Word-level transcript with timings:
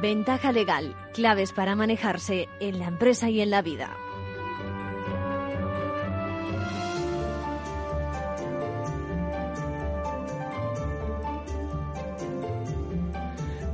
Ventaja 0.00 0.52
legal, 0.52 0.94
claves 1.12 1.50
para 1.50 1.74
manejarse 1.74 2.48
en 2.60 2.78
la 2.78 2.86
empresa 2.86 3.30
y 3.30 3.40
en 3.40 3.50
la 3.50 3.62
vida. 3.62 3.96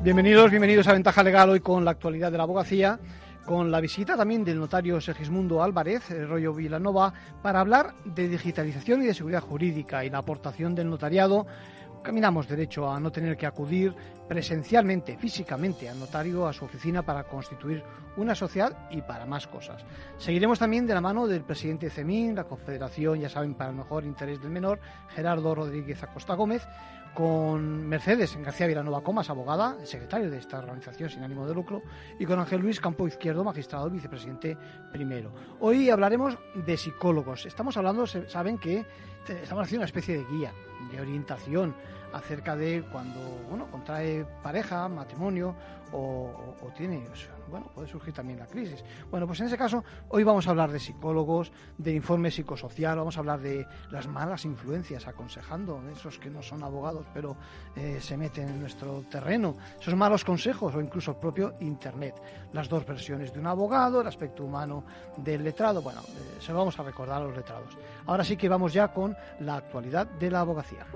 Bienvenidos, 0.02 0.50
bienvenidos 0.50 0.88
a 0.88 0.94
Ventaja 0.94 1.22
Legal 1.22 1.50
hoy 1.50 1.60
con 1.60 1.84
la 1.84 1.90
actualidad 1.90 2.32
de 2.32 2.38
la 2.38 2.44
abogacía, 2.44 2.98
con 3.44 3.70
la 3.70 3.82
visita 3.82 4.16
también 4.16 4.44
del 4.44 4.58
notario 4.58 5.02
Sergismundo 5.02 5.62
Álvarez, 5.62 6.10
el 6.10 6.26
rollo 6.26 6.54
Vilanova, 6.54 7.12
para 7.42 7.60
hablar 7.60 7.92
de 8.06 8.28
digitalización 8.28 9.02
y 9.02 9.06
de 9.06 9.14
seguridad 9.14 9.42
jurídica 9.42 10.06
y 10.06 10.10
la 10.10 10.18
aportación 10.18 10.74
del 10.74 10.88
notariado. 10.88 11.46
Caminamos 12.04 12.46
derecho 12.46 12.90
a 12.90 13.00
no 13.00 13.10
tener 13.10 13.34
que 13.34 13.46
acudir 13.46 13.94
presencialmente, 14.28 15.16
físicamente, 15.16 15.88
al 15.88 15.98
notario, 15.98 16.46
a 16.46 16.52
su 16.52 16.66
oficina 16.66 17.00
para 17.00 17.24
constituir 17.24 17.82
una 18.18 18.34
sociedad 18.34 18.90
y 18.90 19.00
para 19.00 19.24
más 19.24 19.46
cosas. 19.46 19.82
Seguiremos 20.18 20.58
también 20.58 20.86
de 20.86 20.92
la 20.92 21.00
mano 21.00 21.26
del 21.26 21.44
presidente 21.44 21.86
de 21.86 21.90
CEMIN, 21.90 22.34
la 22.34 22.44
Confederación, 22.44 23.20
ya 23.20 23.30
saben, 23.30 23.54
para 23.54 23.70
el 23.70 23.76
mejor 23.76 24.04
interés 24.04 24.38
del 24.42 24.50
menor, 24.50 24.80
Gerardo 25.08 25.54
Rodríguez 25.54 26.02
Acosta 26.02 26.34
Gómez, 26.34 26.68
con 27.14 27.88
Mercedes 27.88 28.36
García 28.36 28.66
Vilanova 28.66 29.02
Comas, 29.02 29.30
abogada, 29.30 29.78
secretario 29.86 30.30
de 30.30 30.36
esta 30.36 30.58
organización 30.58 31.08
sin 31.08 31.22
ánimo 31.22 31.46
de 31.46 31.54
lucro, 31.54 31.80
y 32.18 32.26
con 32.26 32.38
Ángel 32.38 32.60
Luis 32.60 32.80
Campo 32.80 33.08
Izquierdo, 33.08 33.44
magistrado, 33.44 33.88
vicepresidente 33.88 34.58
primero. 34.92 35.32
Hoy 35.58 35.88
hablaremos 35.88 36.36
de 36.54 36.76
psicólogos. 36.76 37.46
Estamos 37.46 37.78
hablando, 37.78 38.06
saben 38.06 38.58
que 38.58 38.84
estamos 39.26 39.64
haciendo 39.64 39.80
una 39.80 39.86
especie 39.86 40.18
de 40.18 40.24
guía, 40.24 40.52
de 40.92 41.00
orientación 41.00 41.74
acerca 42.14 42.56
de 42.56 42.84
cuando 42.90 43.20
bueno 43.48 43.66
contrae 43.70 44.24
pareja, 44.42 44.88
matrimonio 44.88 45.54
o, 45.92 46.32
tiene, 46.76 47.06
bueno, 47.48 47.66
puede 47.72 47.86
surgir 47.86 48.12
también 48.12 48.38
la 48.38 48.46
crisis. 48.46 48.82
Bueno, 49.10 49.26
pues 49.26 49.38
en 49.40 49.46
ese 49.46 49.56
caso 49.56 49.84
hoy 50.08 50.24
vamos 50.24 50.46
a 50.46 50.50
hablar 50.50 50.72
de 50.72 50.80
psicólogos, 50.80 51.52
de 51.78 51.92
informe 51.92 52.30
psicosocial, 52.30 52.98
vamos 52.98 53.16
a 53.16 53.20
hablar 53.20 53.40
de 53.40 53.66
las 53.90 54.08
malas 54.08 54.44
influencias, 54.44 55.06
aconsejando, 55.06 55.80
esos 55.90 56.18
que 56.18 56.30
no 56.30 56.42
son 56.42 56.64
abogados 56.64 57.06
pero 57.14 57.36
eh, 57.76 57.98
se 58.00 58.16
meten 58.16 58.48
en 58.48 58.60
nuestro 58.60 59.02
terreno, 59.02 59.56
esos 59.80 59.94
malos 59.94 60.24
consejos 60.24 60.74
o 60.74 60.80
incluso 60.80 61.12
el 61.12 61.16
propio 61.18 61.54
Internet, 61.60 62.20
las 62.52 62.68
dos 62.68 62.84
versiones 62.84 63.32
de 63.32 63.38
un 63.38 63.46
abogado, 63.46 64.00
el 64.00 64.06
aspecto 64.06 64.44
humano 64.44 64.84
del 65.16 65.44
letrado, 65.44 65.80
bueno, 65.80 66.00
eh, 66.00 66.40
se 66.40 66.52
lo 66.52 66.58
vamos 66.58 66.78
a 66.78 66.82
recordar 66.82 67.22
a 67.22 67.24
los 67.26 67.36
letrados. 67.36 67.76
Ahora 68.06 68.24
sí 68.24 68.36
que 68.36 68.48
vamos 68.48 68.72
ya 68.72 68.88
con 68.88 69.16
la 69.40 69.56
actualidad 69.56 70.06
de 70.06 70.30
la 70.30 70.40
abogacía. 70.40 70.86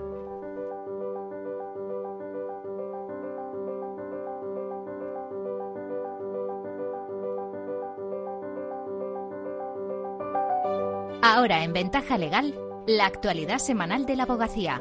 Ahora 11.20 11.64
en 11.64 11.72
Ventaja 11.72 12.16
Legal, 12.16 12.54
la 12.86 13.06
actualidad 13.06 13.58
semanal 13.58 14.06
de 14.06 14.14
la 14.14 14.22
abogacía. 14.22 14.80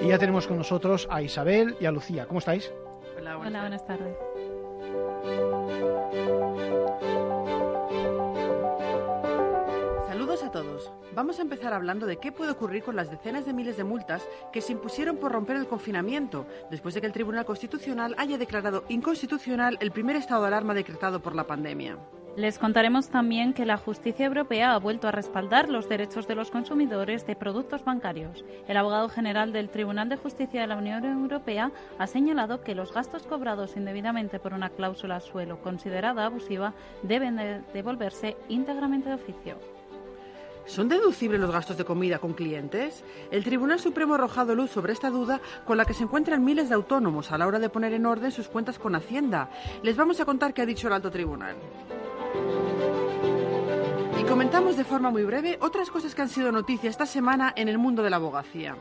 Y 0.00 0.06
ya 0.06 0.18
tenemos 0.18 0.46
con 0.46 0.58
nosotros 0.58 1.08
a 1.10 1.22
Isabel 1.22 1.76
y 1.80 1.86
a 1.86 1.90
Lucía. 1.90 2.26
¿Cómo 2.26 2.38
estáis? 2.38 2.72
Hola, 3.18 3.36
buenas, 3.36 3.84
tardes. 3.84 4.16
Saludos 10.06 10.44
a 10.44 10.52
todos. 10.52 10.92
Vamos 11.16 11.40
a 11.40 11.42
empezar 11.42 11.72
hablando 11.72 12.06
de 12.06 12.18
qué 12.18 12.30
puede 12.30 12.52
ocurrir 12.52 12.84
con 12.84 12.94
las 12.94 13.10
decenas 13.10 13.44
de 13.44 13.52
miles 13.52 13.76
de 13.76 13.82
multas 13.82 14.22
que 14.52 14.60
se 14.60 14.70
impusieron 14.70 15.16
por 15.16 15.32
romper 15.32 15.56
el 15.56 15.66
confinamiento, 15.66 16.46
después 16.70 16.94
de 16.94 17.00
que 17.00 17.08
el 17.08 17.12
Tribunal 17.12 17.44
Constitucional 17.44 18.14
haya 18.18 18.38
declarado 18.38 18.84
inconstitucional 18.88 19.78
el 19.80 19.90
primer 19.90 20.14
estado 20.14 20.42
de 20.42 20.48
alarma 20.48 20.74
decretado 20.74 21.20
por 21.20 21.34
la 21.34 21.48
pandemia. 21.48 21.98
Les 22.34 22.58
contaremos 22.58 23.10
también 23.10 23.52
que 23.52 23.66
la 23.66 23.76
justicia 23.76 24.24
europea 24.24 24.72
ha 24.72 24.78
vuelto 24.78 25.06
a 25.06 25.12
respaldar 25.12 25.68
los 25.68 25.86
derechos 25.86 26.26
de 26.26 26.34
los 26.34 26.50
consumidores 26.50 27.26
de 27.26 27.36
productos 27.36 27.84
bancarios. 27.84 28.42
El 28.66 28.78
abogado 28.78 29.10
general 29.10 29.52
del 29.52 29.68
Tribunal 29.68 30.08
de 30.08 30.16
Justicia 30.16 30.62
de 30.62 30.66
la 30.66 30.78
Unión 30.78 31.04
Europea 31.04 31.70
ha 31.98 32.06
señalado 32.06 32.62
que 32.62 32.74
los 32.74 32.90
gastos 32.94 33.24
cobrados 33.24 33.76
indebidamente 33.76 34.38
por 34.38 34.54
una 34.54 34.70
cláusula 34.70 35.20
suelo 35.20 35.60
considerada 35.60 36.24
abusiva 36.24 36.72
deben 37.02 37.66
devolverse 37.74 38.38
íntegramente 38.48 39.10
de 39.10 39.16
oficio. 39.16 39.58
¿Son 40.64 40.88
deducibles 40.88 41.40
los 41.40 41.50
gastos 41.50 41.76
de 41.76 41.84
comida 41.84 42.18
con 42.18 42.32
clientes? 42.32 43.04
El 43.30 43.44
Tribunal 43.44 43.78
Supremo 43.78 44.14
ha 44.14 44.16
arrojado 44.16 44.54
luz 44.54 44.70
sobre 44.70 44.94
esta 44.94 45.10
duda 45.10 45.40
con 45.66 45.76
la 45.76 45.84
que 45.84 45.92
se 45.92 46.04
encuentran 46.04 46.42
miles 46.42 46.70
de 46.70 46.76
autónomos 46.76 47.30
a 47.30 47.36
la 47.36 47.46
hora 47.46 47.58
de 47.58 47.68
poner 47.68 47.92
en 47.92 48.06
orden 48.06 48.30
sus 48.30 48.48
cuentas 48.48 48.78
con 48.78 48.94
Hacienda. 48.94 49.50
Les 49.82 49.96
vamos 49.98 50.18
a 50.20 50.24
contar 50.24 50.54
qué 50.54 50.62
ha 50.62 50.66
dicho 50.66 50.86
el 50.86 50.94
alto 50.94 51.10
tribunal. 51.10 51.56
Y 54.20 54.24
comentamos 54.24 54.76
de 54.76 54.84
forma 54.84 55.10
muy 55.10 55.24
breve 55.24 55.58
otras 55.60 55.90
cosas 55.90 56.14
que 56.14 56.22
han 56.22 56.28
sido 56.28 56.52
noticia 56.52 56.90
esta 56.90 57.06
semana 57.06 57.52
en 57.56 57.68
el 57.68 57.78
mundo 57.78 58.02
de 58.02 58.10
la 58.10 58.16
abogacía. 58.16 58.76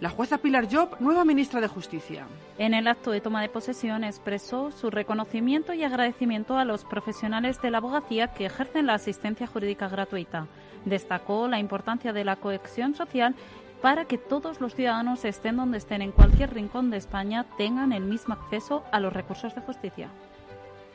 La 0.00 0.08
jueza 0.08 0.38
Pilar 0.38 0.66
Job, 0.72 0.96
nueva 0.98 1.26
ministra 1.26 1.60
de 1.60 1.68
Justicia. 1.68 2.26
En 2.56 2.72
el 2.72 2.88
acto 2.88 3.10
de 3.10 3.20
toma 3.20 3.42
de 3.42 3.50
posesión 3.50 4.02
expresó 4.02 4.70
su 4.70 4.88
reconocimiento 4.88 5.74
y 5.74 5.84
agradecimiento 5.84 6.56
a 6.56 6.64
los 6.64 6.86
profesionales 6.86 7.60
de 7.60 7.70
la 7.70 7.78
abogacía 7.78 8.28
que 8.28 8.46
ejercen 8.46 8.86
la 8.86 8.94
asistencia 8.94 9.46
jurídica 9.46 9.90
gratuita. 9.90 10.46
Destacó 10.86 11.48
la 11.48 11.58
importancia 11.58 12.14
de 12.14 12.24
la 12.24 12.36
cohesión 12.36 12.94
social 12.94 13.34
para 13.82 14.06
que 14.06 14.16
todos 14.16 14.62
los 14.62 14.74
ciudadanos, 14.74 15.26
estén 15.26 15.56
donde 15.56 15.76
estén 15.76 16.00
en 16.00 16.12
cualquier 16.12 16.54
rincón 16.54 16.90
de 16.90 16.96
España, 16.96 17.44
tengan 17.58 17.92
el 17.92 18.04
mismo 18.04 18.32
acceso 18.32 18.82
a 18.92 19.00
los 19.00 19.12
recursos 19.12 19.54
de 19.54 19.60
justicia. 19.60 20.08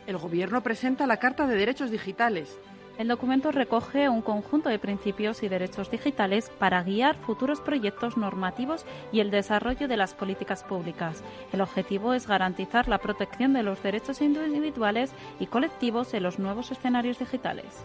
El 0.08 0.18
Gobierno 0.18 0.62
presenta 0.62 1.08
la 1.08 1.18
Carta 1.18 1.48
de 1.48 1.56
Derechos 1.56 1.90
Digitales. 1.90 2.60
El 3.00 3.08
documento 3.08 3.52
recoge 3.52 4.08
un 4.08 4.22
conjunto 4.22 4.70
de 4.70 4.78
principios 4.78 5.42
y 5.42 5.50
derechos 5.50 5.90
digitales 5.90 6.52
para 6.60 6.84
guiar 6.84 7.16
futuros 7.16 7.60
proyectos 7.60 8.16
normativos 8.16 8.86
y 9.12 9.20
el 9.20 9.32
desarrollo 9.32 9.88
de 9.88 9.98
las 9.98 10.14
políticas 10.14 10.64
públicas. 10.64 11.24
El 11.52 11.62
objetivo 11.62 12.14
es 12.14 12.28
garantizar 12.28 12.88
la 12.88 13.00
protección 13.00 13.52
de 13.54 13.64
los 13.64 13.82
derechos 13.82 14.22
individuales 14.22 15.12
y 15.40 15.48
colectivos 15.48 16.14
en 16.14 16.24
los 16.24 16.38
nuevos 16.38 16.72
escenarios 16.72 17.18
digitales. 17.18 17.84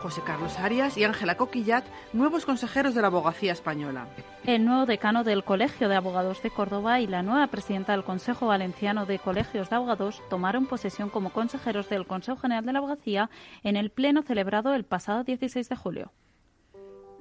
José 0.00 0.22
Carlos 0.24 0.58
Arias 0.58 0.96
y 0.96 1.04
Ángela 1.04 1.36
Coquillat, 1.36 1.84
nuevos 2.12 2.46
consejeros 2.46 2.94
de 2.94 3.00
la 3.00 3.08
abogacía 3.08 3.52
española. 3.52 4.06
El 4.44 4.64
nuevo 4.64 4.86
decano 4.86 5.24
del 5.24 5.42
Colegio 5.42 5.88
de 5.88 5.96
Abogados 5.96 6.40
de 6.42 6.50
Córdoba 6.50 7.00
y 7.00 7.06
la 7.06 7.22
nueva 7.22 7.48
presidenta 7.48 7.92
del 7.92 8.04
Consejo 8.04 8.46
Valenciano 8.46 9.06
de 9.06 9.18
Colegios 9.18 9.70
de 9.70 9.76
Abogados 9.76 10.22
tomaron 10.30 10.66
posesión 10.66 11.10
como 11.10 11.30
consejeros 11.30 11.88
del 11.88 12.06
Consejo 12.06 12.38
General 12.38 12.64
de 12.64 12.72
la 12.72 12.78
Abogacía 12.78 13.28
en 13.64 13.76
el 13.76 13.90
pleno 13.90 14.22
celebrado 14.22 14.74
el 14.74 14.84
pasado 14.84 15.24
16 15.24 15.68
de 15.68 15.76
julio. 15.76 16.12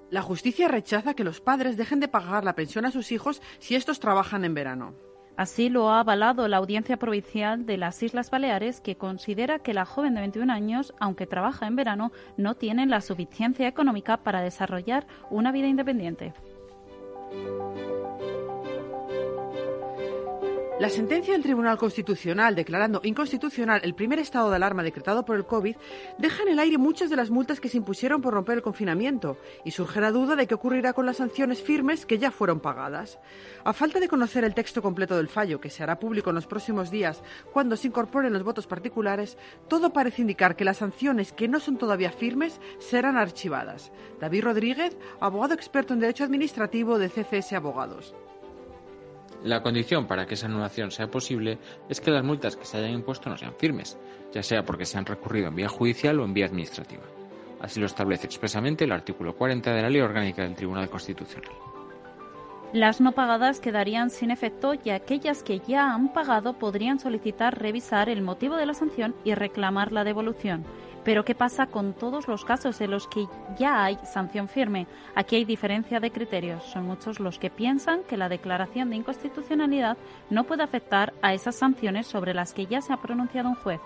La 0.09 0.21
justicia 0.21 0.67
rechaza 0.67 1.15
que 1.15 1.23
los 1.23 1.41
padres 1.41 1.75
dejen 1.75 1.99
de 1.99 2.07
pagar 2.07 2.45
la 2.45 2.55
pensión 2.55 2.85
a 2.85 2.91
sus 2.91 3.11
hijos 3.11 3.41
si 3.59 3.75
estos 3.75 3.99
trabajan 3.99 4.45
en 4.45 4.53
verano. 4.53 4.93
Así 5.37 5.69
lo 5.69 5.91
ha 5.91 5.99
avalado 5.99 6.47
la 6.47 6.57
Audiencia 6.57 6.97
Provincial 6.97 7.67
de 7.67 7.77
las 7.77 8.01
Islas 8.01 8.31
Baleares, 8.31 8.81
que 8.81 8.95
considera 8.97 9.59
que 9.59 9.75
la 9.75 9.85
joven 9.85 10.15
de 10.15 10.21
21 10.21 10.51
años, 10.51 10.95
aunque 10.99 11.27
trabaja 11.27 11.67
en 11.67 11.75
verano, 11.75 12.11
no 12.37 12.55
tiene 12.55 12.87
la 12.87 13.01
suficiencia 13.01 13.67
económica 13.67 14.17
para 14.17 14.41
desarrollar 14.41 15.05
una 15.29 15.51
vida 15.51 15.67
independiente. 15.67 16.33
La 20.79 20.89
sentencia 20.89 21.33
del 21.33 21.41
Tribunal 21.41 21.79
Constitucional 21.79 22.53
declarando 22.53 23.01
inconstitucional 23.03 23.81
el 23.83 23.95
primer 23.95 24.19
estado 24.19 24.51
de 24.51 24.57
alarma 24.57 24.83
decretado 24.83 25.25
por 25.25 25.35
el 25.35 25.47
COVID 25.47 25.75
deja 26.19 26.43
en 26.43 26.49
el 26.49 26.59
aire 26.59 26.77
muchas 26.77 27.09
de 27.09 27.15
las 27.15 27.31
multas 27.31 27.59
que 27.59 27.67
se 27.67 27.77
impusieron 27.77 28.21
por 28.21 28.35
romper 28.35 28.57
el 28.57 28.61
confinamiento 28.61 29.39
y 29.65 29.71
surge 29.71 29.99
la 29.99 30.11
duda 30.11 30.35
de 30.35 30.45
qué 30.45 30.53
ocurrirá 30.53 30.93
con 30.93 31.07
las 31.07 31.17
sanciones 31.17 31.63
firmes 31.63 32.05
que 32.05 32.19
ya 32.19 32.29
fueron 32.29 32.59
pagadas. 32.59 33.17
A 33.63 33.73
falta 33.73 33.99
de 33.99 34.07
conocer 34.07 34.43
el 34.43 34.53
texto 34.53 34.83
completo 34.83 35.17
del 35.17 35.29
fallo, 35.29 35.59
que 35.59 35.71
se 35.71 35.81
hará 35.81 35.97
público 35.97 36.29
en 36.29 36.35
los 36.35 36.45
próximos 36.45 36.91
días 36.91 37.23
cuando 37.51 37.75
se 37.75 37.87
incorporen 37.87 38.33
los 38.33 38.43
votos 38.43 38.67
particulares, 38.67 39.35
todo 39.67 39.91
parece 39.93 40.21
indicar 40.21 40.55
que 40.55 40.63
las 40.63 40.77
sanciones 40.77 41.31
que 41.31 41.47
no 41.47 41.59
son 41.59 41.77
todavía 41.77 42.11
firmes 42.11 42.61
serán 42.77 43.17
archivadas. 43.17 43.91
David 44.21 44.43
Rodríguez, 44.43 44.95
abogado 45.19 45.55
experto 45.55 45.95
en 45.95 46.01
Derecho 46.01 46.23
Administrativo 46.23 46.99
de 46.99 47.09
CCS 47.09 47.53
Abogados. 47.53 48.13
La 49.43 49.61
condición 49.61 50.07
para 50.07 50.25
que 50.25 50.33
esa 50.33 50.47
anulación 50.47 50.91
sea 50.91 51.07
posible 51.07 51.59
es 51.89 52.01
que 52.01 52.11
las 52.11 52.23
multas 52.23 52.55
que 52.55 52.65
se 52.65 52.77
hayan 52.77 52.91
impuesto 52.91 53.29
no 53.29 53.37
sean 53.37 53.53
firmes, 53.57 53.97
ya 54.33 54.41
sea 54.41 54.63
porque 54.63 54.85
se 54.85 54.97
han 54.97 55.05
recurrido 55.05 55.47
en 55.47 55.55
vía 55.55 55.69
judicial 55.69 56.19
o 56.19 56.25
en 56.25 56.33
vía 56.33 56.47
administrativa. 56.47 57.03
Así 57.59 57.79
lo 57.79 57.85
establece 57.85 58.25
expresamente 58.25 58.85
el 58.85 58.91
artículo 58.91 59.35
40 59.35 59.73
de 59.73 59.81
la 59.81 59.89
Ley 59.89 60.01
Orgánica 60.01 60.43
del 60.43 60.55
Tribunal 60.55 60.89
Constitucional. 60.89 61.51
Las 62.73 62.99
no 62.99 63.13
pagadas 63.13 63.61
quedarían 63.61 64.09
sin 64.09 64.29
efecto 64.29 64.73
y 64.83 64.89
aquellas 64.89 65.41
que 65.41 65.59
ya 65.59 65.93
han 65.93 66.11
pagado 66.11 66.59
podrían 66.59 66.99
solicitar 66.99 67.57
revisar 67.57 68.09
el 68.09 68.21
motivo 68.21 68.57
de 68.57 68.65
la 68.65 68.73
sanción 68.73 69.15
y 69.23 69.33
reclamar 69.35 69.93
la 69.93 70.03
devolución. 70.03 70.65
Pero 71.07 71.23
¿qué 71.23 71.35
pasa 71.35 71.67
con 71.67 71.93
todos 71.93 72.27
los 72.27 72.43
casos 72.43 72.81
en 72.81 72.91
los 72.91 73.07
que 73.07 73.27
ya 73.57 73.85
hay 73.85 73.97
sanción 74.03 74.49
firme? 74.49 74.87
Aquí 75.15 75.37
hay 75.37 75.45
diferencia 75.45 76.01
de 76.01 76.11
criterios. 76.11 76.65
Son 76.65 76.83
muchos 76.83 77.21
los 77.21 77.39
que 77.39 77.49
piensan 77.49 78.01
que 78.09 78.17
la 78.17 78.27
declaración 78.27 78.89
de 78.89 78.97
inconstitucionalidad 78.97 79.97
no 80.29 80.43
puede 80.43 80.63
afectar 80.63 81.13
a 81.21 81.33
esas 81.33 81.55
sanciones 81.55 82.07
sobre 82.07 82.33
las 82.33 82.53
que 82.53 82.65
ya 82.65 82.81
se 82.81 82.91
ha 82.91 82.97
pronunciado 82.97 83.47
un 83.47 83.55
juez. 83.55 83.79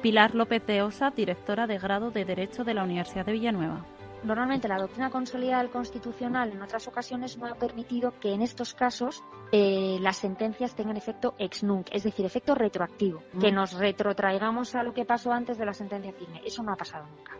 Pilar 0.00 0.34
López 0.34 0.66
de 0.66 0.80
Osa, 0.80 1.10
directora 1.10 1.66
de 1.66 1.78
grado 1.78 2.10
de 2.10 2.24
Derecho 2.24 2.64
de 2.64 2.72
la 2.72 2.84
Universidad 2.84 3.26
de 3.26 3.32
Villanueva. 3.32 3.84
Normalmente 4.24 4.68
la 4.68 4.78
doctrina 4.78 5.10
consolidada 5.10 5.62
del 5.62 5.70
Constitucional 5.70 6.50
en 6.50 6.62
otras 6.62 6.88
ocasiones 6.88 7.36
no 7.36 7.46
ha 7.46 7.54
permitido 7.54 8.18
que 8.18 8.32
en 8.32 8.40
estos 8.40 8.72
casos 8.72 9.22
eh, 9.52 9.98
las 10.00 10.16
sentencias 10.16 10.74
tengan 10.74 10.96
efecto 10.96 11.34
ex 11.38 11.62
nunc, 11.62 11.88
es 11.92 12.04
decir, 12.04 12.24
efecto 12.24 12.54
retroactivo, 12.54 13.22
que 13.38 13.52
mm. 13.52 13.54
nos 13.54 13.74
retrotraigamos 13.74 14.74
a 14.74 14.82
lo 14.82 14.94
que 14.94 15.04
pasó 15.04 15.30
antes 15.30 15.58
de 15.58 15.66
la 15.66 15.74
sentencia 15.74 16.12
firme. 16.12 16.40
Eso 16.42 16.62
no 16.62 16.72
ha 16.72 16.76
pasado 16.76 17.06
nunca. 17.06 17.36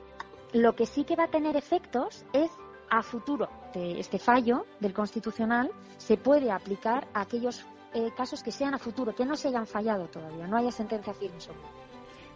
Lo 0.53 0.77
que 0.77 0.85
sí 0.85 1.05
que 1.05 1.17
va 1.17 1.25
a 1.25 1.29
tener 1.29 1.57
efectos 1.57 2.27
es 2.35 2.51
a 2.91 3.03
futuro. 3.03 3.49
Este 3.75 4.19
fallo 4.19 4.67
del 4.79 4.93
Constitucional 4.93 5.71
se 5.97 6.19
puede 6.19 6.53
aplicar 6.53 7.09
a 7.15 7.23
aquellos 7.23 7.65
eh, 7.95 8.11
casos 8.15 8.43
que 8.43 8.53
sean 8.53 8.75
a 8.75 8.79
futuro, 8.79 9.15
que 9.15 9.25
no 9.25 9.37
se 9.37 9.49
hayan 9.49 9.67
fallado 9.67 10.07
todavía, 10.09 10.47
no 10.47 10.57
haya 10.57 10.71
sentencia 10.71 11.15
firme 11.15 11.41
sobre 11.41 11.61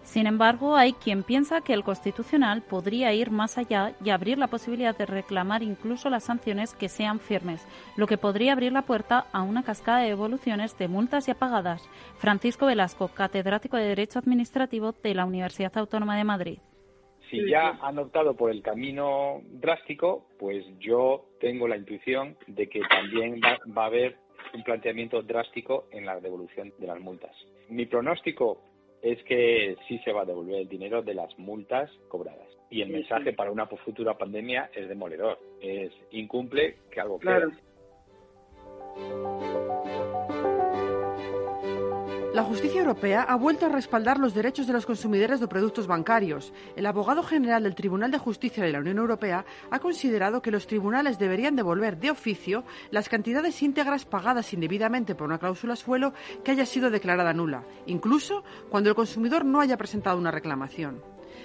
sin 0.08 0.26
embargo, 0.26 0.74
hay 0.74 0.94
quien 0.94 1.22
piensa 1.22 1.60
que 1.60 1.74
el 1.74 1.84
Constitucional 1.84 2.62
podría 2.62 3.12
ir 3.12 3.30
más 3.30 3.58
allá 3.58 3.92
y 4.02 4.08
abrir 4.08 4.38
la 4.38 4.46
posibilidad 4.46 4.96
de 4.96 5.04
reclamar 5.04 5.62
incluso 5.62 6.08
las 6.08 6.24
sanciones 6.24 6.72
que 6.72 6.88
sean 6.88 7.20
firmes, 7.20 7.68
lo 7.94 8.06
que 8.06 8.16
podría 8.16 8.54
abrir 8.54 8.72
la 8.72 8.86
puerta 8.86 9.26
a 9.34 9.42
una 9.42 9.62
cascada 9.62 9.98
de 10.00 10.08
evoluciones 10.08 10.78
de 10.78 10.88
multas 10.88 11.26
ya 11.26 11.34
pagadas. 11.34 11.86
Francisco 12.16 12.64
Velasco, 12.64 13.08
catedrático 13.08 13.76
de 13.76 13.84
Derecho 13.84 14.18
Administrativo 14.18 14.92
de 14.92 15.14
la 15.14 15.26
Universidad 15.26 15.76
Autónoma 15.76 16.16
de 16.16 16.24
Madrid. 16.24 16.58
Si 17.30 17.46
ya 17.46 17.78
han 17.82 17.98
optado 17.98 18.34
por 18.34 18.50
el 18.50 18.62
camino 18.62 19.42
drástico, 19.60 20.24
pues 20.38 20.64
yo 20.78 21.26
tengo 21.38 21.68
la 21.68 21.76
intuición 21.76 22.34
de 22.46 22.66
que 22.70 22.80
también 22.80 23.42
va 23.76 23.82
a 23.82 23.86
haber 23.88 24.16
un 24.54 24.62
planteamiento 24.62 25.20
drástico 25.20 25.84
en 25.90 26.06
la 26.06 26.18
devolución 26.18 26.72
de 26.78 26.86
las 26.86 26.98
multas. 26.98 27.36
Mi 27.68 27.84
pronóstico 27.84 28.62
es 29.02 29.22
que 29.24 29.76
sí 29.86 29.98
se 30.04 30.12
va 30.12 30.22
a 30.22 30.26
devolver 30.26 30.60
el 30.60 30.68
dinero 30.68 31.02
de 31.02 31.14
las 31.14 31.36
multas 31.38 31.90
cobradas. 32.08 32.48
Y 32.70 32.82
el 32.82 32.90
mensaje 32.90 33.32
para 33.32 33.50
una 33.50 33.66
futura 33.66 34.18
pandemia 34.18 34.70
es 34.74 34.88
demoledor. 34.88 35.38
Es 35.60 35.92
incumple 36.10 36.76
que 36.90 37.00
algo 37.00 37.18
claro. 37.18 37.50
La 42.38 42.44
justicia 42.44 42.78
europea 42.82 43.22
ha 43.22 43.34
vuelto 43.34 43.66
a 43.66 43.68
respaldar 43.68 44.20
los 44.20 44.32
derechos 44.32 44.68
de 44.68 44.72
los 44.72 44.86
consumidores 44.86 45.40
de 45.40 45.48
productos 45.48 45.88
bancarios. 45.88 46.52
El 46.76 46.86
abogado 46.86 47.24
general 47.24 47.64
del 47.64 47.74
Tribunal 47.74 48.12
de 48.12 48.18
Justicia 48.18 48.62
de 48.62 48.70
la 48.70 48.78
Unión 48.78 48.98
Europea 48.98 49.44
ha 49.72 49.80
considerado 49.80 50.40
que 50.40 50.52
los 50.52 50.68
tribunales 50.68 51.18
deberían 51.18 51.56
devolver 51.56 51.98
de 51.98 52.12
oficio 52.12 52.62
las 52.92 53.08
cantidades 53.08 53.60
íntegras 53.60 54.04
pagadas 54.04 54.52
indebidamente 54.52 55.16
por 55.16 55.26
una 55.26 55.40
cláusula 55.40 55.74
suelo 55.74 56.12
que 56.44 56.52
haya 56.52 56.64
sido 56.64 56.90
declarada 56.90 57.32
nula, 57.32 57.64
incluso 57.86 58.44
cuando 58.70 58.88
el 58.88 58.94
consumidor 58.94 59.44
no 59.44 59.60
haya 59.60 59.76
presentado 59.76 60.16
una 60.16 60.30
reclamación. 60.30 61.02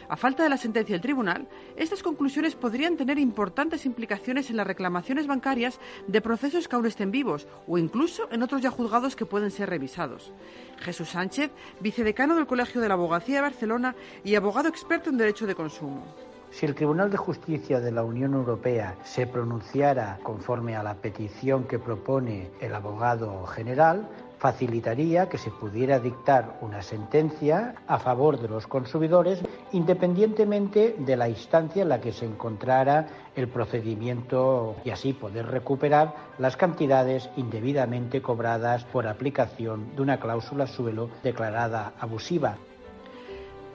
A 0.09 0.17
falta 0.17 0.43
de 0.43 0.49
la 0.49 0.57
sentencia 0.57 0.93
del 0.93 1.01
tribunal, 1.01 1.47
estas 1.75 2.03
conclusiones 2.03 2.55
podrían 2.55 2.97
tener 2.97 3.17
importantes 3.17 3.85
implicaciones 3.85 4.49
en 4.49 4.57
las 4.57 4.67
reclamaciones 4.67 5.27
bancarias 5.27 5.79
de 6.07 6.21
procesos 6.21 6.67
que 6.67 6.75
aún 6.75 6.85
estén 6.85 7.11
vivos 7.11 7.47
o 7.67 7.77
incluso 7.77 8.27
en 8.31 8.43
otros 8.43 8.61
ya 8.61 8.69
juzgados 8.69 9.15
que 9.15 9.25
pueden 9.25 9.51
ser 9.51 9.69
revisados. 9.69 10.31
Jesús 10.79 11.09
Sánchez, 11.09 11.51
vicedecano 11.79 12.35
del 12.35 12.47
Colegio 12.47 12.81
de 12.81 12.87
la 12.87 12.95
Abogacía 12.95 13.35
de 13.35 13.41
Barcelona 13.41 13.95
y 14.23 14.35
abogado 14.35 14.69
experto 14.69 15.09
en 15.09 15.17
derecho 15.17 15.47
de 15.47 15.55
consumo. 15.55 16.05
Si 16.53 16.67
el 16.67 16.75
Tribunal 16.75 17.09
de 17.09 17.17
Justicia 17.17 17.79
de 17.79 17.91
la 17.91 18.03
Unión 18.03 18.35
Europea 18.35 18.95
se 19.03 19.25
pronunciara 19.25 20.19
conforme 20.21 20.75
a 20.75 20.83
la 20.83 20.93
petición 20.93 21.63
que 21.63 21.79
propone 21.79 22.51
el 22.61 22.75
abogado 22.75 23.43
general, 23.47 24.07
facilitaría 24.43 25.29
que 25.29 25.37
se 25.37 25.51
pudiera 25.51 25.99
dictar 25.99 26.57
una 26.59 26.81
sentencia 26.81 27.75
a 27.87 27.97
favor 27.97 28.41
de 28.41 28.49
los 28.49 28.67
consumidores 28.67 29.39
independientemente 29.71 30.97
de 30.99 31.15
la 31.15 31.29
instancia 31.29 31.83
en 31.83 31.87
la 31.87 32.01
que 32.01 32.11
se 32.11 32.25
encontrara 32.25 33.07
el 33.37 33.47
procedimiento 33.47 34.75
y 34.83 34.89
así 34.89 35.13
poder 35.13 35.45
recuperar 35.45 36.13
las 36.39 36.57
cantidades 36.57 37.29
indebidamente 37.37 38.21
cobradas 38.21 38.83
por 38.83 39.07
aplicación 39.07 39.95
de 39.95 40.01
una 40.01 40.19
cláusula 40.19 40.67
suelo 40.67 41.09
declarada 41.23 41.93
abusiva. 41.97 42.57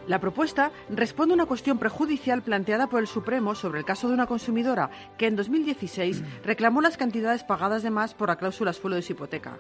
La 0.06 0.20
propuesta 0.20 0.70
responde 0.88 1.34
a 1.34 1.36
una 1.36 1.44
cuestión 1.46 1.78
prejudicial 1.78 2.42
planteada 2.42 2.88
por 2.88 3.00
el 3.00 3.06
Supremo 3.06 3.54
sobre 3.54 3.78
el 3.78 3.84
caso 3.84 4.08
de 4.08 4.14
una 4.14 4.26
consumidora 4.26 4.90
que 5.18 5.26
en 5.26 5.36
2016 5.36 6.22
reclamó 6.44 6.80
las 6.80 6.96
cantidades 6.96 7.44
pagadas 7.44 7.82
de 7.82 7.90
más 7.90 8.14
por 8.14 8.28
la 8.28 8.36
cláusula 8.36 8.72
suelo 8.72 8.96
de 8.96 9.02
su 9.02 9.12
hipoteca. 9.12 9.58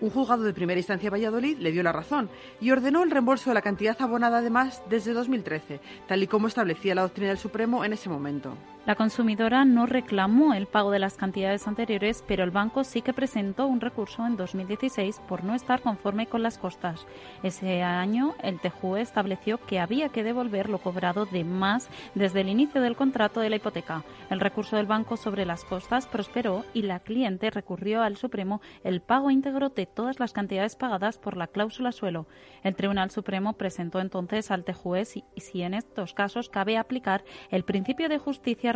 Un 0.00 0.10
juzgado 0.10 0.42
de 0.42 0.52
primera 0.52 0.78
instancia 0.78 1.06
de 1.06 1.10
Valladolid 1.10 1.58
le 1.58 1.72
dio 1.72 1.82
la 1.82 1.92
razón 1.92 2.28
y 2.60 2.70
ordenó 2.70 3.02
el 3.02 3.10
reembolso 3.10 3.50
de 3.50 3.54
la 3.54 3.62
cantidad 3.62 3.96
abonada 4.00 4.40
de 4.42 4.50
más 4.50 4.82
desde 4.88 5.12
2013, 5.12 5.80
tal 6.08 6.22
y 6.22 6.26
como 6.26 6.48
establecía 6.48 6.94
la 6.94 7.02
doctrina 7.02 7.28
del 7.28 7.38
Supremo 7.38 7.84
en 7.84 7.92
ese 7.92 8.08
momento. 8.08 8.56
La 8.86 8.96
consumidora 8.96 9.64
no 9.64 9.86
reclamó 9.86 10.52
el 10.52 10.66
pago 10.66 10.90
de 10.90 10.98
las 10.98 11.16
cantidades 11.16 11.66
anteriores, 11.66 12.22
pero 12.28 12.44
el 12.44 12.50
banco 12.50 12.84
sí 12.84 13.00
que 13.00 13.14
presentó 13.14 13.66
un 13.66 13.80
recurso 13.80 14.26
en 14.26 14.36
2016 14.36 15.22
por 15.26 15.42
no 15.42 15.54
estar 15.54 15.80
conforme 15.80 16.26
con 16.26 16.42
las 16.42 16.58
costas. 16.58 17.06
Ese 17.42 17.82
año, 17.82 18.34
el 18.42 18.60
TJUE 18.60 19.00
estableció 19.00 19.56
que 19.56 19.80
había 19.80 20.10
que 20.10 20.22
devolver 20.22 20.68
lo 20.68 20.80
cobrado 20.80 21.24
de 21.24 21.44
más 21.44 21.88
desde 22.14 22.42
el 22.42 22.50
inicio 22.50 22.82
del 22.82 22.94
contrato 22.94 23.40
de 23.40 23.48
la 23.48 23.56
hipoteca. 23.56 24.04
El 24.28 24.40
recurso 24.40 24.76
del 24.76 24.84
banco 24.84 25.16
sobre 25.16 25.46
las 25.46 25.64
costas 25.64 26.06
prosperó 26.06 26.66
y 26.74 26.82
la 26.82 27.00
cliente 27.00 27.48
recurrió 27.48 28.02
al 28.02 28.18
Supremo 28.18 28.60
el 28.82 29.00
pago 29.00 29.30
íntegro 29.30 29.70
de 29.70 29.86
todas 29.86 30.20
las 30.20 30.34
cantidades 30.34 30.76
pagadas 30.76 31.16
por 31.16 31.38
la 31.38 31.46
cláusula 31.46 31.90
suelo. 31.90 32.26
El 32.62 32.76
Tribunal 32.76 33.10
Supremo 33.10 33.54
presentó 33.54 34.00
entonces 34.00 34.50
al 34.50 34.64
TJUE 34.64 35.06
si, 35.06 35.24
si 35.38 35.62
en 35.62 35.72
estos 35.72 36.12
casos 36.12 36.50
cabe 36.50 36.76
aplicar 36.76 37.24
el 37.48 37.64
principio 37.64 38.10
de 38.10 38.18
justicia 38.18 38.73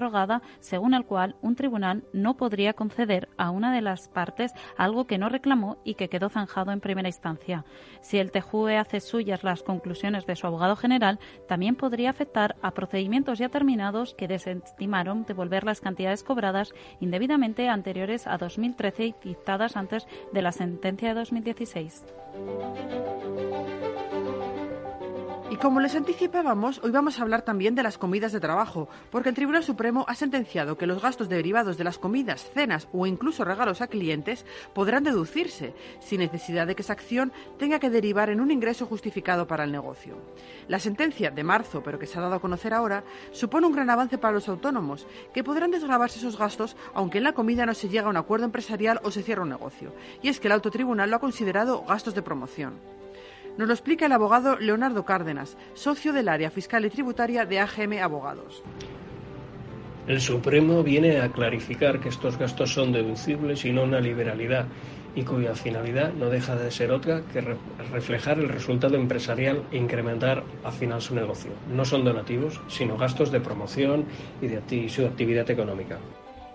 según 0.60 0.94
el 0.94 1.04
cual 1.04 1.36
un 1.42 1.56
tribunal 1.56 2.04
no 2.12 2.36
podría 2.36 2.72
conceder 2.72 3.28
a 3.36 3.50
una 3.50 3.72
de 3.74 3.82
las 3.82 4.08
partes 4.08 4.52
algo 4.76 5.06
que 5.06 5.18
no 5.18 5.28
reclamó 5.28 5.78
y 5.84 5.94
que 5.94 6.08
quedó 6.08 6.28
zanjado 6.28 6.72
en 6.72 6.80
primera 6.80 7.08
instancia. 7.08 7.64
Si 8.00 8.18
el 8.18 8.30
TJUE 8.30 8.76
hace 8.78 9.00
suyas 9.00 9.44
las 9.44 9.62
conclusiones 9.62 10.26
de 10.26 10.36
su 10.36 10.46
abogado 10.46 10.76
general, 10.76 11.18
también 11.48 11.76
podría 11.76 12.10
afectar 12.10 12.56
a 12.62 12.72
procedimientos 12.72 13.38
ya 13.38 13.48
terminados 13.48 14.14
que 14.14 14.28
desestimaron 14.28 15.24
devolver 15.24 15.64
las 15.64 15.80
cantidades 15.80 16.22
cobradas 16.22 16.72
indebidamente 17.00 17.68
anteriores 17.68 18.26
a 18.26 18.38
2013 18.38 19.06
y 19.06 19.14
dictadas 19.22 19.76
antes 19.76 20.06
de 20.32 20.42
la 20.42 20.52
sentencia 20.52 21.08
de 21.08 21.14
2016. 21.14 22.04
Como 25.60 25.80
les 25.80 25.96
anticipábamos, 25.96 26.80
hoy 26.84 26.92
vamos 26.92 27.18
a 27.18 27.22
hablar 27.22 27.42
también 27.42 27.74
de 27.74 27.82
las 27.82 27.98
comidas 27.98 28.30
de 28.30 28.38
trabajo, 28.38 28.88
porque 29.10 29.30
el 29.30 29.34
Tribunal 29.34 29.64
Supremo 29.64 30.04
ha 30.06 30.14
sentenciado 30.14 30.78
que 30.78 30.86
los 30.86 31.02
gastos 31.02 31.28
derivados 31.28 31.76
de 31.76 31.82
las 31.82 31.98
comidas, 31.98 32.48
cenas 32.54 32.86
o 32.92 33.08
incluso 33.08 33.44
regalos 33.44 33.80
a 33.80 33.88
clientes 33.88 34.46
podrán 34.72 35.02
deducirse, 35.02 35.74
sin 35.98 36.20
necesidad 36.20 36.68
de 36.68 36.76
que 36.76 36.82
esa 36.82 36.92
acción 36.92 37.32
tenga 37.58 37.80
que 37.80 37.90
derivar 37.90 38.30
en 38.30 38.40
un 38.40 38.52
ingreso 38.52 38.86
justificado 38.86 39.48
para 39.48 39.64
el 39.64 39.72
negocio. 39.72 40.14
La 40.68 40.78
sentencia 40.78 41.32
de 41.32 41.42
marzo, 41.42 41.82
pero 41.82 41.98
que 41.98 42.06
se 42.06 42.20
ha 42.20 42.22
dado 42.22 42.36
a 42.36 42.40
conocer 42.40 42.72
ahora, 42.72 43.02
supone 43.32 43.66
un 43.66 43.72
gran 43.72 43.90
avance 43.90 44.16
para 44.16 44.34
los 44.34 44.48
autónomos, 44.48 45.08
que 45.34 45.42
podrán 45.42 45.72
desgravarse 45.72 46.20
esos 46.20 46.38
gastos 46.38 46.76
aunque 46.94 47.18
en 47.18 47.24
la 47.24 47.32
comida 47.32 47.66
no 47.66 47.74
se 47.74 47.88
llega 47.88 48.06
a 48.06 48.10
un 48.10 48.16
acuerdo 48.16 48.46
empresarial 48.46 49.00
o 49.02 49.10
se 49.10 49.24
cierra 49.24 49.42
un 49.42 49.48
negocio. 49.48 49.92
Y 50.22 50.28
es 50.28 50.38
que 50.38 50.46
el 50.46 50.52
autotribunal 50.52 51.10
lo 51.10 51.16
ha 51.16 51.20
considerado 51.20 51.82
gastos 51.82 52.14
de 52.14 52.22
promoción. 52.22 52.97
Nos 53.58 53.66
lo 53.66 53.74
explica 53.74 54.06
el 54.06 54.12
abogado 54.12 54.56
Leonardo 54.56 55.04
Cárdenas, 55.04 55.56
socio 55.74 56.12
del 56.12 56.28
área 56.28 56.48
fiscal 56.48 56.84
y 56.84 56.90
tributaria 56.90 57.44
de 57.44 57.58
AGM 57.58 57.98
Abogados. 58.00 58.62
El 60.06 60.20
Supremo 60.20 60.84
viene 60.84 61.20
a 61.20 61.32
clarificar 61.32 61.98
que 61.98 62.08
estos 62.08 62.38
gastos 62.38 62.72
son 62.72 62.92
deducibles 62.92 63.64
y 63.64 63.72
no 63.72 63.82
una 63.82 63.98
liberalidad 63.98 64.66
y 65.16 65.24
cuya 65.24 65.56
finalidad 65.56 66.12
no 66.12 66.30
deja 66.30 66.54
de 66.54 66.70
ser 66.70 66.92
otra 66.92 67.22
que 67.32 67.40
reflejar 67.90 68.38
el 68.38 68.48
resultado 68.48 68.94
empresarial 68.94 69.64
e 69.72 69.76
incrementar 69.76 70.44
al 70.62 70.72
final 70.72 71.02
su 71.02 71.16
negocio. 71.16 71.50
No 71.68 71.84
son 71.84 72.04
donativos, 72.04 72.60
sino 72.68 72.96
gastos 72.96 73.32
de 73.32 73.40
promoción 73.40 74.04
y 74.40 74.46
de 74.46 74.88
su 74.88 75.04
actividad 75.04 75.50
económica. 75.50 75.98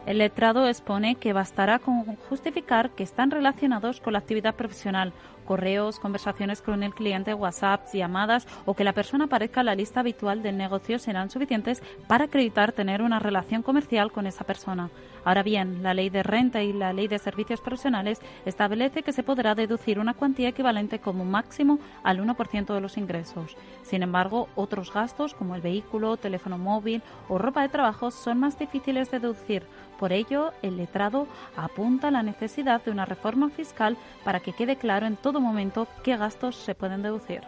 El 0.06 0.18
letrado 0.18 0.68
expone 0.68 1.16
que 1.16 1.32
bastará 1.32 1.80
con 1.80 2.04
justificar 2.04 2.90
que 2.92 3.04
están 3.04 3.32
relacionados 3.32 4.02
con 4.02 4.14
la 4.14 4.20
actividad 4.20 4.56
profesional 4.56 5.14
correos, 5.44 6.00
conversaciones 6.00 6.62
con 6.62 6.84
el 6.84 6.94
cliente, 6.94 7.34
WhatsApp, 7.34 7.88
llamadas 7.94 8.48
o 8.66 8.74
que 8.74 8.84
la 8.84 8.94
persona 8.94 9.26
aparezca 9.26 9.60
en 9.60 9.68
la 9.68 9.76
lista 9.76 10.00
habitual 10.00 10.42
del 10.42 10.58
negocio 10.58 11.00
serán 11.00 11.30
suficientes 11.30 11.84
para 12.08 12.26
acreditar 12.26 12.72
tener 12.72 13.02
una 13.02 13.20
relación 13.20 13.62
comercial 13.62 14.12
con 14.12 14.28
esa 14.28 14.44
persona. 14.44 14.90
Ahora 15.26 15.44
bien, 15.44 15.84
la 15.84 15.94
ley 15.94 16.10
de 16.10 16.22
renta 16.22 16.64
y 16.64 16.74
la 16.74 16.92
ley 16.92 17.08
de 17.08 17.18
servicios 17.18 17.62
profesionales 17.62 18.20
establece 18.46 19.04
que 19.04 19.14
se 19.14 19.24
podrá 19.24 19.56
deducir 19.56 20.00
una 20.00 20.14
cuantía 20.14 20.50
equivalente 20.50 21.00
como 21.00 21.24
máximo 21.24 21.80
al 22.04 22.20
1% 22.20 22.74
de 22.74 22.82
los 22.82 22.98
ingresos. 22.98 23.56
Sin 23.84 24.04
embargo, 24.04 24.50
otros 24.56 24.92
gastos 24.92 25.34
como 25.34 25.56
el 25.56 25.62
vehículo, 25.62 26.18
teléfono 26.18 26.58
móvil 26.58 27.02
o 27.30 27.38
ropa 27.38 27.62
de 27.62 27.70
trabajo 27.70 28.12
son 28.12 28.40
más 28.40 28.60
difíciles 28.60 29.12
de 29.12 29.20
deducir. 29.20 29.64
Por 30.00 30.12
ello, 30.12 30.52
el 30.62 30.78
letrado 30.78 31.28
apunta 31.56 32.08
a 32.08 32.12
la 32.12 32.24
necesidad 32.24 32.84
de 32.84 32.92
una 32.92 33.06
reforma 33.06 33.50
fiscal 33.50 33.98
para 34.24 34.40
que 34.40 34.54
quede 34.54 34.76
claro 34.76 35.06
en 35.06 35.16
todo 35.16 35.40
momento 35.40 35.88
qué 36.04 36.18
gastos 36.18 36.56
se 36.56 36.76
pueden 36.76 37.02
deducir. 37.02 37.42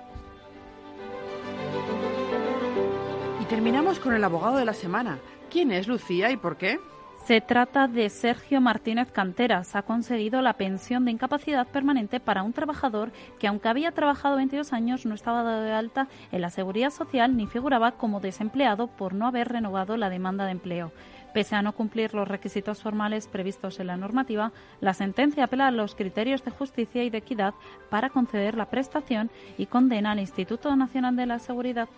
Y 3.42 3.46
terminamos 3.46 4.00
con 4.00 4.14
el 4.14 4.24
abogado 4.24 4.58
de 4.58 4.66
la 4.66 4.74
semana. 4.74 5.20
¿Quién 5.50 5.72
es 5.72 5.88
Lucía 5.88 6.32
y 6.32 6.38
por 6.38 6.58
qué? 6.58 6.80
Se 7.26 7.42
trata 7.42 7.88
de 7.88 8.12
Sergio 8.12 8.62
Martínez 8.62 9.12
Canteras. 9.12 9.76
Ha 9.76 9.82
conseguido 9.82 10.44
la 10.44 10.54
pensión 10.54 11.06
de 11.06 11.12
incapacidad 11.12 11.66
permanente 11.66 12.20
para 12.20 12.44
un 12.44 12.54
trabajador 12.54 13.12
que, 13.40 13.48
aunque 13.48 13.68
había 13.68 13.92
trabajado 13.94 14.36
22 14.36 14.74
años, 14.74 15.08
no 15.08 15.16
estaba 15.16 15.42
dado 15.42 15.64
de 15.64 15.72
alta 15.72 16.08
en 16.32 16.42
la 16.42 16.52
seguridad 16.52 16.92
social 16.92 17.36
ni 17.36 17.48
figuraba 17.48 17.94
como 17.94 18.20
desempleado 18.20 18.86
por 18.86 19.16
no 19.16 19.26
haber 19.26 19.48
renovado 19.48 19.98
la 19.98 20.12
demanda 20.12 20.46
de 20.46 20.52
empleo. 20.52 20.92
Pese 21.36 21.54
a 21.58 21.62
no 21.62 21.74
cumplir 21.74 22.14
los 22.14 22.30
requisitos 22.30 22.82
formales 22.82 23.28
previstos 23.28 23.82
en 23.82 23.88
la 23.88 23.98
normativa, 23.98 24.54
la 24.80 24.94
sentencia 24.94 25.44
apela 25.44 25.68
a 25.68 25.72
los 25.72 25.94
criterios 25.94 26.46
de 26.46 26.52
justicia 26.52 27.04
y 27.04 27.10
de 27.10 27.18
equidad 27.18 27.54
para 27.90 28.10
conceder 28.10 28.56
la 28.56 28.70
prestación 28.70 29.30
y 29.58 29.66
condena 29.66 30.12
al 30.12 30.22
Instituto 30.22 30.74
Nacional 30.78 31.18
de 31.18 31.26
la 31.26 31.40
Seguridad 31.40 31.90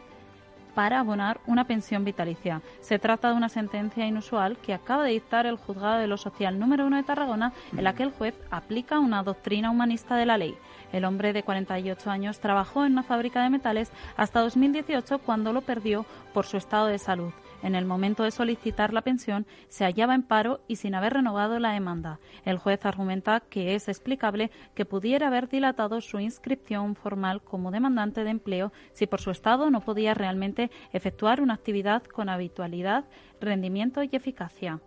para 0.73 1.01
abonar 1.01 1.39
una 1.45 1.65
pensión 1.65 2.03
vitalicia. 2.03 2.63
Se 2.81 2.97
trata 2.97 3.29
de 3.29 3.35
una 3.35 3.49
sentencia 3.49 4.07
inusual 4.07 4.57
que 4.57 4.73
acaba 4.73 5.03
de 5.03 5.11
dictar 5.11 5.45
el 5.45 5.57
Juzgado 5.57 5.99
de 5.99 6.07
lo 6.07 6.17
Social 6.17 6.57
número 6.57 6.87
1 6.87 6.97
de 6.97 7.03
Tarragona, 7.03 7.53
en 7.77 7.83
la 7.83 7.93
que 7.93 8.01
el 8.01 8.13
juez 8.13 8.33
aplica 8.49 8.97
una 8.97 9.21
doctrina 9.21 9.69
humanista 9.69 10.15
de 10.15 10.25
la 10.25 10.39
ley. 10.39 10.57
El 10.91 11.05
hombre 11.05 11.31
de 11.31 11.43
48 11.43 12.09
años 12.09 12.39
trabajó 12.39 12.85
en 12.85 12.93
una 12.93 13.03
fábrica 13.03 13.43
de 13.43 13.51
metales 13.51 13.91
hasta 14.15 14.41
2018 14.41 15.19
cuando 15.19 15.53
lo 15.53 15.61
perdió 15.61 16.07
por 16.33 16.47
su 16.47 16.57
estado 16.57 16.87
de 16.87 16.97
salud. 16.97 17.31
En 17.63 17.75
el 17.75 17.85
momento 17.85 18.23
de 18.23 18.31
solicitar 18.31 18.93
la 18.93 19.01
pensión 19.01 19.47
se 19.67 19.83
hallaba 19.83 20.13
en 20.15 20.23
paro 20.23 20.61
y 20.67 20.75
sin 20.75 20.95
haber 20.95 21.13
renovado 21.13 21.59
la 21.59 21.71
demanda. 21.71 22.19
El 22.45 22.57
juez 22.57 22.85
argumenta 22.85 23.39
que 23.39 23.75
es 23.75 23.87
explicable 23.87 24.51
que 24.75 24.85
pudiera 24.85 25.27
haber 25.27 25.49
dilatado 25.49 26.01
su 26.01 26.19
inscripción 26.19 26.95
formal 26.95 27.41
como 27.41 27.71
demandante 27.71 28.23
de 28.23 28.29
empleo 28.29 28.71
si 28.93 29.07
por 29.07 29.21
su 29.21 29.31
estado 29.31 29.69
no 29.69 29.81
podía 29.81 30.13
realmente 30.13 30.69
efectuar 30.93 31.41
una 31.41 31.55
actividad 31.55 32.03
con 32.03 32.29
habitualidad, 32.29 33.05
rendimiento 33.41 34.03
y 34.03 34.09
eficacia. 34.11 34.79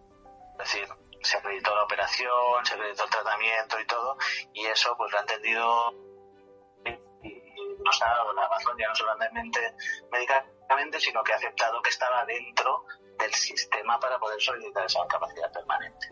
Es 0.53 0.59
decir, 0.59 0.89
se 1.23 1.37
acreditó 1.37 1.75
la 1.75 1.85
operación, 1.85 2.65
se 2.65 2.75
acreditó 2.75 3.05
el 3.05 3.11
tratamiento 3.11 3.81
y 3.81 3.87
todo, 3.87 4.17
y 4.55 4.65
eso 4.67 4.95
pues 4.97 5.13
lo 5.13 5.19
ha 5.19 5.21
entendido 5.23 6.10
nos 7.85 8.03
ha 8.03 8.07
dado 8.07 8.33
la 8.35 8.49
razón 8.49 8.77
ya 8.79 8.89
no 8.89 8.95
solamente 8.95 9.61
médica 10.13 10.45
sino 10.99 11.23
que 11.23 11.33
ha 11.33 11.37
aceptado 11.37 11.81
que 11.83 11.91
estaba 11.91 12.25
dentro 12.25 12.85
del 13.19 13.33
sistema 13.33 13.99
para 13.99 14.19
poder 14.19 14.41
solicitar 14.41 14.87
esa 14.87 15.01
capacidad 15.09 15.53
permanente. 15.53 16.09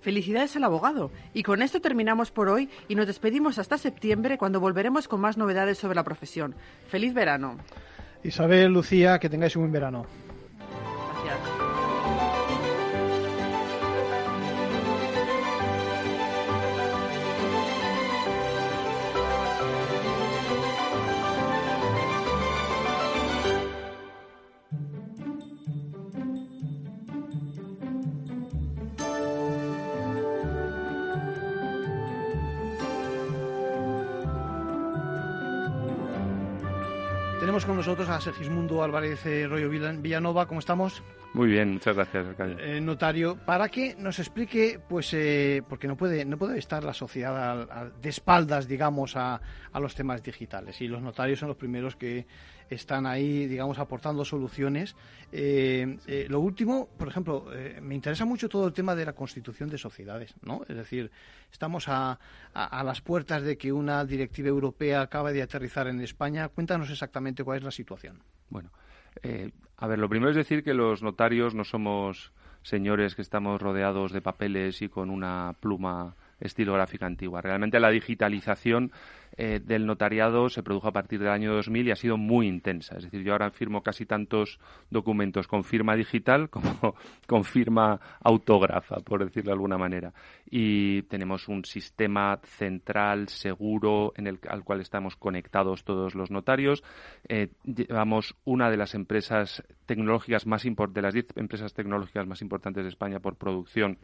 Felicidades 0.00 0.56
al 0.56 0.64
abogado. 0.64 1.10
Y 1.34 1.42
con 1.42 1.60
esto 1.60 1.80
terminamos 1.80 2.30
por 2.30 2.48
hoy 2.48 2.70
y 2.88 2.94
nos 2.94 3.06
despedimos 3.06 3.58
hasta 3.58 3.78
septiembre 3.78 4.38
cuando 4.38 4.60
volveremos 4.60 5.08
con 5.08 5.20
más 5.20 5.36
novedades 5.36 5.78
sobre 5.78 5.96
la 5.96 6.04
profesión. 6.04 6.54
Feliz 6.88 7.12
verano. 7.14 7.58
Isabel, 8.22 8.72
Lucía, 8.72 9.18
que 9.18 9.28
tengáis 9.28 9.56
un 9.56 9.62
buen 9.62 9.72
verano. 9.72 10.06
Con 37.64 37.76
nosotros 37.76 38.08
a 38.08 38.20
Sergismundo 38.20 38.82
Álvarez 38.82 39.24
eh, 39.26 39.46
Rollo 39.48 39.68
Villanova. 39.68 40.46
¿Cómo 40.46 40.60
estamos? 40.60 41.02
Muy 41.34 41.48
bien, 41.48 41.74
muchas 41.74 41.94
gracias, 41.94 42.26
eh, 42.58 42.80
notario, 42.80 43.36
para 43.36 43.68
que 43.68 43.94
nos 43.96 44.18
explique, 44.18 44.80
pues, 44.88 45.12
eh, 45.12 45.62
porque 45.68 45.86
no 45.86 45.96
puede, 45.96 46.24
no 46.24 46.38
puede 46.38 46.58
estar 46.58 46.82
la 46.82 46.94
sociedad 46.94 47.92
de 47.92 48.08
espaldas, 48.08 48.66
digamos, 48.66 49.14
a, 49.14 49.40
a, 49.70 49.80
los 49.80 49.94
temas 49.94 50.22
digitales. 50.22 50.80
Y 50.80 50.88
los 50.88 51.02
notarios 51.02 51.38
son 51.38 51.48
los 51.48 51.56
primeros 51.56 51.96
que 51.96 52.26
están 52.70 53.06
ahí, 53.06 53.46
digamos, 53.46 53.78
aportando 53.78 54.24
soluciones. 54.24 54.94
Eh, 55.32 55.98
eh, 56.06 56.26
lo 56.28 56.40
último, 56.40 56.88
por 56.96 57.08
ejemplo, 57.08 57.46
eh, 57.52 57.80
me 57.80 57.94
interesa 57.94 58.24
mucho 58.24 58.48
todo 58.48 58.66
el 58.66 58.72
tema 58.72 58.94
de 58.94 59.04
la 59.04 59.12
constitución 59.12 59.68
de 59.68 59.78
sociedades, 59.78 60.34
¿no? 60.42 60.62
Es 60.68 60.76
decir, 60.76 61.10
estamos 61.50 61.88
a, 61.88 62.18
a, 62.52 62.84
las 62.84 63.00
puertas 63.00 63.42
de 63.42 63.56
que 63.56 63.72
una 63.72 64.04
directiva 64.04 64.48
europea 64.48 65.02
acabe 65.02 65.32
de 65.32 65.42
aterrizar 65.42 65.88
en 65.88 66.00
España. 66.00 66.48
Cuéntanos 66.48 66.90
exactamente 66.90 67.44
cuál 67.44 67.58
es 67.58 67.64
la 67.64 67.70
situación. 67.70 68.22
Bueno, 68.50 68.70
a 69.78 69.86
ver, 69.86 69.98
lo 70.00 70.08
primero 70.08 70.30
es 70.30 70.36
decir 70.36 70.64
que 70.64 70.74
los 70.74 71.02
notarios 71.02 71.54
no 71.54 71.64
somos 71.64 72.32
señores 72.62 73.14
que 73.14 73.22
estamos 73.22 73.62
rodeados 73.62 74.12
de 74.12 74.20
papeles 74.20 74.82
y 74.82 74.88
con 74.88 75.08
una 75.08 75.54
pluma 75.60 76.16
estilográfica 76.40 77.06
antigua. 77.06 77.40
Realmente 77.40 77.80
la 77.80 77.90
digitalización 77.90 78.92
eh, 79.36 79.60
del 79.62 79.86
notariado 79.86 80.48
se 80.48 80.62
produjo 80.62 80.88
a 80.88 80.92
partir 80.92 81.20
del 81.20 81.28
año 81.28 81.52
2000 81.54 81.88
y 81.88 81.90
ha 81.90 81.96
sido 81.96 82.16
muy 82.16 82.48
intensa. 82.48 82.96
Es 82.96 83.04
decir, 83.04 83.22
yo 83.22 83.32
ahora 83.32 83.50
firmo 83.50 83.82
casi 83.82 84.06
tantos 84.06 84.58
documentos 84.90 85.46
con 85.46 85.64
firma 85.64 85.94
digital 85.94 86.50
como 86.50 86.94
con 87.26 87.44
firma 87.44 88.00
autógrafa, 88.20 88.96
por 88.96 89.24
decirlo 89.24 89.50
de 89.50 89.54
alguna 89.54 89.78
manera. 89.78 90.12
Y 90.50 91.02
tenemos 91.02 91.48
un 91.48 91.64
sistema 91.64 92.40
central, 92.42 93.28
seguro, 93.28 94.12
en 94.16 94.26
el, 94.26 94.38
al 94.48 94.64
cual 94.64 94.80
estamos 94.80 95.16
conectados 95.16 95.84
todos 95.84 96.14
los 96.14 96.30
notarios. 96.30 96.82
Eh, 97.28 97.48
llevamos 97.64 98.34
una 98.44 98.70
de 98.70 98.76
las 98.76 98.94
empresas 98.94 99.62
tecnológicas 99.86 100.46
más 100.46 100.64
de 100.64 101.02
las 101.02 101.14
diez 101.14 101.26
empresas 101.36 101.72
tecnológicas 101.72 102.26
más 102.26 102.42
importantes 102.42 102.84
de 102.84 102.88
España 102.88 103.20
por 103.20 103.36
producción 103.36 103.98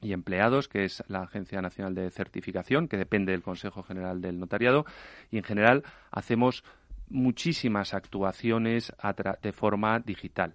y 0.00 0.12
empleados, 0.12 0.68
que 0.68 0.84
es 0.84 1.02
la 1.08 1.22
Agencia 1.22 1.60
Nacional 1.62 1.94
de 1.94 2.10
Certificación, 2.10 2.88
que 2.88 2.96
depende 2.96 3.32
del 3.32 3.42
Consejo 3.42 3.82
General 3.82 4.20
del 4.20 4.38
Notariado, 4.38 4.84
y 5.30 5.38
en 5.38 5.44
general 5.44 5.84
hacemos 6.10 6.64
muchísimas 7.08 7.94
actuaciones 7.94 8.92
de 9.42 9.52
forma 9.52 10.00
digital. 10.00 10.54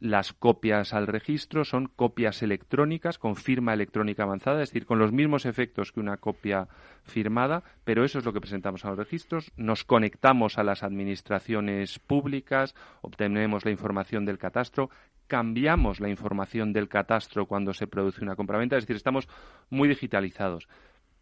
Las 0.00 0.32
copias 0.32 0.92
al 0.92 1.06
registro 1.06 1.64
son 1.64 1.86
copias 1.86 2.42
electrónicas 2.42 3.16
con 3.16 3.36
firma 3.36 3.72
electrónica 3.72 4.24
avanzada, 4.24 4.62
es 4.62 4.68
decir, 4.68 4.86
con 4.86 4.98
los 4.98 5.12
mismos 5.12 5.46
efectos 5.46 5.92
que 5.92 6.00
una 6.00 6.16
copia 6.16 6.68
firmada, 7.04 7.62
pero 7.84 8.04
eso 8.04 8.18
es 8.18 8.24
lo 8.24 8.32
que 8.32 8.40
presentamos 8.40 8.84
a 8.84 8.88
los 8.88 8.98
registros. 8.98 9.52
Nos 9.56 9.84
conectamos 9.84 10.58
a 10.58 10.64
las 10.64 10.82
administraciones 10.82 12.00
públicas, 12.00 12.74
obtenemos 13.02 13.64
la 13.64 13.70
información 13.70 14.26
del 14.26 14.36
catastro, 14.36 14.90
cambiamos 15.26 16.00
la 16.00 16.08
información 16.08 16.72
del 16.72 16.88
catastro 16.88 17.46
cuando 17.46 17.72
se 17.72 17.86
produce 17.86 18.22
una 18.22 18.36
compraventa, 18.36 18.76
es 18.76 18.84
decir, 18.84 18.96
estamos 18.96 19.28
muy 19.70 19.88
digitalizados. 19.88 20.68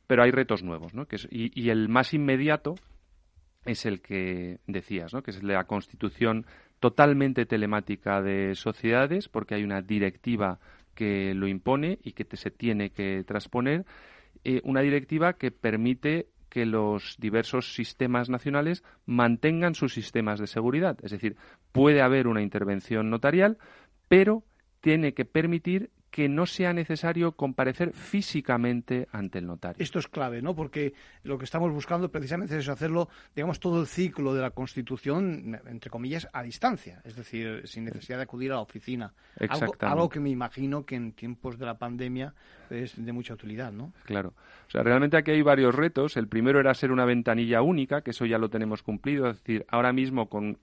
Pero 0.06 0.23
hay 0.23 0.30
retos 0.30 0.62
nuevos, 0.62 0.94
¿no? 0.94 1.06
Que 1.06 1.16
y, 1.30 1.71
el 1.71 1.88
más 1.88 2.12
inmediato 2.12 2.75
es 3.64 3.87
el 3.87 4.00
que 4.02 4.59
decías, 4.66 5.14
¿no? 5.14 5.23
Que 5.23 5.30
es 5.30 5.42
la 5.42 5.64
constitución 5.64 6.47
totalmente 6.80 7.47
telemática 7.47 8.21
de 8.21 8.54
sociedades, 8.56 9.28
porque 9.28 9.54
hay 9.54 9.62
una 9.62 9.80
directiva 9.80 10.59
que 10.94 11.32
lo 11.35 11.47
impone 11.47 11.99
y 12.02 12.12
que 12.12 12.26
se 12.37 12.50
tiene 12.50 12.90
que 12.90 13.23
transponer. 13.25 13.87
Eh, 14.44 14.61
una 14.64 14.80
directiva 14.80 15.35
que 15.35 15.52
permite 15.52 16.26
que 16.52 16.66
los 16.66 17.16
diversos 17.18 17.75
sistemas 17.75 18.28
nacionales 18.28 18.85
mantengan 19.06 19.75
sus 19.75 19.94
sistemas 19.94 20.38
de 20.38 20.47
seguridad. 20.47 20.99
Es 21.02 21.11
decir, 21.11 21.37
puede 21.73 22.02
haber 22.02 22.26
una 22.26 22.42
intervención 22.42 23.09
notarial, 23.09 23.56
pero 24.12 24.45
tiene 24.83 25.14
que 25.14 25.25
permitir 25.25 25.90
que 26.11 26.28
no 26.28 26.45
sea 26.45 26.75
necesario 26.75 27.33
comparecer 27.33 27.95
físicamente 27.95 29.09
ante 29.11 29.38
el 29.38 29.47
notario. 29.47 29.83
Esto 29.83 29.99
es 29.99 30.07
clave, 30.07 30.42
¿no? 30.42 30.54
Porque 30.54 30.92
lo 31.23 31.38
que 31.38 31.47
estamos 31.47 31.73
buscando 31.73 32.11
precisamente 32.11 32.59
es 32.59 32.69
hacerlo, 32.69 33.09
digamos, 33.35 33.59
todo 33.59 33.81
el 33.81 33.87
ciclo 33.87 34.35
de 34.35 34.42
la 34.42 34.50
Constitución, 34.50 35.59
entre 35.66 35.88
comillas, 35.88 36.28
a 36.35 36.42
distancia, 36.42 37.00
es 37.07 37.16
decir, 37.16 37.62
sin 37.64 37.87
necesidad 37.87 38.19
de 38.19 38.25
acudir 38.25 38.52
a 38.52 38.57
la 38.57 38.61
oficina. 38.61 39.14
Algo, 39.49 39.75
algo 39.81 40.11
que 40.11 40.21
me 40.21 40.28
imagino 40.28 40.85
que 40.85 40.97
en 40.97 41.12
tiempos 41.12 41.59
de 41.59 41.64
la 41.64 41.78
pandemia 41.78 42.35
es 42.69 43.02
de 43.02 43.12
mucha 43.12 43.33
utilidad, 43.33 43.73
¿no? 43.73 43.95
Claro. 44.04 44.35
O 44.69 44.71
sea, 44.71 44.83
realmente 44.83 45.16
aquí 45.16 45.31
hay 45.31 45.40
varios 45.40 45.75
retos. 45.75 46.19
El 46.19 46.28
primero 46.28 46.61
era 46.61 46.75
ser 46.75 46.92
una 46.92 47.07
ventanilla 47.07 47.62
única, 47.62 48.02
que 48.02 48.11
eso 48.11 48.26
ya 48.26 48.37
lo 48.37 48.50
tenemos 48.50 48.83
cumplido. 48.83 49.31
Es 49.31 49.38
decir, 49.38 49.64
ahora 49.71 49.95
mismo 49.95 50.28
con 50.28 50.59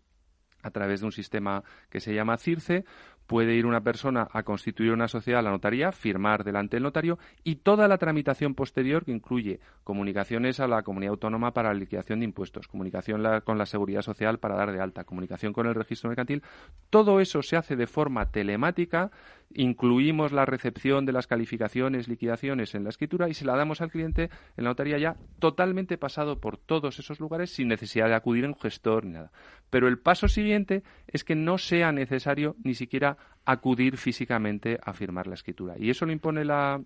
a 0.61 0.71
través 0.71 0.99
de 0.99 1.05
un 1.05 1.11
sistema 1.11 1.63
que 1.89 1.99
se 1.99 2.13
llama 2.13 2.37
CIRCE, 2.37 2.85
puede 3.29 3.53
ir 3.53 3.67
una 3.67 3.81
persona 3.81 4.27
a 4.31 4.41
constituir 4.41 4.91
una 4.91 5.07
sociedad 5.07 5.41
a 5.41 5.43
la 5.43 5.51
notaría, 5.51 5.91
firmar 5.91 6.43
delante 6.43 6.77
del 6.77 6.83
notario 6.83 7.19
y 7.43 7.57
toda 7.57 7.87
la 7.87 7.99
tramitación 7.99 8.55
posterior 8.55 9.05
que 9.05 9.11
incluye 9.11 9.59
comunicaciones 9.83 10.59
a 10.59 10.67
la 10.67 10.81
comunidad 10.81 11.11
autónoma 11.11 11.53
para 11.53 11.71
la 11.71 11.79
liquidación 11.79 12.21
de 12.21 12.25
impuestos, 12.25 12.67
comunicación 12.67 13.23
con 13.45 13.59
la 13.59 13.67
seguridad 13.67 14.01
social 14.01 14.39
para 14.39 14.55
dar 14.55 14.71
de 14.71 14.81
alta, 14.81 15.03
comunicación 15.03 15.53
con 15.53 15.67
el 15.67 15.75
registro 15.75 16.09
mercantil, 16.09 16.41
todo 16.89 17.19
eso 17.19 17.43
se 17.43 17.55
hace 17.55 17.75
de 17.75 17.85
forma 17.85 18.31
telemática, 18.31 19.11
incluimos 19.53 20.31
la 20.31 20.45
recepción 20.45 21.05
de 21.05 21.11
las 21.11 21.27
calificaciones, 21.27 22.07
liquidaciones 22.07 22.75
en 22.75 22.83
la 22.83 22.89
escritura 22.89 23.29
y 23.29 23.33
se 23.33 23.45
la 23.45 23.55
damos 23.55 23.81
al 23.81 23.91
cliente 23.91 24.29
en 24.57 24.63
la 24.63 24.71
notaría 24.71 24.97
ya 24.97 25.15
totalmente 25.39 25.97
pasado 25.97 26.39
por 26.39 26.57
todos 26.57 26.99
esos 26.99 27.19
lugares 27.19 27.51
sin 27.51 27.67
necesidad 27.67 28.07
de 28.07 28.15
acudir 28.15 28.45
a 28.45 28.49
un 28.49 28.55
gestor 28.55 29.05
ni 29.05 29.13
nada. 29.13 29.31
Pero 29.69 29.87
el 29.87 29.99
paso 29.99 30.27
siguiente 30.27 30.83
es 31.07 31.23
que 31.23 31.35
no 31.35 31.57
sea 31.57 31.91
necesario 31.91 32.55
ni 32.63 32.75
siquiera 32.75 33.17
acudir 33.45 33.97
físicamente 33.97 34.79
a 34.83 34.93
firmar 34.93 35.27
la 35.27 35.33
escritura. 35.33 35.75
Y 35.77 35.89
eso 35.89 36.05
lo 36.05 36.11
impone 36.11 36.45
la 36.45 36.81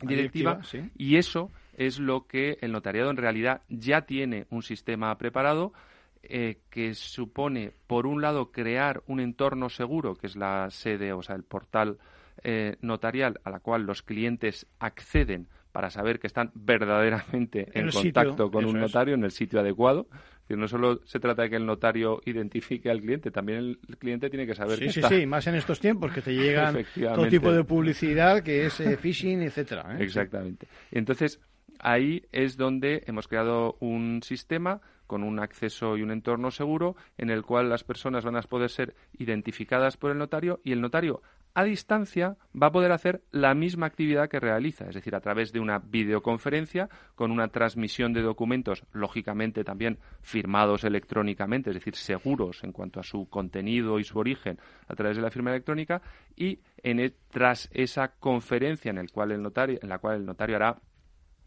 directiva, 0.00 0.60
y 0.96 1.16
eso 1.16 1.50
es 1.74 1.98
lo 1.98 2.26
que 2.26 2.58
el 2.60 2.72
notariado 2.72 3.10
en 3.10 3.16
realidad 3.16 3.62
ya 3.68 4.02
tiene 4.02 4.46
un 4.50 4.62
sistema 4.62 5.16
preparado 5.18 5.72
eh, 6.22 6.60
que 6.70 6.94
supone, 6.94 7.72
por 7.86 8.06
un 8.06 8.20
lado, 8.22 8.50
crear 8.50 9.02
un 9.06 9.20
entorno 9.20 9.68
seguro, 9.68 10.14
que 10.14 10.26
es 10.26 10.36
la 10.36 10.70
sede, 10.70 11.12
o 11.12 11.22
sea, 11.22 11.36
el 11.36 11.44
portal 11.44 11.98
eh, 12.42 12.76
notarial 12.80 13.40
a 13.44 13.50
la 13.50 13.60
cual 13.60 13.82
los 13.82 14.02
clientes 14.02 14.66
acceden 14.78 15.48
para 15.72 15.90
saber 15.90 16.18
que 16.18 16.26
están 16.26 16.50
verdaderamente 16.54 17.68
en, 17.72 17.90
contacto 17.90 18.50
con 18.50 18.64
un 18.64 18.80
notario 18.80 19.14
en 19.14 19.24
el 19.24 19.30
sitio 19.30 19.60
adecuado 19.60 20.08
no 20.56 20.66
solo 20.66 21.00
se 21.04 21.20
trata 21.20 21.42
de 21.42 21.50
que 21.50 21.56
el 21.56 21.66
notario 21.66 22.20
identifique 22.24 22.90
al 22.90 23.00
cliente, 23.00 23.30
también 23.30 23.78
el 23.88 23.96
cliente 23.98 24.30
tiene 24.30 24.46
que 24.46 24.54
saber 24.54 24.78
sí, 24.78 24.86
que 24.86 24.92
sí, 24.92 25.02
Sí, 25.08 25.26
más 25.26 25.46
en 25.46 25.56
estos 25.56 25.78
tiempos 25.80 26.12
que 26.12 26.22
te 26.22 26.32
llegan 26.32 26.74
todo 27.14 27.28
tipo 27.28 27.52
de 27.52 27.64
publicidad 27.64 28.42
que 28.42 28.66
es 28.66 28.80
eh, 28.80 28.96
phishing, 28.96 29.42
etcétera. 29.42 29.96
¿eh? 29.98 30.04
Exactamente. 30.04 30.66
Entonces, 30.90 31.40
ahí 31.80 32.24
es 32.32 32.56
donde 32.56 33.04
hemos 33.06 33.28
creado 33.28 33.76
un 33.80 34.22
sistema 34.22 34.80
con 35.08 35.24
un 35.24 35.40
acceso 35.40 35.96
y 35.96 36.02
un 36.02 36.12
entorno 36.12 36.52
seguro 36.52 36.94
en 37.16 37.30
el 37.30 37.42
cual 37.42 37.68
las 37.68 37.82
personas 37.82 38.24
van 38.24 38.36
a 38.36 38.42
poder 38.42 38.70
ser 38.70 38.94
identificadas 39.18 39.96
por 39.96 40.12
el 40.12 40.18
notario 40.18 40.60
y 40.62 40.70
el 40.70 40.80
notario 40.80 41.20
a 41.58 41.64
distancia 41.64 42.36
va 42.54 42.68
a 42.68 42.72
poder 42.72 42.92
hacer 42.92 43.22
la 43.32 43.52
misma 43.52 43.86
actividad 43.86 44.28
que 44.28 44.38
realiza, 44.38 44.86
es 44.88 44.94
decir, 44.94 45.16
a 45.16 45.20
través 45.20 45.52
de 45.52 45.58
una 45.58 45.80
videoconferencia 45.80 46.88
con 47.16 47.32
una 47.32 47.48
transmisión 47.48 48.12
de 48.12 48.22
documentos, 48.22 48.84
lógicamente 48.92 49.64
también 49.64 49.98
firmados 50.20 50.84
electrónicamente, 50.84 51.70
es 51.70 51.74
decir, 51.74 51.96
seguros 51.96 52.62
en 52.62 52.70
cuanto 52.70 53.00
a 53.00 53.02
su 53.02 53.28
contenido 53.28 53.98
y 53.98 54.04
su 54.04 54.20
origen 54.20 54.60
a 54.86 54.94
través 54.94 55.16
de 55.16 55.22
la 55.22 55.32
firma 55.32 55.50
electrónica 55.50 56.00
y 56.36 56.60
en 56.84 57.00
e, 57.00 57.10
tras 57.28 57.68
esa 57.72 58.12
conferencia 58.20 58.90
en, 58.90 58.98
el 58.98 59.10
cual 59.10 59.32
el 59.32 59.42
notario, 59.42 59.80
en 59.82 59.88
la 59.88 59.98
cual 59.98 60.18
el 60.18 60.26
notario 60.26 60.54
hará 60.54 60.78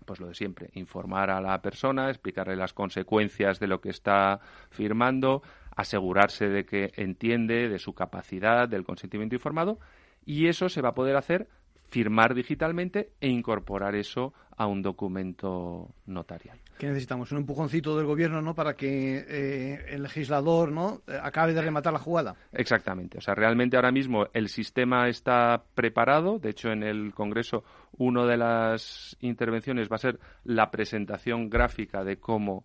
pues 0.06 0.20
lo 0.20 0.28
de 0.28 0.36
siempre, 0.36 0.70
informar 0.74 1.30
a 1.30 1.42
la 1.42 1.62
persona, 1.62 2.10
explicarle 2.10 2.56
las 2.56 2.74
consecuencias 2.74 3.60
de 3.60 3.68
lo 3.68 3.82
que 3.82 3.90
está 3.90 4.40
firmando, 4.70 5.42
asegurarse 5.76 6.48
de 6.48 6.66
que 6.66 6.92
entiende 6.96 7.70
de 7.70 7.80
su 7.80 7.94
capacidad, 7.94 8.68
del 8.68 8.84
consentimiento 8.84 9.36
informado, 9.36 9.80
y 10.26 10.48
eso 10.48 10.70
se 10.70 10.82
va 10.82 10.90
a 10.90 10.96
poder 10.96 11.16
hacer 11.16 11.48
firmar 11.90 12.34
digitalmente 12.34 13.12
e 13.20 13.28
incorporar 13.28 13.96
eso 13.96 14.34
a 14.62 14.68
un 14.68 14.84
documento 14.84 15.96
notarial. 16.06 16.60
¿Qué 16.78 16.86
necesitamos? 16.86 17.32
Un 17.32 17.40
empujoncito 17.40 17.98
del 17.98 18.06
gobierno, 18.06 18.44
¿no? 18.44 18.54
Para 18.54 18.76
que 18.76 19.26
eh, 19.28 19.86
el 19.90 20.04
legislador, 20.04 20.72
¿no? 20.72 21.02
Acabe 21.24 21.56
de 21.56 21.64
rematar 21.64 21.92
la 21.92 21.98
jugada. 21.98 22.36
Exactamente. 22.52 23.18
O 23.18 23.22
sea, 23.22 23.34
realmente 23.34 23.76
ahora 23.76 23.92
mismo 23.92 24.28
el 24.34 24.50
sistema 24.50 25.10
está 25.10 25.64
preparado. 25.74 26.38
De 26.38 26.52
hecho, 26.52 26.70
en 26.70 26.84
el 26.84 27.12
Congreso, 27.16 27.64
una 27.98 28.24
de 28.28 28.38
las 28.38 29.18
intervenciones 29.22 29.90
va 29.90 29.96
a 29.96 30.00
ser 30.00 30.20
la 30.44 30.70
presentación 30.70 31.50
gráfica 31.50 32.04
de 32.04 32.18
cómo 32.18 32.64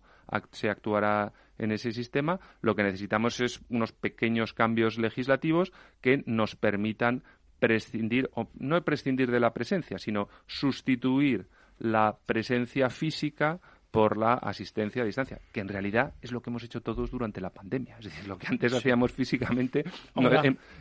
se 0.51 0.69
actuará 0.69 1.33
en 1.57 1.71
ese 1.71 1.91
sistema. 1.93 2.39
Lo 2.61 2.75
que 2.75 2.83
necesitamos 2.83 3.39
es 3.39 3.59
unos 3.69 3.91
pequeños 3.91 4.53
cambios 4.53 4.99
legislativos 4.99 5.73
que 6.01 6.21
nos 6.27 6.55
permitan 6.55 7.23
prescindir, 7.57 8.29
o 8.35 8.51
no 8.53 8.79
prescindir 8.83 9.31
de 9.31 9.39
la 9.39 9.51
presencia, 9.51 9.97
sino 9.97 10.29
sustituir 10.45 11.47
la 11.79 12.17
presencia 12.25 12.89
física 12.89 13.59
por 13.91 14.17
la 14.17 14.33
asistencia 14.33 15.01
a 15.01 15.05
distancia, 15.05 15.39
que 15.51 15.59
en 15.59 15.67
realidad 15.67 16.13
es 16.21 16.31
lo 16.31 16.41
que 16.41 16.49
hemos 16.49 16.63
hecho 16.63 16.81
todos 16.81 17.09
durante 17.09 17.41
la 17.41 17.49
pandemia. 17.49 17.97
Es 17.97 18.05
decir, 18.05 18.27
lo 18.27 18.37
que 18.37 18.47
antes 18.47 18.73
hacíamos 18.73 19.11
físicamente, 19.11 19.83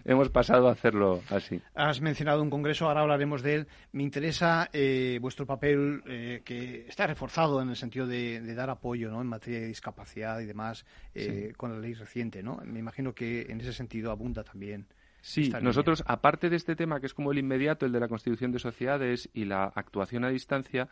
hemos 0.05 0.29
pasado 0.29 0.69
a 0.69 0.73
hacerlo 0.73 1.23
así. 1.31 1.61
Has 1.75 2.01
mencionado 2.01 2.43
un 2.43 2.51
congreso, 2.51 2.87
ahora 2.87 3.03
hablaremos 3.03 3.43
de 3.43 3.55
él. 3.55 3.69
Me 3.93 4.03
interesa 4.03 4.69
eh, 4.73 5.19
vuestro 5.21 5.47
papel, 5.47 6.03
eh, 6.07 6.43
que 6.45 6.87
está 6.89 7.07
reforzado 7.07 7.63
en 7.63 7.71
el 7.71 7.77
sentido 7.77 8.07
de, 8.07 8.55
dar 8.55 8.71
apoyo 8.71 9.11
¿no? 9.11 9.21
en 9.21 9.29
materia 9.29 9.61
de 9.61 9.69
discapacidad 9.69 10.41
y 10.41 10.45
demás 10.47 10.85
eh, 11.15 11.53
con 11.57 11.73
la 11.73 11.79
ley 11.79 11.95
reciente. 11.95 12.43
¿no? 12.43 12.61
Me 12.65 12.81
imagino 12.81 13.15
que 13.15 13.47
en 13.49 13.61
ese 13.61 13.73
sentido 13.73 14.11
abunda 14.11 14.45
también. 14.45 14.87
Sí, 15.27 15.51
nosotros, 15.61 16.05
aparte 16.07 16.49
de 16.49 16.55
este 16.55 16.77
tema 16.77 17.01
que 17.01 17.07
es 17.07 17.13
como 17.13 17.33
el 17.33 17.39
inmediato, 17.39 17.85
el 17.85 17.91
de 17.91 17.99
la 17.99 18.07
constitución 18.07 18.53
de 18.53 18.61
sociedades 18.61 19.29
y 19.35 19.45
la 19.45 19.65
actuación 19.65 20.25
a 20.25 20.29
distancia, 20.29 20.89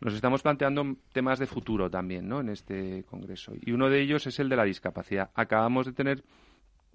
nos 0.00 0.14
estamos 0.14 0.42
planteando 0.42 0.94
temas 1.12 1.40
de 1.40 1.46
futuro 1.46 1.90
también, 1.90 2.28
¿no? 2.28 2.38
En 2.38 2.50
este 2.50 3.02
congreso. 3.10 3.54
Y 3.60 3.72
uno 3.72 3.90
de 3.90 4.00
ellos 4.00 4.28
es 4.28 4.38
el 4.38 4.48
de 4.48 4.54
la 4.54 4.62
discapacidad. 4.62 5.30
Acabamos 5.34 5.86
de 5.86 5.92
tener 5.92 6.22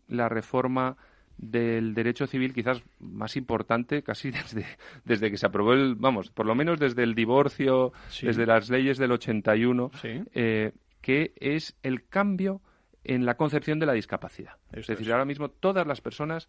la 0.07 0.29
reforma 0.29 0.95
del 1.37 1.93
derecho 1.93 2.27
civil 2.27 2.53
quizás 2.53 2.81
más 3.01 3.35
importante 3.35 4.01
casi 4.01 4.31
desde, 4.31 4.65
desde 5.03 5.31
que 5.31 5.35
se 5.35 5.45
aprobó 5.45 5.73
el, 5.73 5.95
vamos, 5.95 6.31
por 6.31 6.45
lo 6.45 6.55
menos 6.55 6.79
desde 6.79 7.03
el 7.03 7.13
divorcio, 7.13 7.91
desde 8.21 8.45
las 8.45 8.69
leyes 8.69 8.97
del 8.97 9.11
81, 9.11 9.91
eh, 10.33 10.71
que 11.01 11.33
es 11.35 11.75
el 11.83 12.07
cambio 12.07 12.61
en 13.03 13.25
la 13.25 13.35
concepción 13.35 13.79
de 13.79 13.85
la 13.85 13.93
discapacidad. 13.93 14.57
es 14.71 14.87
decir, 14.87 15.11
ahora 15.11 15.25
mismo 15.25 15.49
todas 15.49 15.85
las 15.85 16.01
personas 16.01 16.47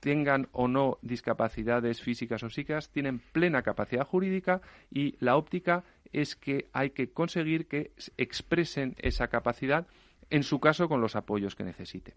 tengan 0.00 0.48
o 0.52 0.66
no 0.66 0.98
discapacidades 1.02 2.00
físicas 2.00 2.42
o 2.42 2.50
psíquicas, 2.50 2.90
tienen 2.90 3.18
plena 3.18 3.62
capacidad 3.62 4.06
jurídica 4.06 4.62
y 4.90 5.16
la 5.20 5.36
óptica 5.36 5.84
es 6.12 6.34
que 6.36 6.68
hay 6.72 6.90
que 6.90 7.12
conseguir 7.12 7.68
que 7.68 7.92
expresen 8.16 8.96
esa 8.98 9.28
capacidad, 9.28 9.86
en 10.30 10.42
su 10.42 10.58
caso 10.58 10.88
con 10.88 11.00
los 11.00 11.16
apoyos 11.16 11.54
que 11.54 11.64
necesiten. 11.64 12.14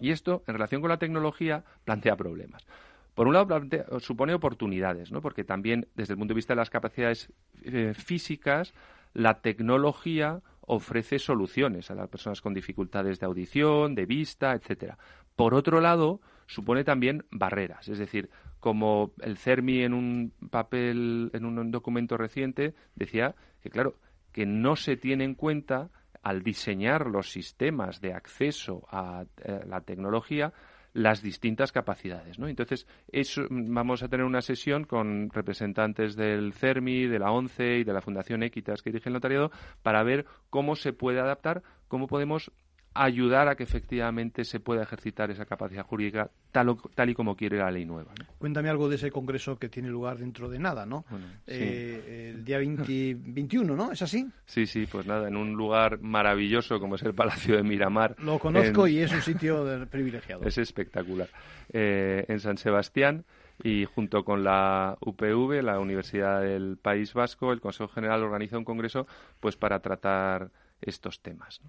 Y 0.00 0.10
esto, 0.10 0.42
en 0.46 0.54
relación 0.54 0.80
con 0.80 0.90
la 0.90 0.98
tecnología, 0.98 1.64
plantea 1.84 2.16
problemas. 2.16 2.66
Por 3.14 3.28
un 3.28 3.34
lado, 3.34 3.60
supone 4.00 4.34
oportunidades, 4.34 5.12
¿no? 5.12 5.20
porque 5.20 5.44
también, 5.44 5.86
desde 5.94 6.14
el 6.14 6.18
punto 6.18 6.32
de 6.32 6.36
vista 6.36 6.54
de 6.54 6.56
las 6.56 6.70
capacidades 6.70 7.32
eh, 7.62 7.94
físicas, 7.94 8.74
la 9.12 9.40
tecnología 9.40 10.40
ofrece 10.66 11.18
soluciones 11.18 11.90
a 11.90 11.94
las 11.94 12.08
personas 12.08 12.40
con 12.40 12.54
dificultades 12.54 13.18
de 13.20 13.26
audición, 13.26 13.94
de 13.94 14.06
vista, 14.06 14.52
etcétera. 14.52 14.98
Por 15.36 15.54
otro 15.54 15.80
lado, 15.80 16.20
supone 16.46 16.84
también 16.84 17.24
barreras, 17.30 17.88
es 17.88 17.98
decir, 17.98 18.30
como 18.60 19.12
el 19.20 19.36
CERMI 19.36 19.82
en 19.82 19.92
un 19.92 20.32
papel, 20.50 21.30
en 21.34 21.44
un 21.44 21.70
documento 21.70 22.16
reciente, 22.16 22.74
decía 22.94 23.34
que, 23.62 23.70
claro, 23.70 23.96
que 24.32 24.46
no 24.46 24.76
se 24.76 24.96
tiene 24.96 25.24
en 25.24 25.34
cuenta 25.34 25.90
al 26.22 26.42
diseñar 26.42 27.06
los 27.06 27.30
sistemas 27.30 28.00
de 28.00 28.14
acceso 28.14 28.86
a 28.90 29.24
eh, 29.44 29.60
la 29.66 29.82
tecnología 29.82 30.52
las 30.94 31.22
distintas 31.22 31.72
capacidades. 31.72 32.38
¿no? 32.38 32.48
Entonces, 32.48 32.86
eso, 33.12 33.42
vamos 33.50 34.02
a 34.02 34.08
tener 34.08 34.24
una 34.24 34.40
sesión 34.40 34.84
con 34.84 35.28
representantes 35.30 36.16
del 36.16 36.54
CERMI, 36.54 37.06
de 37.06 37.18
la 37.18 37.32
ONCE 37.32 37.78
y 37.78 37.84
de 37.84 37.92
la 37.92 38.00
Fundación 38.00 38.42
Equitas 38.42 38.80
que 38.80 38.90
dirige 38.90 39.10
el 39.10 39.14
notariado 39.14 39.50
para 39.82 40.02
ver 40.02 40.24
cómo 40.48 40.76
se 40.76 40.92
puede 40.92 41.20
adaptar, 41.20 41.62
cómo 41.88 42.06
podemos 42.06 42.50
ayudar 42.94 43.48
a 43.48 43.56
que 43.56 43.64
efectivamente 43.64 44.44
se 44.44 44.60
pueda 44.60 44.84
ejercitar 44.84 45.30
esa 45.30 45.44
capacidad 45.44 45.84
jurídica 45.84 46.30
tal, 46.52 46.76
tal 46.94 47.10
y 47.10 47.14
como 47.14 47.36
quiere 47.36 47.58
la 47.58 47.70
ley 47.70 47.84
nueva. 47.84 48.12
Cuéntame 48.38 48.68
algo 48.68 48.88
de 48.88 48.96
ese 48.96 49.10
congreso 49.10 49.58
que 49.58 49.68
tiene 49.68 49.88
lugar 49.88 50.18
dentro 50.18 50.48
de 50.48 50.60
nada, 50.60 50.86
¿no? 50.86 51.04
Eh, 51.46 52.32
el 52.34 52.44
día 52.44 52.58
21, 52.58 53.74
¿no? 53.74 53.90
¿Es 53.90 54.02
así? 54.02 54.28
Sí, 54.46 54.66
sí, 54.66 54.86
pues 54.86 55.06
nada, 55.06 55.26
en 55.26 55.36
un 55.36 55.54
lugar 55.54 56.00
maravilloso 56.00 56.78
como 56.78 56.94
es 56.94 57.02
el 57.02 57.14
Palacio 57.14 57.56
de 57.56 57.64
Miramar. 57.64 58.14
Lo 58.20 58.38
conozco 58.38 58.86
y 58.86 59.00
es 59.00 59.12
un 59.12 59.22
sitio 59.22 59.86
privilegiado. 59.90 60.44
Es 60.54 60.58
espectacular. 60.58 61.28
Eh, 61.72 62.24
en 62.28 62.38
San 62.38 62.58
Sebastián 62.58 63.24
y 63.62 63.86
junto 63.86 64.24
con 64.24 64.44
la 64.44 64.96
UPV, 65.00 65.62
la 65.62 65.80
Universidad 65.80 66.42
del 66.42 66.76
País 66.80 67.12
Vasco, 67.14 67.52
el 67.52 67.60
Consejo 67.60 67.88
General 67.88 68.22
organiza 68.22 68.58
un 68.58 68.64
congreso 68.64 69.06
pues 69.40 69.56
para 69.56 69.80
tratar 69.80 70.50
estos 70.80 71.20
temas. 71.20 71.60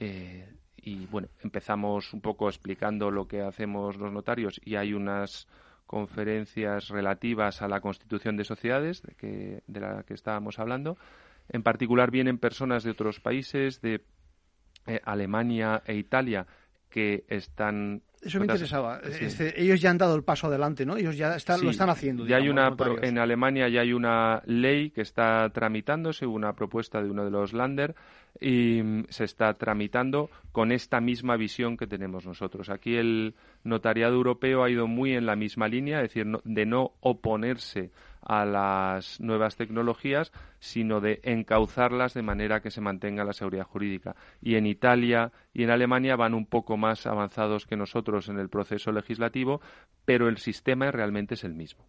Eh, 0.00 0.48
y 0.82 1.06
bueno, 1.06 1.28
empezamos 1.42 2.12
un 2.12 2.20
poco 2.20 2.48
explicando 2.48 3.10
lo 3.10 3.28
que 3.28 3.40
hacemos 3.40 3.96
los 3.96 4.12
notarios 4.12 4.60
y 4.64 4.74
hay 4.74 4.92
unas 4.92 5.46
conferencias 5.86 6.88
relativas 6.88 7.62
a 7.62 7.68
la 7.68 7.80
constitución 7.80 8.36
de 8.36 8.44
sociedades 8.44 9.02
de, 9.02 9.14
que, 9.14 9.62
de 9.66 9.80
la 9.80 10.02
que 10.02 10.14
estábamos 10.14 10.58
hablando. 10.58 10.98
En 11.48 11.62
particular 11.62 12.10
vienen 12.10 12.38
personas 12.38 12.82
de 12.82 12.90
otros 12.90 13.20
países, 13.20 13.80
de 13.80 14.04
eh, 14.86 15.00
Alemania 15.04 15.82
e 15.86 15.94
Italia, 15.94 16.46
que 16.92 17.24
están 17.28 18.02
eso 18.22 18.38
me 18.38 18.44
interesaba. 18.44 19.00
Este, 19.00 19.60
ellos 19.60 19.80
ya 19.80 19.90
han 19.90 19.98
dado 19.98 20.14
el 20.14 20.22
paso 20.22 20.46
adelante, 20.46 20.86
¿no? 20.86 20.96
Ellos 20.96 21.16
ya 21.16 21.30
lo 21.60 21.70
están 21.70 21.90
haciendo. 21.90 22.24
Ya 22.24 22.36
hay 22.36 22.48
una 22.48 22.72
en 23.02 23.18
Alemania 23.18 23.68
ya 23.68 23.80
hay 23.80 23.92
una 23.92 24.42
ley 24.46 24.90
que 24.90 25.00
está 25.00 25.50
tramitándose, 25.52 26.24
una 26.24 26.52
propuesta 26.52 27.02
de 27.02 27.10
uno 27.10 27.24
de 27.24 27.32
los 27.32 27.52
Länder 27.52 27.96
y 28.40 28.80
mm, 28.80 29.06
se 29.08 29.24
está 29.24 29.54
tramitando 29.54 30.30
con 30.52 30.70
esta 30.70 31.00
misma 31.00 31.36
visión 31.36 31.76
que 31.76 31.88
tenemos 31.88 32.24
nosotros. 32.24 32.70
Aquí 32.70 32.94
el 32.94 33.34
notariado 33.64 34.14
europeo 34.14 34.62
ha 34.62 34.70
ido 34.70 34.86
muy 34.86 35.14
en 35.14 35.26
la 35.26 35.34
misma 35.34 35.66
línea, 35.66 36.00
es 36.00 36.14
decir, 36.14 36.26
de 36.44 36.66
no 36.66 36.92
oponerse 37.00 37.90
a 38.22 38.44
las 38.44 39.20
nuevas 39.20 39.56
tecnologías, 39.56 40.30
sino 40.62 41.00
de 41.00 41.18
encauzarlas 41.24 42.14
de 42.14 42.22
manera 42.22 42.62
que 42.62 42.70
se 42.70 42.80
mantenga 42.80 43.24
la 43.24 43.32
seguridad 43.32 43.64
jurídica. 43.64 44.14
Y 44.40 44.54
en 44.54 44.66
Italia 44.66 45.32
y 45.52 45.64
en 45.64 45.70
Alemania 45.70 46.14
van 46.14 46.34
un 46.34 46.46
poco 46.46 46.76
más 46.76 47.04
avanzados 47.04 47.66
que 47.66 47.76
nosotros 47.76 48.28
en 48.28 48.38
el 48.38 48.48
proceso 48.48 48.92
legislativo, 48.92 49.60
pero 50.04 50.28
el 50.28 50.38
sistema 50.38 50.88
realmente 50.92 51.34
es 51.34 51.42
el 51.42 51.54
mismo. 51.54 51.84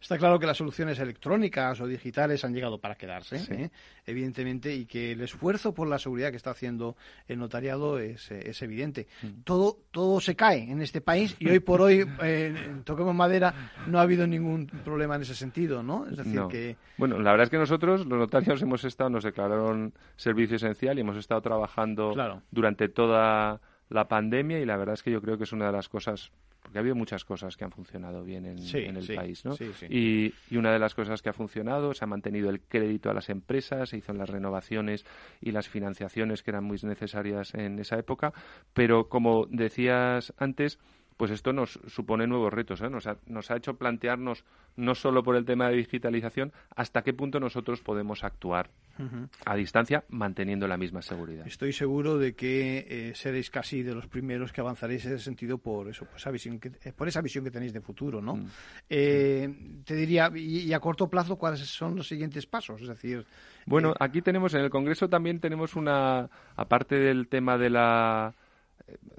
Está 0.00 0.18
claro 0.18 0.38
que 0.38 0.46
las 0.46 0.56
soluciones 0.56 0.98
electrónicas 0.98 1.80
o 1.80 1.86
digitales 1.86 2.44
han 2.44 2.52
llegado 2.52 2.78
para 2.78 2.94
quedarse, 2.94 3.36
¿eh? 3.50 3.70
evidentemente, 4.06 4.74
y 4.74 4.86
que 4.86 5.12
el 5.12 5.20
esfuerzo 5.20 5.72
por 5.72 5.88
la 5.88 5.98
seguridad 5.98 6.30
que 6.30 6.36
está 6.36 6.50
haciendo 6.50 6.96
el 7.26 7.38
notariado 7.38 7.98
es, 7.98 8.30
eh, 8.30 8.52
evidente. 8.60 9.06
Mm. 9.22 9.42
Todo, 9.44 9.78
todo 9.90 10.20
se 10.20 10.36
cae 10.36 10.70
en 10.70 10.82
este 10.82 11.00
país 11.00 11.36
y 11.38 11.48
hoy 11.48 11.60
por 11.60 11.80
hoy, 11.80 12.06
eh, 12.22 12.54
toquemos 12.84 13.14
madera, 13.14 13.70
no 13.86 13.98
ha 13.98 14.02
habido 14.02 14.26
ningún 14.26 14.66
problema 14.66 15.16
en 15.16 15.22
ese 15.22 15.34
sentido, 15.34 15.82
¿no? 15.82 16.06
Es 16.06 16.16
decir, 16.16 16.42
que... 16.50 16.76
Bueno, 16.98 17.18
la 17.18 17.30
verdad 17.30 17.44
es 17.44 17.50
que 17.50 17.58
nosotros, 17.58 17.79
los 17.86 18.06
notarios, 18.06 18.62
hemos 18.62 18.84
estado, 18.84 19.10
nos 19.10 19.24
declararon 19.24 19.94
servicio 20.16 20.56
esencial 20.56 20.98
y 20.98 21.00
hemos 21.00 21.16
estado 21.16 21.40
trabajando 21.40 22.14
durante 22.50 22.88
toda 22.88 23.60
la 23.88 24.08
pandemia 24.08 24.60
y 24.60 24.66
la 24.66 24.76
verdad 24.76 24.94
es 24.94 25.02
que 25.02 25.10
yo 25.10 25.20
creo 25.20 25.36
que 25.36 25.44
es 25.44 25.52
una 25.52 25.66
de 25.66 25.72
las 25.72 25.88
cosas 25.88 26.32
porque 26.62 26.78
ha 26.78 26.80
habido 26.80 26.94
muchas 26.94 27.24
cosas 27.24 27.56
que 27.56 27.64
han 27.64 27.70
funcionado 27.70 28.22
bien 28.22 28.44
en, 28.46 28.58
el 28.58 29.14
país, 29.16 29.44
¿no? 29.44 29.56
y, 29.88 30.32
una 30.52 30.72
de 30.72 30.78
las 30.78 30.94
cosas 30.94 31.22
que 31.22 31.30
ha 31.30 31.32
funcionado, 31.32 31.94
se 31.94 32.04
ha 32.04 32.06
mantenido 32.06 32.50
el 32.50 32.60
crédito 32.60 33.10
a 33.10 33.14
las 33.14 33.30
empresas, 33.30 33.88
se 33.88 33.96
hizo 33.96 34.12
las 34.12 34.28
renovaciones 34.28 35.06
y 35.40 35.52
las 35.52 35.68
financiaciones 35.68 36.42
que 36.42 36.50
eran 36.50 36.64
muy 36.64 36.78
necesarias 36.82 37.54
en 37.54 37.78
esa 37.78 37.98
época, 37.98 38.32
pero 38.74 39.08
como 39.08 39.46
decías 39.46 40.34
antes, 40.36 40.78
pues 41.20 41.32
esto 41.32 41.52
nos 41.52 41.78
supone 41.86 42.26
nuevos 42.26 42.50
retos. 42.50 42.80
¿eh? 42.80 42.88
Nos, 42.88 43.06
ha, 43.06 43.18
nos, 43.26 43.50
ha, 43.50 43.56
hecho 43.58 43.74
plantearnos, 43.74 44.42
no 44.76 44.94
solo 44.94 45.22
por 45.22 45.36
el 45.36 45.44
tema 45.44 45.68
de 45.68 45.76
digitalización, 45.76 46.50
hasta 46.74 47.02
qué 47.02 47.12
punto 47.12 47.38
nosotros 47.38 47.82
podemos 47.82 48.24
actuar 48.24 48.70
a 49.44 49.54
distancia 49.54 50.04
manteniendo 50.08 50.66
la 50.66 50.78
misma 50.78 51.02
seguridad. 51.02 51.46
Estoy 51.46 51.74
seguro 51.74 52.16
de 52.16 52.32
que 52.32 52.86
eh, 52.88 53.14
seréis 53.14 53.50
casi 53.50 53.82
de 53.82 53.94
los 53.94 54.06
primeros 54.06 54.50
que 54.50 54.62
avanzaréis 54.62 55.04
en 55.04 55.12
ese 55.12 55.24
sentido 55.24 55.58
por 55.58 55.90
eso, 55.90 56.06
por 56.06 56.16
esa 56.16 56.30
visión 56.30 56.58
que, 56.58 56.72
eh, 56.84 56.92
por 56.96 57.06
esa 57.06 57.20
visión 57.20 57.44
que 57.44 57.50
tenéis 57.50 57.74
de 57.74 57.82
futuro, 57.82 58.22
¿no? 58.22 58.36
Mm. 58.36 58.46
te 58.88 59.94
diría, 59.94 60.30
y, 60.34 60.72
a 60.72 60.80
corto 60.80 61.10
plazo, 61.10 61.36
¿cuáles 61.36 61.60
son 61.60 61.96
los 61.96 62.08
siguientes 62.08 62.46
pasos? 62.46 62.80
Es 62.80 62.88
decir... 62.88 63.26
Bueno, 63.66 63.92
aquí 64.00 64.22
tenemos, 64.22 64.54
en 64.54 64.62
el 64.62 64.70
Congreso 64.70 65.06
también 65.10 65.38
tenemos 65.38 65.76
una, 65.76 66.30
aparte 66.56 66.96
del 66.96 67.28
tema 67.28 67.58
de 67.58 67.68
la 67.68 68.34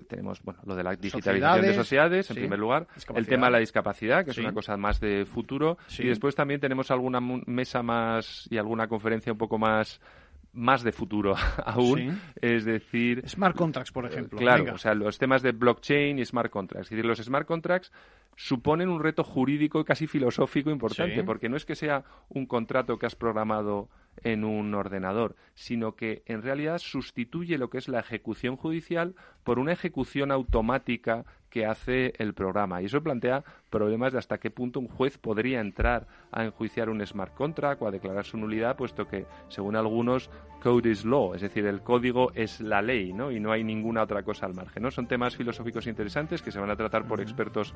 tenemos 0.07 0.41
bueno 0.43 0.59
lo 0.65 0.75
de 0.75 0.83
la 0.83 0.95
digitalización 0.95 1.61
de 1.61 1.73
sociedades 1.73 2.29
en 2.29 2.35
primer 2.35 2.59
lugar 2.59 2.87
el 3.15 3.27
tema 3.27 3.47
de 3.47 3.51
la 3.51 3.59
discapacidad 3.59 4.25
que 4.25 4.31
es 4.31 4.37
una 4.37 4.53
cosa 4.53 4.77
más 4.77 4.99
de 4.99 5.25
futuro. 5.25 5.77
Y 5.97 6.07
después 6.07 6.35
también 6.35 6.59
tenemos 6.59 6.91
alguna 6.91 7.19
mesa 7.21 7.83
más 7.83 8.47
y 8.49 8.57
alguna 8.57 8.87
conferencia 8.87 9.31
un 9.31 9.37
poco 9.37 9.57
más 9.57 10.01
más 10.53 10.83
de 10.83 10.91
futuro 10.91 11.35
aún, 11.65 12.19
es 12.41 12.65
decir... 12.65 13.27
Smart 13.27 13.55
contracts, 13.55 13.91
por 13.91 14.05
ejemplo. 14.05 14.37
Claro, 14.37 14.73
o 14.73 14.77
sea, 14.77 14.93
los 14.93 15.17
temas 15.17 15.41
de 15.41 15.53
blockchain 15.53 16.19
y 16.19 16.25
smart 16.25 16.51
contracts. 16.51 16.87
Es 16.87 16.89
decir, 16.89 17.05
los 17.05 17.19
smart 17.19 17.47
contracts 17.47 17.91
suponen 18.35 18.89
un 18.89 19.01
reto 19.01 19.23
jurídico 19.23 19.79
y 19.79 19.85
casi 19.85 20.07
filosófico 20.07 20.69
importante, 20.69 21.23
porque 21.23 21.47
no 21.47 21.55
es 21.55 21.65
que 21.65 21.75
sea 21.75 22.03
un 22.29 22.45
contrato 22.45 22.97
que 22.97 23.05
has 23.05 23.15
programado 23.15 23.89
en 24.23 24.43
un 24.43 24.73
ordenador, 24.73 25.35
sino 25.53 25.95
que 25.95 26.23
en 26.25 26.41
realidad 26.41 26.77
sustituye 26.79 27.57
lo 27.57 27.69
que 27.69 27.77
es 27.77 27.87
la 27.87 27.99
ejecución 27.99 28.55
judicial 28.55 29.15
por 29.43 29.59
una 29.59 29.73
ejecución 29.73 30.31
automática 30.31 31.25
que 31.49 31.65
hace 31.65 32.13
el 32.17 32.33
programa. 32.33 32.81
Y 32.81 32.85
eso 32.85 33.03
plantea 33.03 33.43
problemas 33.69 34.13
de 34.13 34.19
hasta 34.19 34.39
qué 34.39 34.49
punto 34.49 34.79
un 34.79 34.87
juez 34.87 35.17
podría 35.17 35.59
entrar 35.59 36.07
a 36.31 36.45
enjuiciar 36.45 36.89
un 36.89 37.05
smart 37.05 37.33
contract 37.35 37.81
o 37.81 37.87
a 37.87 37.91
declarar 37.91 38.25
su 38.25 38.37
nulidad, 38.37 38.77
puesto 38.77 39.07
que, 39.07 39.25
según 39.49 39.75
algunos, 39.75 40.31
code 40.63 40.89
is 40.89 41.03
law, 41.03 41.35
es 41.35 41.41
decir, 41.41 41.65
el 41.65 41.81
código 41.81 42.31
es 42.33 42.61
la 42.61 42.81
ley, 42.81 43.11
¿no? 43.11 43.31
Y 43.31 43.39
no 43.39 43.51
hay 43.51 43.63
ninguna 43.63 44.03
otra 44.03 44.23
cosa 44.23 44.45
al 44.45 44.53
margen, 44.53 44.83
¿no? 44.83 44.91
Son 44.91 45.07
temas 45.07 45.35
filosóficos 45.35 45.87
interesantes 45.87 46.41
que 46.41 46.51
se 46.51 46.59
van 46.59 46.69
a 46.69 46.75
tratar 46.77 47.05
por 47.05 47.19
expertos 47.19 47.75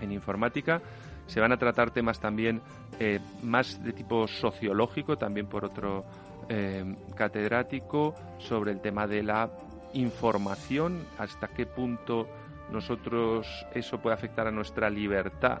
en 0.00 0.12
informática. 0.12 0.80
Se 1.26 1.40
van 1.40 1.52
a 1.52 1.56
tratar 1.56 1.90
temas 1.90 2.18
también 2.18 2.60
eh, 2.98 3.20
más 3.42 3.82
de 3.82 3.92
tipo 3.92 4.26
sociológico, 4.26 5.16
también 5.16 5.46
por 5.46 5.64
otro 5.64 6.04
eh, 6.48 6.84
catedrático, 7.14 8.14
sobre 8.38 8.72
el 8.72 8.80
tema 8.80 9.06
de 9.06 9.22
la 9.22 9.50
información, 9.92 11.04
hasta 11.18 11.48
qué 11.48 11.66
punto 11.66 12.26
nosotros 12.70 13.46
eso 13.74 13.98
puede 13.98 14.14
afectar 14.14 14.46
a 14.46 14.50
nuestra 14.50 14.90
libertad. 14.90 15.60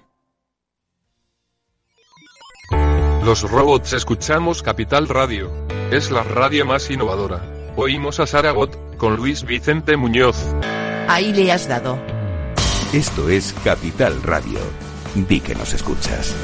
Los 3.23 3.43
robots 3.43 3.93
escuchamos 3.93 4.63
Capital 4.63 5.07
Radio. 5.07 5.51
Es 5.91 6.09
la 6.09 6.23
radio 6.23 6.65
más 6.65 6.89
innovadora. 6.89 7.39
Oímos 7.75 8.19
a 8.19 8.25
Saragot, 8.25 8.97
con 8.97 9.15
Luis 9.15 9.43
Vicente 9.43 9.95
Muñoz. 9.95 10.37
Ahí 11.07 11.31
le 11.31 11.51
has 11.51 11.67
dado. 11.67 11.99
Esto 12.91 13.29
es 13.29 13.53
Capital 13.63 14.23
Radio. 14.23 14.57
Di 15.13 15.39
que 15.39 15.53
nos 15.53 15.71
escuchas. 15.71 16.35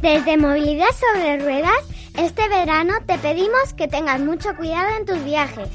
Desde 0.00 0.38
Movilidad 0.38 0.88
sobre 0.98 1.38
Ruedas, 1.38 1.84
este 2.16 2.48
verano 2.48 2.94
te 3.06 3.18
pedimos 3.18 3.74
que 3.76 3.88
tengas 3.88 4.20
mucho 4.20 4.56
cuidado 4.56 4.96
en 4.96 5.04
tus 5.04 5.22
viajes. 5.22 5.68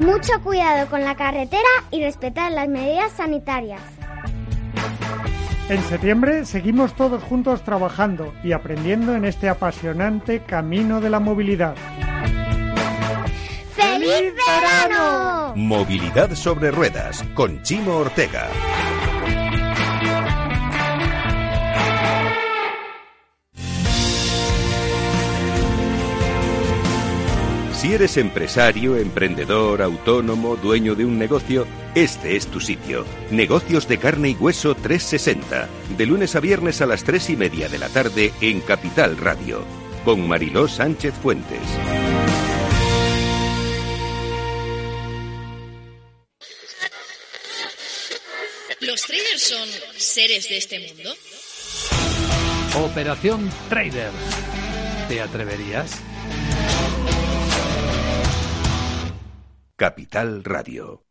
Mucho 0.00 0.40
cuidado 0.42 0.88
con 0.88 1.04
la 1.04 1.14
carretera 1.14 1.68
y 1.90 2.02
respetar 2.02 2.50
las 2.52 2.68
medidas 2.68 3.12
sanitarias. 3.12 3.82
En 5.68 5.82
septiembre 5.82 6.46
seguimos 6.46 6.96
todos 6.96 7.22
juntos 7.22 7.62
trabajando 7.62 8.32
y 8.42 8.52
aprendiendo 8.52 9.14
en 9.14 9.26
este 9.26 9.50
apasionante 9.50 10.40
camino 10.40 11.02
de 11.02 11.10
la 11.10 11.20
movilidad. 11.20 11.76
¡Feliz 13.76 14.32
verano! 14.48 15.52
Movilidad 15.54 16.34
sobre 16.34 16.70
ruedas 16.70 17.22
con 17.34 17.62
Chimo 17.62 17.96
Ortega. 17.96 18.48
Si 27.80 27.94
eres 27.94 28.18
empresario, 28.18 28.98
emprendedor, 28.98 29.80
autónomo, 29.80 30.56
dueño 30.56 30.94
de 30.94 31.06
un 31.06 31.18
negocio, 31.18 31.66
este 31.94 32.36
es 32.36 32.46
tu 32.46 32.60
sitio. 32.60 33.06
Negocios 33.30 33.88
de 33.88 33.96
carne 33.96 34.28
y 34.28 34.34
hueso 34.34 34.74
360. 34.74 35.66
De 35.96 36.04
lunes 36.04 36.36
a 36.36 36.40
viernes 36.40 36.82
a 36.82 36.86
las 36.86 37.04
3 37.04 37.30
y 37.30 37.36
media 37.38 37.70
de 37.70 37.78
la 37.78 37.88
tarde 37.88 38.34
en 38.42 38.60
Capital 38.60 39.16
Radio. 39.16 39.64
Con 40.04 40.28
Mariló 40.28 40.68
Sánchez 40.68 41.14
Fuentes. 41.22 41.58
¿Los 48.80 49.00
traders 49.06 49.42
son 49.42 49.68
seres 49.96 50.50
de 50.50 50.58
este 50.58 50.80
mundo? 50.80 51.14
Operación 52.84 53.50
Trader. 53.70 54.10
¿Te 55.08 55.22
atreverías? 55.22 56.02
Capital 59.80 60.44
Radio. 60.44 61.06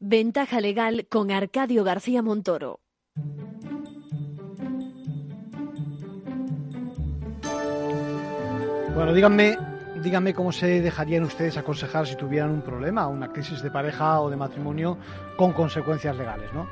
Ventaja 0.00 0.60
legal 0.60 1.06
con 1.08 1.30
Arcadio 1.30 1.84
García 1.84 2.20
Montoro. 2.20 2.80
Bueno, 8.92 9.14
díganme, 9.14 9.56
díganme 10.02 10.34
cómo 10.34 10.50
se 10.50 10.80
dejarían 10.80 11.22
ustedes 11.22 11.56
aconsejar 11.56 12.08
si 12.08 12.16
tuvieran 12.16 12.50
un 12.50 12.62
problema, 12.62 13.06
una 13.06 13.32
crisis 13.32 13.62
de 13.62 13.70
pareja 13.70 14.20
o 14.20 14.30
de 14.30 14.36
matrimonio 14.36 14.98
con 15.36 15.52
consecuencias 15.52 16.16
legales, 16.16 16.52
¿no? 16.52 16.66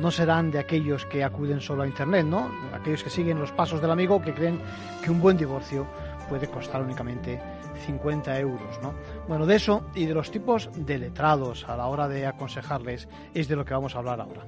No 0.00 0.10
serán 0.10 0.50
de 0.50 0.58
aquellos 0.58 1.04
que 1.04 1.22
acuden 1.22 1.60
solo 1.60 1.82
a 1.82 1.86
Internet, 1.86 2.24
¿no? 2.24 2.50
Aquellos 2.72 3.04
que 3.04 3.10
siguen 3.10 3.38
los 3.38 3.52
pasos 3.52 3.82
del 3.82 3.90
amigo 3.90 4.22
que 4.22 4.32
creen 4.32 4.58
que 5.04 5.10
un 5.10 5.20
buen 5.20 5.36
divorcio 5.36 5.86
puede 6.28 6.48
costar 6.48 6.80
únicamente 6.80 7.40
50 7.86 8.38
euros, 8.40 8.80
¿no? 8.82 8.94
Bueno, 9.28 9.44
de 9.44 9.56
eso 9.56 9.84
y 9.94 10.06
de 10.06 10.14
los 10.14 10.30
tipos 10.30 10.70
de 10.74 10.98
letrados 10.98 11.68
a 11.68 11.76
la 11.76 11.86
hora 11.86 12.08
de 12.08 12.26
aconsejarles 12.26 13.08
es 13.34 13.46
de 13.46 13.56
lo 13.56 13.64
que 13.64 13.74
vamos 13.74 13.94
a 13.94 13.98
hablar 13.98 14.20
ahora. 14.20 14.42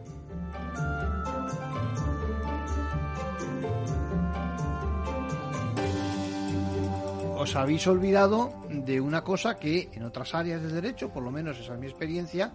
os 7.43 7.57
habéis 7.57 7.85
olvidado 7.89 8.53
de 8.71 9.01
una 9.01 9.25
cosa 9.25 9.59
que 9.59 9.91
en 9.93 10.05
otras 10.05 10.33
áreas 10.33 10.63
del 10.63 10.75
derecho, 10.75 11.09
por 11.09 11.25
lo 11.25 11.33
menos 11.33 11.59
esa 11.59 11.75
es 11.75 11.81
mi 11.81 11.89
experiencia, 11.89 12.53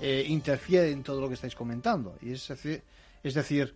eh, 0.00 0.24
interfiere 0.28 0.90
en 0.90 1.02
todo 1.02 1.20
lo 1.20 1.28
que 1.28 1.34
estáis 1.34 1.54
comentando. 1.54 2.16
Y 2.20 2.32
es 2.32 2.48
decir, 2.48 2.82
es 3.22 3.34
decir, 3.34 3.74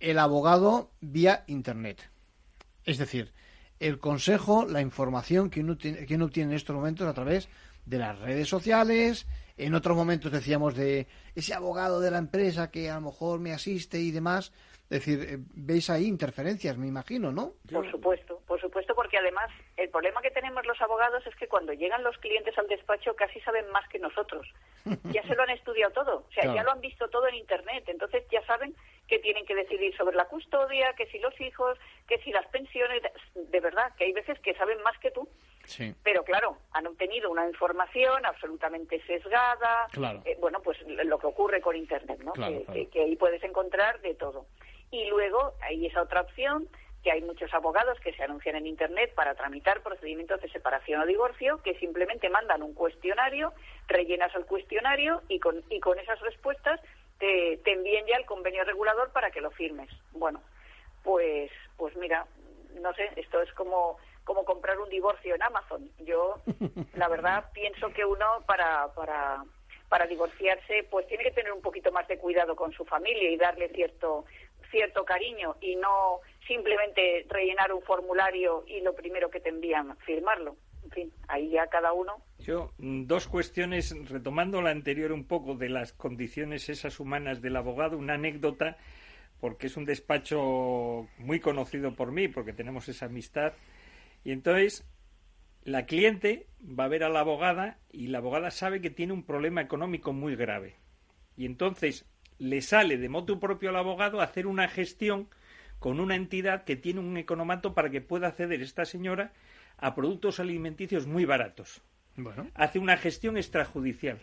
el 0.00 0.18
abogado 0.18 0.90
vía 1.00 1.44
Internet. 1.46 2.08
Es 2.84 2.98
decir, 2.98 3.32
el 3.80 3.98
consejo, 3.98 4.66
la 4.66 4.80
información 4.80 5.50
que 5.50 5.60
uno, 5.60 5.76
tiene, 5.76 6.06
que 6.06 6.14
uno 6.14 6.26
obtiene 6.26 6.52
en 6.52 6.56
estos 6.56 6.74
momentos 6.74 7.06
a 7.06 7.14
través 7.14 7.48
de 7.86 7.98
las 7.98 8.18
redes 8.18 8.48
sociales. 8.48 9.26
En 9.56 9.74
otros 9.74 9.96
momentos 9.96 10.32
decíamos 10.32 10.74
de 10.74 11.06
ese 11.34 11.54
abogado 11.54 12.00
de 12.00 12.10
la 12.10 12.18
empresa 12.18 12.70
que 12.70 12.90
a 12.90 12.94
lo 12.94 13.02
mejor 13.02 13.40
me 13.40 13.52
asiste 13.52 14.00
y 14.00 14.10
demás. 14.10 14.52
Es 14.90 15.04
decir, 15.04 15.20
eh, 15.20 15.36
veis 15.54 15.90
ahí 15.90 16.06
interferencias, 16.06 16.78
me 16.78 16.86
imagino, 16.86 17.30
¿no? 17.30 17.52
Por 17.70 17.90
supuesto, 17.90 18.40
por 18.46 18.58
supuesto, 18.58 18.94
porque 18.94 19.18
además 19.18 19.50
el 19.76 19.90
problema 19.90 20.22
que 20.22 20.30
tenemos 20.30 20.64
los 20.64 20.80
abogados 20.80 21.26
es 21.26 21.36
que 21.36 21.46
cuando 21.46 21.74
llegan 21.74 22.02
los 22.02 22.16
clientes 22.18 22.56
al 22.56 22.66
despacho 22.68 23.14
casi 23.14 23.38
saben 23.40 23.68
más 23.70 23.86
que 23.90 23.98
nosotros. 23.98 24.46
Ya 25.12 25.22
se 25.24 25.34
lo 25.34 25.42
han 25.42 25.50
estudiado 25.50 25.92
todo, 25.92 26.24
o 26.28 26.32
sea, 26.32 26.44
Claro. 26.44 26.56
ya 26.56 26.62
lo 26.62 26.70
han 26.72 26.80
visto 26.80 27.08
todo 27.08 27.28
en 27.28 27.34
Internet, 27.34 27.84
entonces 27.88 28.24
ya 28.30 28.42
saben 28.46 28.74
que 29.06 29.18
tienen 29.18 29.44
que 29.44 29.54
decidir 29.54 29.94
sobre 29.96 30.16
la 30.16 30.24
custodia, 30.26 30.94
que 30.94 31.06
si 31.06 31.18
los 31.18 31.38
hijos, 31.40 31.78
que 32.06 32.18
si 32.20 32.30
las 32.32 32.46
pensiones, 32.46 33.02
de 33.34 33.60
verdad, 33.60 33.94
que 33.96 34.04
hay 34.04 34.12
veces 34.12 34.38
que 34.40 34.54
saben 34.54 34.80
más 34.82 34.96
que 34.98 35.10
tú. 35.10 35.28
Sí. 35.66 35.94
Pero 36.02 36.24
claro, 36.24 36.56
han 36.72 36.86
obtenido 36.86 37.30
una 37.30 37.46
información 37.46 38.24
absolutamente 38.24 39.02
sesgada. 39.06 39.86
Claro. 39.92 40.22
eh, 40.24 40.36
bueno, 40.40 40.60
pues 40.62 40.78
lo 40.86 41.18
que 41.18 41.26
ocurre 41.26 41.60
con 41.60 41.76
Internet, 41.76 42.20
¿no? 42.24 42.32
Claro, 42.32 42.58
que, 42.58 42.64
claro. 42.64 42.80
que- 42.80 42.88
que 42.88 43.00
ahí 43.02 43.16
puedes 43.16 43.42
encontrar 43.44 44.00
de 44.00 44.14
todo. 44.14 44.46
Y 44.90 45.06
luego 45.06 45.54
hay 45.60 45.86
esa 45.86 46.02
otra 46.02 46.22
opción, 46.22 46.68
que 47.02 47.12
hay 47.12 47.22
muchos 47.22 47.52
abogados 47.54 47.98
que 48.00 48.12
se 48.12 48.22
anuncian 48.22 48.56
en 48.56 48.66
Internet 48.66 49.14
para 49.14 49.34
tramitar 49.34 49.82
procedimientos 49.82 50.40
de 50.40 50.48
separación 50.50 51.00
o 51.00 51.06
divorcio, 51.06 51.62
que 51.62 51.78
simplemente 51.78 52.28
mandan 52.28 52.62
un 52.62 52.74
cuestionario, 52.74 53.52
rellenas 53.86 54.34
el 54.34 54.46
cuestionario 54.46 55.22
y 55.28 55.38
con, 55.38 55.62
y 55.70 55.80
con 55.80 55.98
esas 55.98 56.20
respuestas 56.20 56.80
te, 57.18 57.58
te 57.64 57.72
envíen 57.72 58.06
ya 58.06 58.16
el 58.16 58.26
convenio 58.26 58.64
regulador 58.64 59.12
para 59.12 59.30
que 59.30 59.40
lo 59.40 59.50
firmes. 59.50 59.90
Bueno, 60.12 60.40
pues, 61.02 61.50
pues 61.76 61.96
mira, 61.96 62.26
no 62.80 62.92
sé, 62.94 63.10
esto 63.16 63.40
es 63.42 63.52
como, 63.54 63.98
como 64.24 64.44
comprar 64.44 64.78
un 64.78 64.88
divorcio 64.88 65.34
en 65.34 65.42
Amazon. 65.42 65.90
Yo, 66.00 66.42
la 66.94 67.08
verdad, 67.08 67.44
pienso 67.54 67.92
que 67.92 68.04
uno 68.04 68.26
para, 68.46 68.88
para, 68.94 69.44
para 69.88 70.06
divorciarse, 70.06 70.84
pues 70.90 71.06
tiene 71.06 71.24
que 71.24 71.30
tener 71.30 71.52
un 71.52 71.62
poquito 71.62 71.92
más 71.92 72.06
de 72.08 72.18
cuidado 72.18 72.56
con 72.56 72.72
su 72.72 72.84
familia 72.84 73.30
y 73.30 73.36
darle 73.36 73.68
cierto, 73.70 74.24
cierto 74.70 75.04
cariño 75.04 75.56
y 75.60 75.76
no 75.76 76.20
simplemente 76.46 77.26
rellenar 77.28 77.72
un 77.72 77.82
formulario 77.82 78.64
y 78.66 78.80
lo 78.80 78.94
primero 78.94 79.30
que 79.30 79.40
te 79.40 79.50
envían, 79.50 79.96
firmarlo. 79.98 80.56
En 80.84 80.90
fin, 80.90 81.12
ahí 81.28 81.50
ya 81.50 81.66
cada 81.66 81.92
uno. 81.92 82.22
Yo, 82.38 82.72
mm, 82.78 83.04
dos 83.04 83.28
cuestiones, 83.28 83.94
retomando 84.08 84.62
la 84.62 84.70
anterior 84.70 85.12
un 85.12 85.26
poco 85.26 85.54
de 85.54 85.68
las 85.68 85.92
condiciones 85.92 86.68
esas 86.68 86.98
humanas 86.98 87.42
del 87.42 87.56
abogado, 87.56 87.98
una 87.98 88.14
anécdota, 88.14 88.78
porque 89.40 89.66
es 89.66 89.76
un 89.76 89.84
despacho 89.84 91.06
muy 91.18 91.40
conocido 91.40 91.94
por 91.94 92.10
mí, 92.10 92.28
porque 92.28 92.52
tenemos 92.52 92.88
esa 92.88 93.06
amistad, 93.06 93.52
y 94.24 94.32
entonces 94.32 94.86
la 95.64 95.84
cliente 95.84 96.46
va 96.62 96.84
a 96.84 96.88
ver 96.88 97.04
a 97.04 97.08
la 97.08 97.20
abogada 97.20 97.78
y 97.92 98.06
la 98.06 98.18
abogada 98.18 98.50
sabe 98.50 98.80
que 98.80 98.90
tiene 98.90 99.12
un 99.12 99.24
problema 99.24 99.60
económico 99.60 100.12
muy 100.12 100.34
grave. 100.34 100.76
Y 101.36 101.44
entonces 101.44 102.06
le 102.38 102.60
sale 102.62 102.98
de 102.98 103.08
motu 103.08 103.40
propio 103.40 103.70
al 103.70 103.76
abogado 103.76 104.20
hacer 104.20 104.46
una 104.46 104.68
gestión 104.68 105.28
con 105.78 106.00
una 106.00 106.16
entidad 106.16 106.64
que 106.64 106.76
tiene 106.76 107.00
un 107.00 107.16
economato 107.16 107.74
para 107.74 107.90
que 107.90 108.00
pueda 108.00 108.28
acceder 108.28 108.62
esta 108.62 108.84
señora 108.84 109.32
a 109.76 109.94
productos 109.94 110.40
alimenticios 110.40 111.06
muy 111.06 111.24
baratos. 111.24 111.82
Bueno. 112.16 112.48
Hace 112.54 112.78
una 112.78 112.96
gestión 112.96 113.36
extrajudicial. 113.36 114.18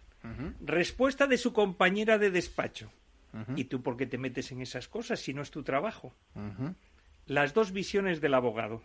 Respuesta 0.59 1.27
de 1.27 1.37
su 1.37 1.53
compañera 1.53 2.17
de 2.17 2.31
despacho. 2.31 2.91
¿Y 3.55 3.65
tú 3.65 3.81
por 3.81 3.97
qué 3.97 4.05
te 4.05 4.17
metes 4.17 4.51
en 4.51 4.61
esas 4.61 4.87
cosas 4.87 5.19
si 5.19 5.33
no 5.33 5.41
es 5.41 5.51
tu 5.51 5.63
trabajo? 5.63 6.13
Las 7.27 7.53
dos 7.53 7.71
visiones 7.71 8.21
del 8.21 8.33
abogado. 8.33 8.81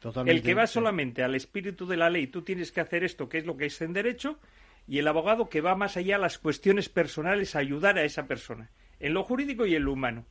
Totalmente, 0.00 0.36
el 0.36 0.44
que 0.44 0.54
va 0.54 0.66
solamente 0.66 1.22
al 1.22 1.34
espíritu 1.34 1.86
de 1.86 1.96
la 1.96 2.10
ley, 2.10 2.26
tú 2.26 2.42
tienes 2.42 2.70
que 2.72 2.80
hacer 2.80 3.04
esto, 3.04 3.28
que 3.28 3.38
es 3.38 3.46
lo 3.46 3.56
que 3.56 3.66
es 3.66 3.80
en 3.80 3.94
derecho, 3.94 4.38
y 4.86 4.98
el 4.98 5.08
abogado 5.08 5.48
que 5.48 5.60
va 5.60 5.74
más 5.74 5.96
allá 5.96 6.16
a 6.16 6.18
las 6.18 6.38
cuestiones 6.38 6.88
personales, 6.88 7.56
a 7.56 7.60
ayudar 7.60 7.98
a 7.98 8.04
esa 8.04 8.26
persona, 8.26 8.70
en 9.00 9.14
lo 9.14 9.24
jurídico 9.24 9.66
y 9.66 9.74
en 9.74 9.84
lo 9.84 9.92
humano. 9.92 10.24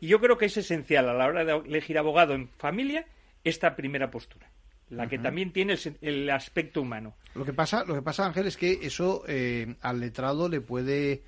Y 0.00 0.08
yo 0.08 0.20
creo 0.20 0.38
que 0.38 0.46
es 0.46 0.56
esencial 0.56 1.08
a 1.08 1.14
la 1.14 1.26
hora 1.26 1.44
de 1.44 1.56
elegir 1.56 1.98
abogado 1.98 2.34
en 2.34 2.48
familia 2.48 3.06
esta 3.44 3.74
primera 3.74 4.10
postura, 4.10 4.50
la 4.90 5.08
que 5.08 5.18
también 5.18 5.52
tiene 5.52 5.74
el, 5.74 5.96
el 6.00 6.30
aspecto 6.30 6.82
humano. 6.82 7.14
Lo 7.34 7.44
que 7.44 7.52
pasa, 7.52 7.84
lo 7.84 7.94
que 7.94 8.02
pasa, 8.02 8.26
Ángel, 8.26 8.46
es 8.46 8.56
que 8.56 8.78
eso 8.82 9.24
eh, 9.26 9.74
al 9.80 10.00
letrado 10.00 10.48
le 10.48 10.60
puede, 10.60 11.22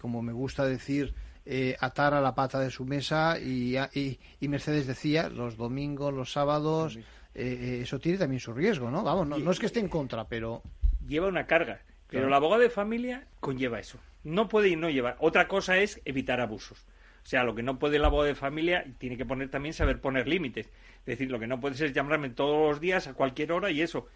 como 0.00 0.22
me 0.22 0.32
gusta 0.32 0.64
decir, 0.64 1.14
eh, 1.44 1.76
atar 1.78 2.14
a 2.14 2.20
la 2.20 2.34
pata 2.34 2.58
de 2.58 2.70
su 2.70 2.84
mesa 2.84 3.38
y, 3.38 3.76
y, 3.94 4.18
y 4.40 4.48
Mercedes 4.48 4.86
decía, 4.86 5.28
los 5.28 5.56
domingos, 5.56 6.12
los 6.12 6.32
sábados, 6.32 6.96
eh, 6.96 7.02
eh, 7.34 7.78
eso 7.82 8.00
tiene 8.00 8.18
también 8.18 8.40
su 8.40 8.52
riesgo, 8.52 8.90
¿no? 8.90 9.04
Vamos, 9.04 9.28
no, 9.28 9.38
no 9.38 9.50
es 9.52 9.58
que 9.60 9.66
esté 9.66 9.78
en 9.78 9.88
contra, 9.88 10.26
pero... 10.26 10.62
lleva 11.06 11.28
una 11.28 11.46
carga. 11.46 11.80
Pero 12.08 12.20
Claro. 12.22 12.26
el 12.28 12.34
abogado 12.34 12.62
de 12.62 12.70
familia 12.70 13.26
conlleva 13.40 13.80
eso. 13.80 13.98
No 14.24 14.48
puede 14.48 14.68
y 14.68 14.76
no 14.76 14.90
llevar. 14.90 15.16
Otra 15.20 15.48
cosa 15.48 15.78
es 15.78 16.00
evitar 16.04 16.40
abusos. 16.40 16.86
O 17.24 17.28
sea, 17.28 17.42
lo 17.42 17.54
que 17.54 17.62
no 17.62 17.78
puede 17.78 17.96
el 17.96 18.04
abogado 18.04 18.28
de 18.28 18.34
familia 18.36 18.84
tiene 18.98 19.16
que 19.16 19.24
poner 19.24 19.48
también 19.50 19.72
saber 19.72 20.00
poner 20.00 20.28
límites. 20.28 20.66
Es 21.00 21.06
decir, 21.06 21.30
lo 21.30 21.40
que 21.40 21.46
no 21.48 21.58
puedes 21.60 21.80
es 21.80 21.92
llamarme 21.92 22.30
todos 22.30 22.68
los 22.70 22.80
días 22.80 23.08
a 23.08 23.14
cualquier 23.14 23.50
hora 23.52 23.70
y 23.70 23.82
eso. 23.82 24.06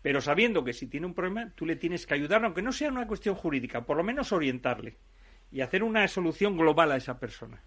Pero 0.00 0.20
sabiendo 0.20 0.62
que 0.64 0.72
si 0.72 0.86
tiene 0.86 1.06
un 1.06 1.14
problema, 1.14 1.50
tú 1.54 1.66
le 1.66 1.76
tienes 1.76 2.06
que 2.06 2.14
ayudar, 2.14 2.44
aunque 2.44 2.62
no 2.62 2.72
sea 2.72 2.88
una 2.90 3.06
cuestión 3.06 3.34
jurídica, 3.34 3.82
por 3.84 3.96
lo 3.96 4.02
menos 4.04 4.32
orientarle 4.32 4.96
y 5.50 5.60
hacer 5.60 5.82
una 5.82 6.06
solución 6.08 6.56
global 6.56 6.90
a 6.92 6.96
esa 6.96 7.18
persona. 7.18 7.60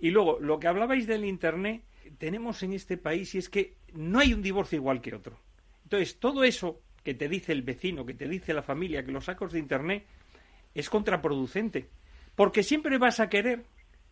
Y 0.00 0.10
luego, 0.10 0.38
lo 0.40 0.58
que 0.60 0.68
hablabais 0.68 1.06
del 1.06 1.24
Internet, 1.24 1.82
tenemos 2.18 2.62
en 2.62 2.72
este 2.72 2.96
país 2.98 3.34
y 3.34 3.38
es 3.38 3.48
que 3.48 3.74
no 3.94 4.18
hay 4.18 4.34
un 4.34 4.42
divorcio 4.42 4.76
igual 4.76 5.00
que 5.00 5.14
otro. 5.14 5.38
Entonces, 5.84 6.18
todo 6.18 6.44
eso 6.44 6.80
que 7.04 7.14
te 7.14 7.28
dice 7.28 7.52
el 7.52 7.62
vecino, 7.62 8.04
que 8.04 8.14
te 8.14 8.28
dice 8.28 8.54
la 8.54 8.62
familia, 8.62 9.04
que 9.04 9.12
los 9.12 9.26
sacos 9.26 9.52
de 9.52 9.58
Internet, 9.60 10.04
es 10.74 10.90
contraproducente. 10.90 11.88
Porque 12.34 12.62
siempre 12.62 12.98
vas 12.98 13.20
a 13.20 13.28
querer 13.28 13.64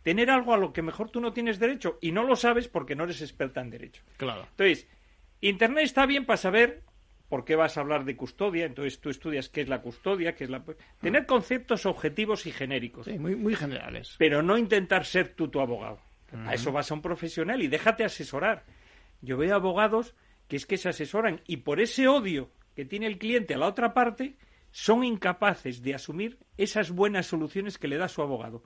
tener 0.03 0.31
algo 0.31 0.55
a 0.55 0.59
lo 0.59 0.73
que 0.73 0.83
mejor 0.83 1.11
tú 1.11 1.21
no 1.21 1.33
tienes 1.33 1.59
derecho 1.59 1.99
y 2.01 2.13
no 2.13 2.23
lo 2.25 2.37
sabes 2.37 2.69
porque 2.69 2.95
no 2.95 3.05
eres 3.05 3.23
experta 3.23 3.61
en 3.61 3.71
derecho. 3.71 4.03
Claro. 4.17 4.47
Entonces, 4.51 4.87
Internet 5.41 5.85
está 5.85 6.07
bien 6.07 6.27
para 6.27 6.37
saber 6.37 6.83
¿por 7.33 7.47
qué 7.47 7.57
vas 7.57 7.79
a 7.79 7.81
hablar 7.81 8.05
de 8.05 8.15
custodia? 8.15 8.67
Entonces 8.67 9.01
tú 9.01 9.09
estudias 9.09 9.49
qué 9.49 9.63
es 9.63 9.69
la 9.71 9.81
custodia, 9.81 10.35
qué 10.35 10.45
es 10.45 10.51
la... 10.51 10.63
Tener 11.01 11.25
conceptos 11.25 11.87
objetivos 11.87 12.45
y 12.45 12.53
genéricos. 12.53 13.07
Sí, 13.07 13.19
muy, 13.19 13.37
muy 13.37 13.55
generales. 13.55 14.17
Pero 14.19 14.43
no 14.43 14.59
intentar 14.59 15.07
ser 15.07 15.35
tú 15.35 15.49
tu 15.49 15.59
abogado. 15.59 15.99
A 16.45 16.53
eso 16.53 16.73
vas 16.73 16.91
a 16.91 16.95
un 16.95 17.01
profesional 17.01 17.63
y 17.63 17.69
déjate 17.69 18.05
asesorar. 18.05 18.65
Yo 19.23 19.39
veo 19.39 19.55
abogados 19.55 20.15
que 20.47 20.57
es 20.57 20.67
que 20.67 20.77
se 20.77 20.91
asesoran 20.91 21.41
y 21.47 21.59
por 21.59 21.81
ese 21.81 22.07
odio 22.07 22.51
que 22.75 22.85
tiene 22.85 23.07
el 23.07 23.19
cliente 23.19 23.55
a 23.55 23.59
la 23.59 23.67
otra 23.69 23.95
parte, 23.95 24.37
son 24.71 25.05
incapaces 25.05 25.83
de 25.83 25.95
asumir 25.95 26.39
esas 26.57 26.91
buenas 26.91 27.27
soluciones 27.27 27.79
que 27.79 27.89
le 27.89 27.99
da 27.99 28.09
su 28.09 28.23
abogado. 28.23 28.63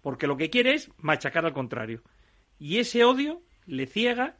Porque 0.00 0.26
lo 0.26 0.36
que 0.36 0.50
quiere 0.50 0.74
es 0.74 0.90
machacar 0.98 1.44
al 1.44 1.52
contrario. 1.52 2.02
Y 2.58 2.78
ese 2.78 3.04
odio 3.04 3.42
le 3.66 3.86
ciega 3.86 4.36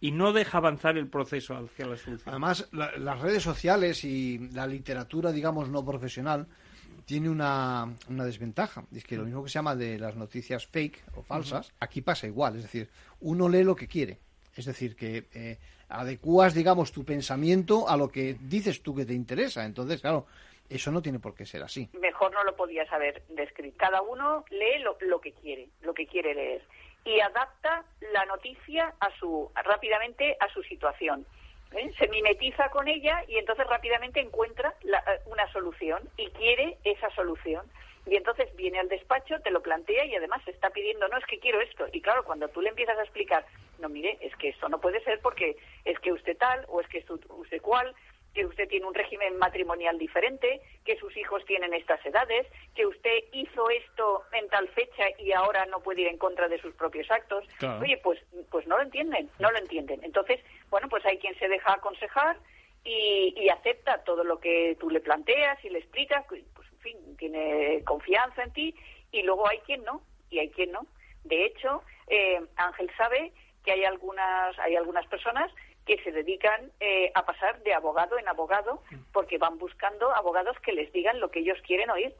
y 0.00 0.10
no 0.10 0.32
deja 0.32 0.58
avanzar 0.58 0.98
el 0.98 1.08
proceso 1.08 1.56
hacia 1.56 1.86
la 1.86 1.96
solución. 1.96 2.28
Además, 2.28 2.68
la- 2.72 2.96
las 2.98 3.20
redes 3.20 3.42
sociales 3.42 4.04
y 4.04 4.38
la 4.52 4.66
literatura, 4.66 5.32
digamos, 5.32 5.68
no 5.70 5.84
profesional, 5.84 6.46
tiene 7.04 7.30
una, 7.30 7.94
una 8.08 8.24
desventaja. 8.24 8.84
Es 8.92 9.04
que 9.04 9.16
lo 9.16 9.24
mismo 9.24 9.44
que 9.44 9.48
se 9.50 9.54
llama 9.54 9.76
de 9.76 9.98
las 9.98 10.16
noticias 10.16 10.66
fake 10.66 11.04
o 11.14 11.22
falsas, 11.22 11.72
aquí 11.78 12.02
pasa 12.02 12.26
igual. 12.26 12.56
Es 12.56 12.62
decir, 12.64 12.90
uno 13.20 13.48
lee 13.48 13.62
lo 13.62 13.76
que 13.76 13.86
quiere. 13.86 14.18
Es 14.54 14.64
decir, 14.64 14.96
que 14.96 15.28
eh, 15.32 15.58
adecuas, 15.88 16.54
digamos, 16.54 16.92
tu 16.92 17.04
pensamiento 17.04 17.88
a 17.88 17.96
lo 17.96 18.08
que 18.08 18.36
dices 18.40 18.82
tú 18.82 18.94
que 18.94 19.04
te 19.04 19.12
interesa. 19.14 19.64
Entonces, 19.64 20.00
claro, 20.00 20.26
eso 20.68 20.90
no 20.90 21.00
tiene 21.02 21.18
por 21.20 21.34
qué 21.34 21.46
ser 21.46 21.62
así. 21.62 21.88
mejor 22.00 22.32
no 22.32 22.42
lo 22.44 22.56
podías 22.56 22.90
haber 22.92 23.22
descrito. 23.28 23.76
Cada 23.78 24.02
uno 24.02 24.44
lee 24.50 24.80
lo, 24.82 24.96
lo 25.00 25.20
que 25.20 25.32
quiere, 25.32 25.68
lo 25.82 25.94
que 25.94 26.06
quiere 26.06 26.34
leer 26.34 26.62
y 27.04 27.20
adapta 27.20 27.84
la 28.12 28.24
noticia 28.24 28.92
a 28.98 29.10
su 29.18 29.50
rápidamente 29.54 30.36
a 30.40 30.48
su 30.52 30.62
situación. 30.64 31.24
¿eh? 31.72 31.88
Se 31.98 32.08
mimetiza 32.08 32.68
con 32.70 32.88
ella 32.88 33.22
y 33.28 33.36
entonces 33.36 33.64
rápidamente 33.68 34.18
encuentra 34.20 34.74
la- 34.82 34.98
eh, 35.06 35.20
una 35.26 35.46
solución 35.52 36.08
y 36.16 36.28
quiere 36.30 36.78
esa 36.82 37.08
solución. 37.14 37.64
Y 38.06 38.16
entonces 38.16 38.54
viene 38.54 38.78
al 38.78 38.88
despacho, 38.88 39.40
te 39.40 39.50
lo 39.50 39.62
plantea 39.62 40.04
y 40.04 40.14
además 40.14 40.40
se 40.44 40.52
está 40.52 40.70
pidiendo, 40.70 41.08
no, 41.08 41.18
es 41.18 41.26
que 41.26 41.40
quiero 41.40 41.60
esto. 41.60 41.86
Y 41.92 42.00
claro, 42.00 42.24
cuando 42.24 42.48
tú 42.48 42.60
le 42.62 42.68
empiezas 42.68 42.98
a 42.98 43.02
explicar, 43.02 43.44
no, 43.80 43.88
mire, 43.88 44.16
es 44.20 44.34
que 44.36 44.50
esto 44.50 44.68
no 44.68 44.80
puede 44.80 45.02
ser 45.02 45.20
porque 45.20 45.56
es 45.84 45.98
que 45.98 46.12
usted 46.12 46.36
tal 46.36 46.64
o 46.68 46.80
es 46.80 46.86
que 46.88 47.04
usted 47.08 47.60
cual, 47.60 47.94
que 48.32 48.44
usted 48.44 48.68
tiene 48.68 48.86
un 48.86 48.94
régimen 48.94 49.38
matrimonial 49.38 49.98
diferente, 49.98 50.60
que 50.84 50.96
sus 50.98 51.16
hijos 51.16 51.44
tienen 51.46 51.72
estas 51.74 52.04
edades, 52.04 52.46
que 52.74 52.86
usted 52.86 53.24
hizo 53.32 53.70
esto 53.70 54.22
en 54.32 54.46
tal 54.48 54.68
fecha 54.68 55.04
y 55.18 55.32
ahora 55.32 55.64
no 55.66 55.80
puede 55.80 56.02
ir 56.02 56.08
en 56.08 56.18
contra 56.18 56.46
de 56.46 56.60
sus 56.60 56.74
propios 56.74 57.10
actos. 57.10 57.44
Claro. 57.58 57.80
Oye, 57.80 57.96
pues, 58.04 58.20
pues 58.50 58.66
no 58.66 58.76
lo 58.76 58.82
entienden, 58.82 59.30
no 59.38 59.50
lo 59.50 59.58
entienden. 59.58 60.04
Entonces, 60.04 60.38
bueno, 60.68 60.88
pues 60.88 61.04
hay 61.06 61.18
quien 61.18 61.36
se 61.38 61.48
deja 61.48 61.72
aconsejar 61.72 62.36
y, 62.84 63.34
y 63.36 63.48
acepta 63.48 64.04
todo 64.04 64.22
lo 64.22 64.38
que 64.38 64.76
tú 64.78 64.90
le 64.90 65.00
planteas 65.00 65.64
y 65.64 65.70
le 65.70 65.78
explicas, 65.78 66.24
fin, 66.86 67.16
tiene 67.16 67.82
confianza 67.84 68.42
en 68.42 68.52
ti 68.52 68.74
y 69.12 69.22
luego 69.22 69.48
hay 69.48 69.58
quien 69.60 69.82
no, 69.84 70.02
y 70.30 70.38
hay 70.38 70.50
quien 70.50 70.72
no. 70.72 70.86
De 71.24 71.44
hecho, 71.44 71.82
eh, 72.06 72.40
Ángel 72.56 72.90
sabe 72.96 73.32
que 73.64 73.72
hay 73.72 73.84
algunas, 73.84 74.58
hay 74.60 74.76
algunas 74.76 75.06
personas 75.06 75.50
que 75.84 76.02
se 76.02 76.12
dedican 76.12 76.72
eh, 76.80 77.10
a 77.14 77.24
pasar 77.24 77.62
de 77.62 77.72
abogado 77.74 78.18
en 78.18 78.28
abogado 78.28 78.82
porque 79.12 79.38
van 79.38 79.58
buscando 79.58 80.14
abogados 80.14 80.56
que 80.60 80.72
les 80.72 80.92
digan 80.92 81.20
lo 81.20 81.30
que 81.30 81.40
ellos 81.40 81.58
quieren 81.66 81.90
oír. 81.90 82.14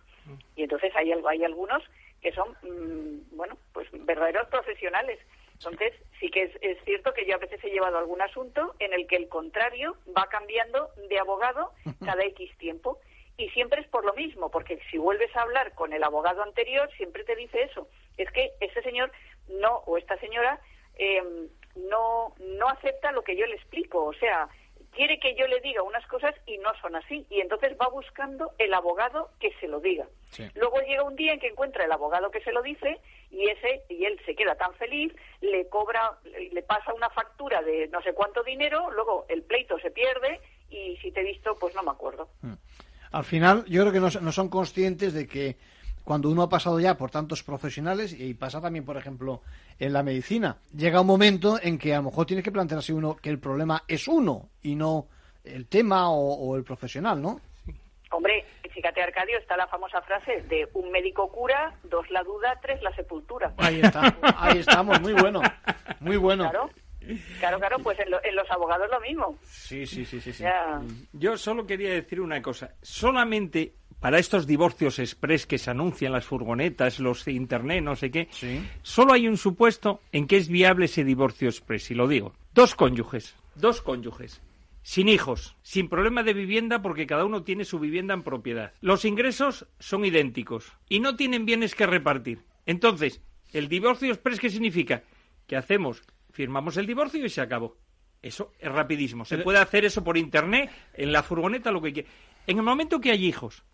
Y 0.56 0.64
entonces 0.64 0.92
hay, 0.96 1.12
hay 1.12 1.44
algunos 1.44 1.82
que 2.20 2.32
son, 2.32 2.50
mm, 2.62 3.36
bueno, 3.36 3.56
pues 3.72 3.88
verdaderos 3.92 4.48
profesionales. 4.48 5.20
Entonces, 5.52 5.94
sí 6.20 6.30
que 6.30 6.44
es, 6.44 6.52
es 6.60 6.78
cierto 6.84 7.12
que 7.14 7.24
yo 7.24 7.34
a 7.34 7.38
veces 7.38 7.62
he 7.64 7.70
llevado 7.70 7.98
algún 7.98 8.20
asunto 8.20 8.74
en 8.78 8.92
el 8.92 9.06
que 9.06 9.16
el 9.16 9.28
contrario 9.28 9.96
va 10.16 10.26
cambiando 10.28 10.90
de 11.08 11.18
abogado 11.18 11.72
cada 12.04 12.24
X 12.24 12.56
tiempo. 12.58 12.98
Y 13.38 13.48
siempre 13.50 13.82
es 13.82 13.88
por 13.88 14.04
lo 14.04 14.14
mismo, 14.14 14.50
porque 14.50 14.80
si 14.90 14.98
vuelves 14.98 15.34
a 15.36 15.42
hablar 15.42 15.74
con 15.74 15.92
el 15.92 16.02
abogado 16.02 16.42
anterior, 16.42 16.90
siempre 16.96 17.24
te 17.24 17.36
dice 17.36 17.62
eso. 17.62 17.88
Es 18.16 18.30
que 18.30 18.52
este 18.60 18.82
señor 18.82 19.12
no, 19.48 19.82
o 19.86 19.98
esta 19.98 20.16
señora, 20.18 20.60
eh, 20.98 21.22
no, 21.76 22.34
no 22.38 22.68
acepta 22.68 23.12
lo 23.12 23.22
que 23.22 23.36
yo 23.36 23.46
le 23.46 23.56
explico. 23.56 24.04
O 24.04 24.14
sea, 24.14 24.48
quiere 24.96 25.20
que 25.20 25.34
yo 25.34 25.46
le 25.46 25.60
diga 25.60 25.82
unas 25.82 26.06
cosas 26.06 26.34
y 26.46 26.56
no 26.58 26.70
son 26.80 26.96
así. 26.96 27.26
Y 27.28 27.40
entonces 27.40 27.76
va 27.80 27.88
buscando 27.88 28.52
el 28.58 28.72
abogado 28.72 29.30
que 29.38 29.52
se 29.60 29.68
lo 29.68 29.80
diga. 29.80 30.06
Luego 30.54 30.80
llega 30.80 31.04
un 31.04 31.16
día 31.16 31.34
en 31.34 31.40
que 31.40 31.48
encuentra 31.48 31.84
el 31.84 31.92
abogado 31.92 32.30
que 32.30 32.40
se 32.40 32.52
lo 32.52 32.62
dice 32.62 32.98
y 33.30 33.48
ese 33.48 33.82
y 33.88 34.04
él 34.04 34.20
se 34.24 34.34
queda 34.34 34.54
tan 34.56 34.74
feliz, 34.74 35.14
le 35.40 35.68
cobra, 35.68 36.18
le 36.24 36.62
pasa 36.62 36.94
una 36.94 37.10
factura 37.10 37.62
de 37.62 37.88
no 37.88 38.02
sé 38.02 38.12
cuánto 38.12 38.42
dinero, 38.42 38.90
luego 38.90 39.26
el 39.28 39.42
pleito 39.42 39.78
se 39.78 39.90
pierde 39.90 40.40
y 40.68 40.96
si 40.98 41.12
te 41.12 41.20
he 41.20 41.24
visto, 41.24 41.56
pues 41.58 41.74
no 41.74 41.82
me 41.82 41.90
acuerdo. 41.90 42.28
Al 43.12 43.24
final, 43.24 43.64
yo 43.66 43.82
creo 43.82 43.92
que 43.92 44.00
no, 44.00 44.08
no 44.20 44.32
son 44.32 44.48
conscientes 44.48 45.12
de 45.12 45.26
que 45.26 45.56
cuando 46.04 46.30
uno 46.30 46.42
ha 46.42 46.48
pasado 46.48 46.78
ya 46.78 46.96
por 46.96 47.10
tantos 47.10 47.42
profesionales, 47.42 48.12
y 48.18 48.32
pasa 48.34 48.60
también, 48.60 48.84
por 48.84 48.96
ejemplo, 48.96 49.42
en 49.78 49.92
la 49.92 50.04
medicina, 50.04 50.56
llega 50.74 51.00
un 51.00 51.06
momento 51.08 51.58
en 51.60 51.78
que 51.78 51.94
a 51.94 51.96
lo 51.96 52.04
mejor 52.04 52.26
tiene 52.26 52.44
que 52.44 52.52
plantearse 52.52 52.92
uno 52.92 53.16
que 53.16 53.28
el 53.28 53.40
problema 53.40 53.82
es 53.88 54.06
uno 54.06 54.48
y 54.62 54.76
no 54.76 55.08
el 55.42 55.66
tema 55.66 56.10
o, 56.10 56.34
o 56.34 56.56
el 56.56 56.62
profesional, 56.62 57.20
¿no? 57.20 57.40
Hombre, 58.12 58.44
fíjate 58.72 59.02
Arcadio, 59.02 59.36
está 59.38 59.56
la 59.56 59.66
famosa 59.66 60.00
frase 60.02 60.42
de 60.42 60.68
un 60.74 60.92
médico 60.92 61.28
cura, 61.28 61.74
dos 61.82 62.08
la 62.10 62.22
duda, 62.22 62.56
tres 62.62 62.80
la 62.82 62.94
sepultura. 62.94 63.52
Ahí 63.56 63.80
está, 63.80 64.16
ahí 64.38 64.58
estamos, 64.58 65.00
muy 65.00 65.12
bueno, 65.12 65.40
muy 65.98 66.16
bueno. 66.16 66.44
Claro, 66.48 66.70
claro, 67.40 67.58
claro 67.58 67.78
pues 67.80 67.98
en, 68.00 68.10
lo- 68.10 68.24
en 68.24 68.34
los 68.36 68.50
abogados 68.50 68.88
lo 68.90 69.00
mismo. 69.00 69.38
Sí, 69.44 69.86
sí, 69.86 70.04
sí, 70.04 70.20
sí. 70.20 70.32
sí. 70.32 70.42
Ya. 70.42 70.80
Yo 71.12 71.36
solo 71.36 71.66
quería 71.66 71.90
decir 71.90 72.20
una 72.20 72.40
cosa. 72.42 72.74
Solamente 72.82 73.74
para 74.00 74.18
estos 74.18 74.46
divorcios 74.46 74.98
express 74.98 75.46
que 75.46 75.58
se 75.58 75.70
anuncian 75.70 76.12
las 76.12 76.24
furgonetas, 76.26 76.98
los 77.00 77.24
de 77.24 77.32
internet, 77.32 77.82
no 77.82 77.96
sé 77.96 78.10
qué, 78.10 78.28
solo 78.82 79.12
hay 79.14 79.26
un 79.26 79.36
supuesto 79.38 80.00
en 80.12 80.26
que 80.26 80.36
es 80.36 80.48
viable 80.48 80.84
ese 80.84 81.02
divorcio 81.02 81.48
express, 81.48 81.90
y 81.90 81.94
lo 81.94 82.06
digo. 82.06 82.34
Dos 82.52 82.74
cónyuges, 82.74 83.34
dos 83.54 83.80
cónyuges, 83.80 84.42
sin 84.82 85.08
hijos, 85.08 85.56
sin 85.62 85.88
problema 85.88 86.22
de 86.22 86.34
vivienda 86.34 86.82
porque 86.82 87.06
cada 87.06 87.24
uno 87.24 87.42
tiene 87.42 87.64
su 87.64 87.78
vivienda 87.78 88.12
en 88.14 88.22
propiedad. 88.22 88.72
Los 88.82 89.04
ingresos 89.06 89.66
son 89.78 90.04
idénticos 90.04 90.70
y 90.90 91.00
no 91.00 91.16
tienen 91.16 91.46
bienes 91.46 91.74
que 91.74 91.86
repartir. 91.86 92.40
Entonces, 92.66 93.22
el 93.54 93.68
divorcio 93.68 94.10
express, 94.12 94.40
¿qué 94.40 94.50
significa? 94.50 95.02
Que 95.46 95.56
hacemos, 95.56 96.02
firmamos 96.36 96.76
el 96.76 96.86
divorcio 96.86 97.24
y 97.24 97.30
se 97.30 97.40
acabó. 97.40 97.78
Eso 98.20 98.52
es 98.58 98.70
rapidísimo. 98.70 99.24
Se 99.24 99.36
Pero- 99.36 99.44
puede 99.44 99.58
hacer 99.58 99.86
eso 99.86 100.04
por 100.04 100.18
internet, 100.18 100.70
en 100.92 101.10
la 101.10 101.22
furgoneta, 101.22 101.70
lo 101.72 101.80
que 101.80 101.92
quiera. 101.94 102.08
En 102.46 102.58
el 102.58 102.62
momento 102.62 103.00
que 103.00 103.10
hay 103.10 103.24
hijos, 103.24 103.64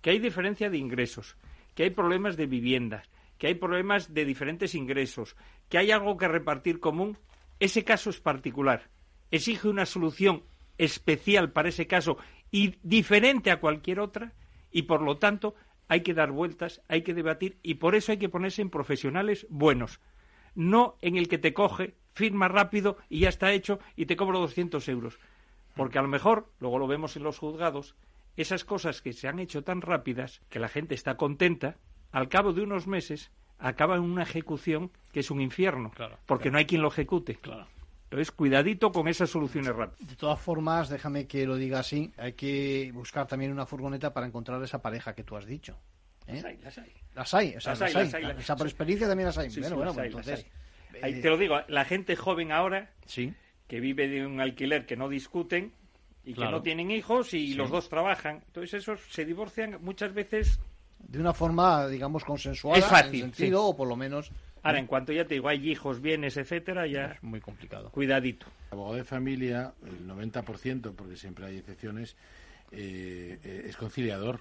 que 0.00 0.10
hay 0.10 0.20
diferencia 0.20 0.70
de 0.70 0.78
ingresos, 0.78 1.36
que 1.74 1.82
hay 1.82 1.90
problemas 1.90 2.36
de 2.36 2.46
vivienda, 2.46 3.02
que 3.36 3.48
hay 3.48 3.54
problemas 3.56 4.14
de 4.14 4.24
diferentes 4.24 4.76
ingresos, 4.76 5.34
que 5.68 5.78
hay 5.78 5.90
algo 5.90 6.16
que 6.16 6.28
repartir 6.28 6.78
común, 6.78 7.18
ese 7.58 7.82
caso 7.82 8.10
es 8.10 8.20
particular. 8.20 8.90
Exige 9.32 9.68
una 9.68 9.84
solución 9.86 10.44
especial 10.78 11.50
para 11.50 11.68
ese 11.70 11.86
caso 11.88 12.16
y 12.52 12.76
diferente 12.84 13.50
a 13.50 13.58
cualquier 13.58 13.98
otra 13.98 14.32
y 14.70 14.82
por 14.82 15.02
lo 15.02 15.16
tanto 15.18 15.56
hay 15.88 16.02
que 16.02 16.14
dar 16.14 16.30
vueltas, 16.30 16.80
hay 16.88 17.02
que 17.02 17.12
debatir 17.14 17.58
y 17.62 17.74
por 17.74 17.96
eso 17.96 18.12
hay 18.12 18.18
que 18.18 18.28
ponerse 18.28 18.62
en 18.62 18.70
profesionales 18.70 19.46
buenos, 19.50 20.00
no 20.54 20.96
en 21.00 21.16
el 21.16 21.28
que 21.28 21.38
te 21.38 21.52
coge, 21.52 21.96
firma 22.14 22.48
rápido 22.48 22.96
y 23.08 23.20
ya 23.20 23.28
está 23.28 23.52
hecho 23.52 23.78
y 23.96 24.06
te 24.06 24.16
cobro 24.16 24.38
200 24.40 24.88
euros. 24.88 25.18
Porque 25.76 25.98
a 25.98 26.02
lo 26.02 26.08
mejor, 26.08 26.48
luego 26.60 26.78
lo 26.78 26.86
vemos 26.86 27.16
en 27.16 27.24
los 27.24 27.38
juzgados, 27.38 27.94
esas 28.36 28.64
cosas 28.64 29.02
que 29.02 29.12
se 29.12 29.28
han 29.28 29.38
hecho 29.38 29.62
tan 29.62 29.80
rápidas, 29.80 30.40
que 30.48 30.58
la 30.60 30.68
gente 30.68 30.94
está 30.94 31.16
contenta, 31.16 31.76
al 32.12 32.28
cabo 32.28 32.52
de 32.52 32.62
unos 32.62 32.86
meses 32.86 33.30
acaba 33.58 33.96
en 33.96 34.02
una 34.02 34.22
ejecución 34.22 34.90
que 35.12 35.20
es 35.20 35.30
un 35.30 35.40
infierno, 35.40 35.92
porque 36.26 36.50
no 36.50 36.58
hay 36.58 36.66
quien 36.66 36.82
lo 36.82 36.88
ejecute. 36.88 37.38
Entonces, 38.04 38.30
cuidadito 38.30 38.92
con 38.92 39.08
esas 39.08 39.30
soluciones 39.30 39.74
rápidas. 39.74 40.08
De 40.08 40.14
todas 40.16 40.38
formas, 40.40 40.88
déjame 40.88 41.26
que 41.26 41.46
lo 41.46 41.56
diga 41.56 41.80
así, 41.80 42.12
hay 42.16 42.34
que 42.34 42.90
buscar 42.94 43.26
también 43.26 43.50
una 43.50 43.66
furgoneta 43.66 44.12
para 44.12 44.26
encontrar 44.26 44.62
esa 44.62 44.80
pareja 44.80 45.14
que 45.14 45.24
tú 45.24 45.36
has 45.36 45.46
dicho. 45.46 45.76
¿eh? 46.28 46.34
Las 46.36 46.44
hay, 46.44 46.56
las 46.58 46.78
hay. 46.78 46.92
Las 47.14 47.34
hay, 47.34 47.56
o 47.56 47.60
sea, 47.60 47.72
Las 47.72 47.80
las 47.80 47.94
hay, 47.96 47.96
hay. 47.96 48.04
las 48.04 48.14
hay, 48.14 48.22
las- 48.24 48.38
Esa 48.38 48.56
por 48.56 48.66
experiencia 48.68 49.08
también 49.08 49.26
las 49.26 49.38
hay. 49.38 49.50
Sí, 49.50 49.60
bueno, 49.60 49.74
sí, 49.74 49.76
bueno, 49.76 49.90
las 49.90 49.96
pues 49.96 50.14
las 50.14 50.26
entonces... 50.28 50.44
hay. 50.54 50.63
Ahí 51.02 51.14
eh, 51.14 51.20
te 51.22 51.28
lo 51.30 51.36
digo, 51.38 51.56
la 51.68 51.84
gente 51.84 52.16
joven 52.16 52.52
ahora, 52.52 52.90
Sí. 53.06 53.32
que 53.68 53.80
vive 53.80 54.08
de 54.08 54.26
un 54.26 54.40
alquiler 54.40 54.86
que 54.86 54.96
no 54.96 55.08
discuten 55.08 55.72
y 56.24 56.34
Claro. 56.34 56.50
que 56.50 56.56
no 56.56 56.62
tienen 56.62 56.90
hijos 56.90 57.34
y 57.34 57.48
Sí. 57.48 57.54
los 57.54 57.70
dos 57.70 57.88
trabajan, 57.88 58.42
entonces 58.46 58.74
esos 58.74 59.00
se 59.10 59.24
divorcian 59.24 59.78
muchas 59.82 60.12
veces 60.14 60.58
de 60.98 61.18
una 61.20 61.34
forma, 61.34 61.86
digamos, 61.88 62.24
consensuada. 62.24 62.78
Es 62.78 62.86
fácil, 62.86 63.24
en 63.24 63.34
sentido, 63.34 63.58
sí. 63.60 63.66
o 63.72 63.76
por 63.76 63.86
lo 63.86 63.94
menos... 63.96 64.30
Ahora, 64.62 64.78
en 64.78 64.86
cuanto 64.86 65.12
ya 65.12 65.26
te 65.26 65.34
digo, 65.34 65.48
hay 65.50 65.68
hijos, 65.70 66.00
bienes, 66.00 66.38
etcétera, 66.38 66.86
ya 66.86 67.06
es 67.12 67.22
muy 67.22 67.40
complicado. 67.40 67.90
Cuidadito. 67.90 68.46
abogado 68.70 68.96
de 68.96 69.04
familia, 69.04 69.74
el 69.84 70.06
90%, 70.06 70.94
porque 70.96 71.16
siempre 71.16 71.44
hay 71.46 71.58
excepciones, 71.58 72.16
eh, 72.72 73.38
eh, 73.44 73.64
es 73.66 73.76
conciliador 73.76 74.40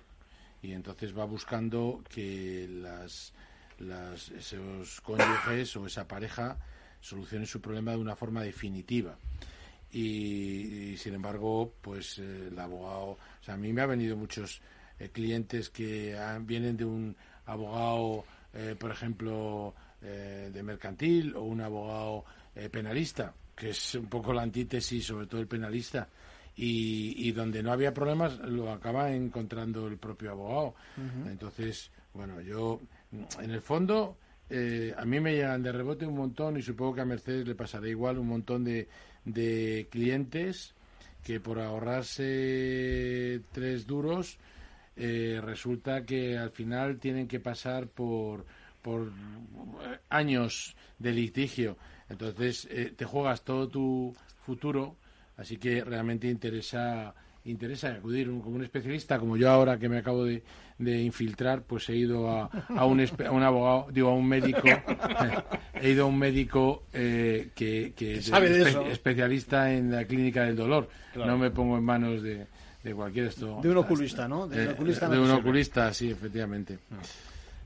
y 0.62 0.72
entonces 0.72 1.16
va 1.16 1.26
buscando 1.26 2.02
que 2.10 2.66
las, 2.70 3.34
las- 3.80 4.30
esos 4.32 5.02
cónyuges 5.02 5.76
o 5.78 5.86
esa 5.86 6.08
pareja 6.08 6.58
solucionen 7.02 7.46
su 7.48 7.60
problema 7.62 7.92
de 7.92 7.98
una 7.98 8.16
forma 8.16 8.42
definitiva. 8.44 9.18
y, 9.92 10.94
y, 10.94 10.98
sin 10.98 11.14
embargo, 11.14 11.72
pues 11.82 12.18
eh, 12.18 12.48
el 12.52 12.58
abogado, 12.58 13.10
o 13.12 13.18
sea, 13.42 13.54
a 13.54 13.58
mí 13.58 13.72
me 13.72 13.82
ha 13.82 13.86
venido 13.86 14.18
muchos 14.18 14.60
eh, 15.00 15.10
clientes 15.10 15.70
que 15.70 16.18
han- 16.18 16.48
vienen 16.48 16.76
de 16.78 16.86
un 16.86 17.16
abogado, 17.46 18.26
eh, 18.56 18.76
por 18.80 18.90
ejemplo, 18.92 19.74
eh, 20.02 20.50
de 20.52 20.64
mercantil 20.64 21.36
o 21.36 21.44
un 21.44 21.62
abogado 21.62 22.26
eh, 22.56 22.70
penalista, 22.70 23.34
que 23.56 23.70
es 23.70 23.96
un 23.96 24.08
poco 24.08 24.34
la 24.34 24.42
antítesis, 24.42 25.06
sobre 25.06 25.28
todo 25.28 25.42
el 25.42 25.48
penalista. 25.48 26.08
Y, 26.56 27.14
y 27.28 27.32
donde 27.32 27.62
no 27.64 27.72
había 27.72 27.94
problemas 27.94 28.38
lo 28.40 28.72
acaba 28.72 29.12
encontrando 29.12 29.88
el 29.88 29.98
propio 29.98 30.32
abogado. 30.32 30.74
Entonces, 31.28 31.90
bueno, 32.14 32.42
yo, 32.42 32.80
en 33.42 33.52
el 33.52 33.62
fondo, 33.62 34.18
eh, 34.50 34.94
a 34.98 35.06
mí 35.06 35.20
me 35.20 35.34
llegan 35.34 35.64
de 35.64 35.72
rebote 35.72 36.06
un 36.06 36.16
montón 36.16 36.58
y 36.58 36.62
supongo 36.62 36.96
que 36.96 37.02
a 37.02 37.06
Mercedes 37.06 37.48
le 37.48 37.56
pasará 37.56 37.88
igual 37.88 38.18
un 38.18 38.28
montón 38.28 38.64
de, 38.64 38.88
de 39.26 39.88
clientes 39.90 40.74
que 41.24 41.40
por 41.40 41.60
ahorrarse 41.60 43.42
tres 43.52 43.88
duros 43.88 44.38
eh, 44.96 45.40
resulta 45.42 46.06
que 46.06 46.38
al 46.38 46.52
final 46.52 47.00
tienen 47.00 47.28
que 47.28 47.40
pasar 47.40 47.88
por, 47.88 48.46
por 48.82 49.08
eh, 49.08 50.00
años 50.10 50.76
de 51.00 51.12
litigio. 51.14 51.78
Entonces 52.10 52.68
eh, 52.70 52.94
te 52.96 53.06
juegas 53.06 53.44
todo 53.44 53.68
tu 53.70 54.16
futuro, 54.46 54.98
así 55.38 55.58
que 55.58 55.84
realmente 55.84 56.28
interesa 56.28 57.16
interesa 57.46 57.90
acudir 57.90 58.30
un- 58.30 58.42
como 58.42 58.56
un 58.56 58.64
especialista 58.64 59.20
como 59.20 59.36
yo 59.38 59.50
ahora 59.50 59.78
que 59.78 59.90
me 59.90 59.98
acabo 59.98 60.24
de, 60.24 60.44
de 60.78 61.02
infiltrar 61.02 61.64
pues 61.64 61.90
he 61.90 61.96
ido 61.96 62.30
a, 62.30 62.46
a 62.70 62.86
un, 62.86 63.00
espe- 63.00 63.26
a 63.28 63.32
un 63.32 63.44
abogado 63.44 63.88
digo 63.92 64.10
a 64.10 64.14
un 64.14 64.28
médico 64.28 64.62
he 65.82 65.90
ido 65.90 66.06
a 66.06 66.08
un 66.08 66.18
médico 66.18 66.84
eh, 66.94 67.50
que, 67.56 67.94
que 67.96 68.16
es 68.20 68.26
sabe 68.28 68.50
de 68.50 68.64
espe- 68.64 68.68
eso. 68.70 68.82
especialista 68.88 69.74
en 69.74 69.92
la 69.92 70.06
clínica 70.06 70.44
del 70.44 70.56
dolor 70.56 70.88
Claro. 71.14 71.32
no 71.32 71.38
me 71.38 71.52
pongo 71.52 71.78
en 71.78 71.84
manos 71.84 72.24
de, 72.24 72.48
de 72.84 72.94
cualquier 72.96 73.26
esto 73.28 73.60
De 73.62 73.70
un 73.70 73.78
oculista, 73.78 74.28
¿no? 74.28 74.48
De 74.48 74.64
un 74.64 74.70
Eh, 74.70 74.74
oculista 74.74 75.08
de 75.10 75.20
un 75.20 75.30
oculista 75.32 75.94
sí 75.94 76.10
efectivamente 76.12 76.80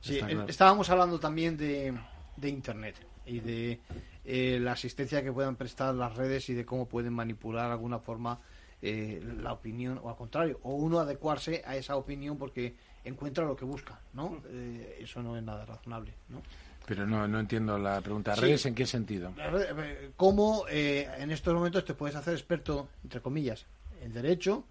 Sí, 0.01 0.15
Está 0.15 0.27
eh, 0.29 0.33
claro. 0.33 0.49
estábamos 0.49 0.89
hablando 0.89 1.19
también 1.19 1.55
de, 1.57 1.93
de 2.35 2.49
Internet 2.49 2.95
y 3.25 3.39
de 3.39 3.79
eh, 4.25 4.59
la 4.61 4.73
asistencia 4.73 5.23
que 5.23 5.31
puedan 5.31 5.55
prestar 5.55 5.93
las 5.95 6.15
redes 6.15 6.49
y 6.49 6.53
de 6.53 6.65
cómo 6.65 6.87
pueden 6.87 7.13
manipular 7.13 7.67
de 7.67 7.71
alguna 7.73 7.99
forma 7.99 8.39
eh, 8.81 9.21
la 9.41 9.53
opinión 9.53 9.99
o 10.03 10.09
al 10.09 10.15
contrario, 10.15 10.59
o 10.63 10.75
uno 10.75 10.99
adecuarse 10.99 11.63
a 11.65 11.75
esa 11.75 11.95
opinión 11.95 12.37
porque 12.37 12.75
encuentra 13.03 13.45
lo 13.45 13.55
que 13.55 13.65
busca, 13.65 13.99
¿no? 14.13 14.41
Eh, 14.49 14.99
eso 15.01 15.23
no 15.23 15.35
es 15.37 15.43
nada 15.43 15.65
razonable, 15.65 16.13
¿no? 16.29 16.41
pero 16.85 17.05
no 17.05 17.27
no 17.27 17.39
entiendo 17.41 17.77
la 17.77 17.99
pregunta 17.99 18.33
Sí. 18.35 18.41
redes 18.41 18.65
en 18.65 18.73
qué 18.73 18.85
sentido 18.85 19.33
¿Cómo 20.15 20.65
eh, 20.69 21.07
en 21.17 21.31
estos 21.31 21.53
momentos 21.53 21.83
te 21.85 21.93
puedes 21.93 22.15
hacer 22.15 22.33
experto, 22.33 22.87
entre 23.03 23.21
comillas, 23.21 23.65
en 24.01 24.13
derecho, 24.13 24.63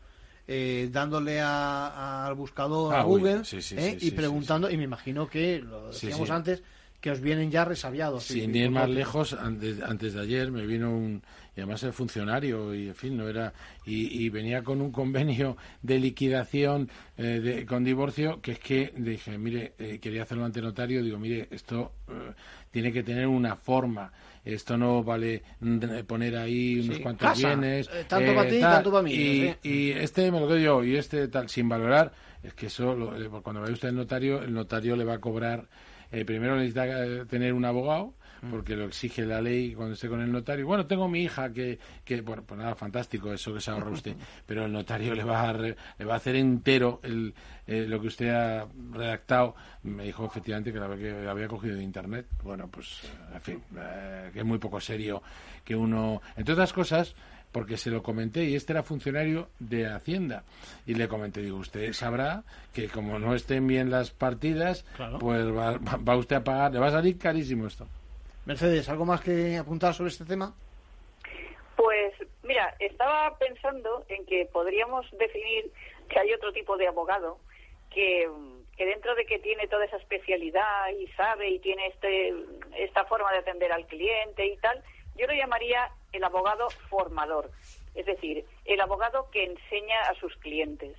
eh, 0.49 0.89
dándole 0.93 1.41
a- 1.41 1.89
a- 1.89 2.27
al 2.27 2.35
buscador, 2.35 2.95
Ah, 2.95 3.01
a 3.01 3.03
Google, 3.03 3.45
sí, 3.45 3.61
sí, 3.61 3.75
eh, 3.79 3.99
y 4.01 4.11
preguntando, 4.13 4.71
y 4.71 4.77
me 4.77 4.85
imagino 4.85 5.29
que, 5.29 5.59
lo 5.61 5.89
decíamos 5.89 6.31
antes, 6.31 6.63
que 7.01 7.11
os 7.11 7.21
vienen 7.21 7.51
ya 7.51 7.65
resabiados. 7.65 8.25
Sin 8.25 8.55
ir 8.55 8.71
más 8.71 8.89
lejos, 8.89 9.33
antes, 9.35 9.83
antes 9.83 10.15
de 10.15 10.21
ayer 10.23 10.51
me 10.51 10.67
vino 10.67 10.91
un, 10.97 11.23
y 11.57 11.61
además 11.61 11.83
el 11.85 11.93
funcionario, 11.95 12.75
y 12.75 12.89
en 12.89 12.95
fin, 12.95 13.17
no 13.17 13.29
era, 13.29 13.53
y, 13.87 14.23
y 14.25 14.29
venía 14.29 14.63
con 14.63 14.81
un 14.83 14.93
convenio 14.93 15.57
de 15.83 15.99
liquidación 15.99 16.91
eh, 17.17 17.41
de- 17.43 17.65
con 17.67 17.83
divorcio, 17.83 18.41
que 18.43 18.53
es 18.53 18.59
que 18.59 18.93
dije, 18.97 19.39
mire, 19.39 19.73
eh, 19.79 19.99
quería 20.01 20.25
hacerlo 20.25 20.45
ante 20.45 20.61
notario, 20.61 21.03
digo, 21.03 21.19
mire, 21.19 21.49
esto 21.51 21.93
eh, 22.09 22.33
tiene 22.71 22.93
que 22.93 23.03
tener 23.03 23.27
una 23.27 23.57
forma, 23.57 24.13
esto 24.45 24.77
no 24.77 25.03
vale 25.03 25.43
mm, 25.61 25.79
poner 26.07 26.37
ahí 26.37 26.81
unos 26.81 26.99
Sí, 26.99 27.03
cuantos 27.03 27.29
casa, 27.29 27.49
bienes. 27.49 27.89
eh, 27.89 28.05
tanto 28.07 28.35
para 28.35 28.49
ti, 28.51 28.61
tanto 28.61 28.91
para 28.91 29.03
mí, 29.03 29.13
Y, 29.15 29.55
y 29.63 29.91
este 29.93 30.31
me 30.31 30.41
lo 30.41 30.47
quedo 30.49 30.59
yo, 30.59 30.85
y 30.85 30.97
este 30.97 31.27
tal, 31.29 31.49
sin 31.49 31.69
valorar, 31.71 32.13
es 32.43 32.53
que 32.53 32.67
eso, 32.67 32.95
lo- 32.95 33.43
cuando 33.43 33.63
vaya 33.63 33.73
usted 33.73 33.89
al 33.89 33.97
notario, 33.97 34.43
el 34.43 34.53
notario 34.53 34.95
le 34.95 35.05
va 35.05 35.15
a 35.15 35.21
cobrar 35.21 35.67
primero 36.25 36.57
necesita 36.57 37.27
tener 37.27 37.53
un 37.53 37.65
abogado. 37.65 38.15
Porque 38.51 38.77
lo 38.77 38.85
exige 38.85 39.25
la 39.25 39.41
ley 39.41 39.75
cuando 39.75 39.95
esté 39.95 40.09
con 40.09 40.21
el 40.21 40.31
notario. 40.33 40.67
Bueno, 40.67 40.87
tengo 40.87 41.09
mi 41.09 41.23
hija 41.23 41.53
que, 41.53 41.79
que 42.05 42.21
bueno, 42.21 42.43
pues 42.47 42.59
nada, 42.59 42.75
fantástico 42.75 43.33
eso 43.33 43.53
que 43.55 43.61
se 43.61 43.71
ahorra 43.71 43.91
usted, 43.91 44.15
pero 44.47 44.65
el 44.65 44.73
notario 44.73 45.15
le 45.15 45.25
va 45.25 45.49
a, 45.49 45.53
re- 45.53 45.77
le 45.99 46.05
va 46.05 46.15
a 46.15 46.17
hacer 46.17 46.37
entero 46.37 47.01
el, 47.03 47.35
eh, 47.67 47.87
lo 47.89 48.01
que 48.01 48.07
usted 48.09 48.29
ha 48.31 48.67
redactado. 48.93 49.55
Me 49.83 50.05
dijo 50.05 50.25
efectivamente 50.27 50.73
que 50.73 50.79
había, 50.79 50.97
que 51.23 51.29
había 51.29 51.49
cogido 51.49 51.77
de 51.77 51.83
internet. 51.83 52.27
Bueno, 52.43 52.69
pues, 52.69 53.03
en 53.35 53.41
fin, 53.41 53.63
eh, 53.77 54.31
que 54.33 54.41
es 54.41 54.45
muy 54.45 54.59
poco 54.59 54.81
serio 54.81 55.23
que 55.65 55.75
uno, 55.77 56.21
entre 56.37 56.53
otras 56.55 56.73
cosas, 56.73 57.15
porque 57.53 57.77
se 57.79 57.91
lo 57.91 58.03
comenté 58.03 58.45
y 58.45 58.55
este 58.55 58.73
era 58.75 58.83
funcionario 58.83 59.49
de 59.59 59.87
Hacienda 59.87 60.43
y 60.85 60.93
le 60.95 61.09
comenté, 61.09 61.41
digo, 61.41 61.57
usted 61.57 61.93
sabrá 61.95 62.43
que 62.75 62.89
como 62.89 63.19
no 63.19 63.35
estén 63.35 63.67
bien 63.67 63.89
las 63.91 64.11
partidas, 64.11 64.85
Claro. 64.97 65.19
pues 65.19 65.47
va- 65.47 65.79
va 65.79 66.17
usted 66.17 66.37
a 66.37 66.45
pagar, 66.45 66.73
le 66.75 66.81
va 66.81 66.89
a 66.89 66.91
salir 66.91 67.17
carísimo 67.17 67.67
esto. 67.67 67.89
Mercedes, 68.47 68.89
¿algo 68.89 69.05
más 69.05 69.21
que 69.21 69.57
apuntar 69.57 69.93
sobre 69.93 70.11
este 70.11 70.25
tema? 70.25 70.55
Pues 71.75 72.15
mira, 72.45 72.75
estaba 72.79 73.37
pensando 73.39 74.05
en 74.09 74.25
que 74.25 74.47
podríamos 74.53 75.05
definir 75.19 75.73
que 76.09 76.21
hay 76.21 76.33
otro 76.33 76.53
tipo 76.53 76.77
de 76.77 76.87
abogado 76.87 77.39
que, 77.93 78.31
que 78.77 78.87
dentro 78.87 79.17
de 79.17 79.27
que 79.27 79.41
tiene 79.41 79.67
toda 79.67 79.85
esa 79.85 79.97
especialidad 79.97 80.89
y 80.91 81.09
sabe 81.09 81.51
y 81.51 81.59
tiene 81.59 81.89
este, 81.89 82.33
esta 82.77 83.05
forma 83.07 83.33
de 83.33 83.39
atender 83.39 83.73
al 83.73 83.85
cliente 83.87 84.47
y 84.47 84.57
tal, 84.59 84.81
yo 85.17 85.27
lo 85.27 85.35
llamaría 85.35 85.91
el 86.13 86.23
abogado 86.23 86.71
formador, 86.89 87.51
es 87.97 88.07
decir, 88.07 88.45
el 88.65 88.81
abogado 88.81 89.29
que 89.33 89.45
enseña 89.45 90.03
a 90.03 90.15
sus 90.21 90.37
clientes. 90.37 90.97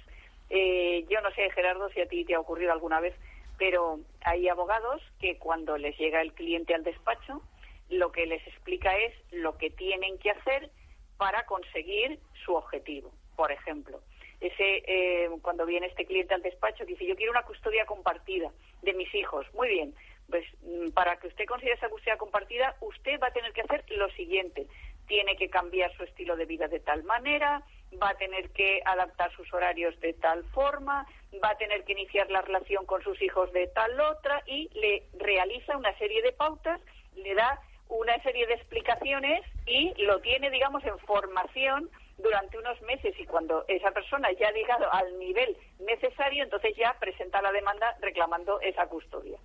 Eh, 0.49 1.05
yo 1.09 1.21
no 1.21 1.31
sé, 1.31 1.49
Gerardo, 1.51 1.89
si 1.89 2.01
a 2.01 2.07
ti 2.07 2.25
te 2.25 2.35
ha 2.35 2.39
ocurrido 2.41 2.73
alguna 2.73 2.99
vez, 2.99 3.15
pero 3.57 3.99
hay 4.21 4.47
abogados 4.47 5.01
que 5.19 5.37
cuando 5.37 5.77
les 5.77 5.97
llega 5.97 6.21
el 6.21 6.33
cliente 6.33 6.73
al 6.73 6.83
despacho, 6.83 7.41
lo 7.89 8.11
que 8.11 8.25
les 8.25 8.45
explica 8.47 8.95
es 8.97 9.13
lo 9.31 9.57
que 9.57 9.69
tienen 9.69 10.17
que 10.19 10.31
hacer 10.31 10.69
para 11.17 11.45
conseguir 11.45 12.19
su 12.45 12.53
objetivo. 12.53 13.11
Por 13.35 13.51
ejemplo, 13.51 14.01
ese 14.39 14.83
eh, 14.85 15.29
cuando 15.41 15.65
viene 15.65 15.87
este 15.87 16.05
cliente 16.05 16.33
al 16.33 16.41
despacho 16.41 16.85
que 16.85 16.93
dice 16.93 17.07
yo 17.07 17.15
quiero 17.15 17.31
una 17.31 17.43
custodia 17.43 17.85
compartida 17.85 18.51
de 18.81 18.93
mis 18.93 19.13
hijos. 19.15 19.45
Muy 19.53 19.69
bien, 19.69 19.95
pues 20.29 20.45
mm, 20.61 20.89
para 20.91 21.17
que 21.17 21.27
usted 21.27 21.45
consiga 21.45 21.73
esa 21.73 21.89
custodia 21.89 22.17
compartida, 22.17 22.75
usted 22.81 23.19
va 23.19 23.27
a 23.27 23.33
tener 23.33 23.53
que 23.53 23.61
hacer 23.61 23.83
lo 23.89 24.09
siguiente. 24.11 24.67
Tiene 25.07 25.37
que 25.37 25.49
cambiar 25.49 25.95
su 25.95 26.03
estilo 26.03 26.35
de 26.35 26.45
vida 26.45 26.67
de 26.67 26.79
tal 26.79 27.03
manera, 27.03 27.63
va 28.01 28.09
a 28.09 28.17
tener 28.17 28.49
que 28.51 28.81
adaptar 28.85 29.31
sus 29.35 29.51
horarios 29.53 29.99
de 29.99 30.13
tal 30.13 30.43
forma, 30.51 31.05
va 31.43 31.51
a 31.51 31.57
tener 31.57 31.83
que 31.83 31.93
iniciar 31.93 32.29
la 32.29 32.41
relación 32.41 32.85
con 32.85 33.01
sus 33.03 33.21
hijos 33.21 33.51
de 33.53 33.67
tal 33.67 33.99
otra 33.99 34.43
y 34.45 34.69
le 34.73 35.03
realiza 35.17 35.77
una 35.77 35.97
serie 35.97 36.21
de 36.21 36.33
pautas, 36.33 36.81
le 37.15 37.33
da 37.33 37.59
una 37.89 38.21
serie 38.23 38.45
de 38.47 38.53
explicaciones 38.53 39.41
y 39.65 39.93
lo 40.03 40.19
tiene, 40.19 40.49
digamos, 40.49 40.83
en 40.85 40.97
formación 40.99 41.89
durante 42.17 42.57
unos 42.57 42.81
meses 42.81 43.13
y 43.19 43.25
cuando 43.25 43.63
esa 43.67 43.91
persona 43.91 44.31
ya 44.33 44.47
ha 44.47 44.51
llegado 44.51 44.91
al 44.91 45.17
nivel 45.19 45.55
necesario, 45.79 46.43
entonces 46.43 46.75
ya 46.75 46.95
presenta 46.99 47.41
la 47.41 47.51
demanda 47.51 47.95
reclamando 48.01 48.59
esa 48.61 48.87
custodia. 48.87 49.37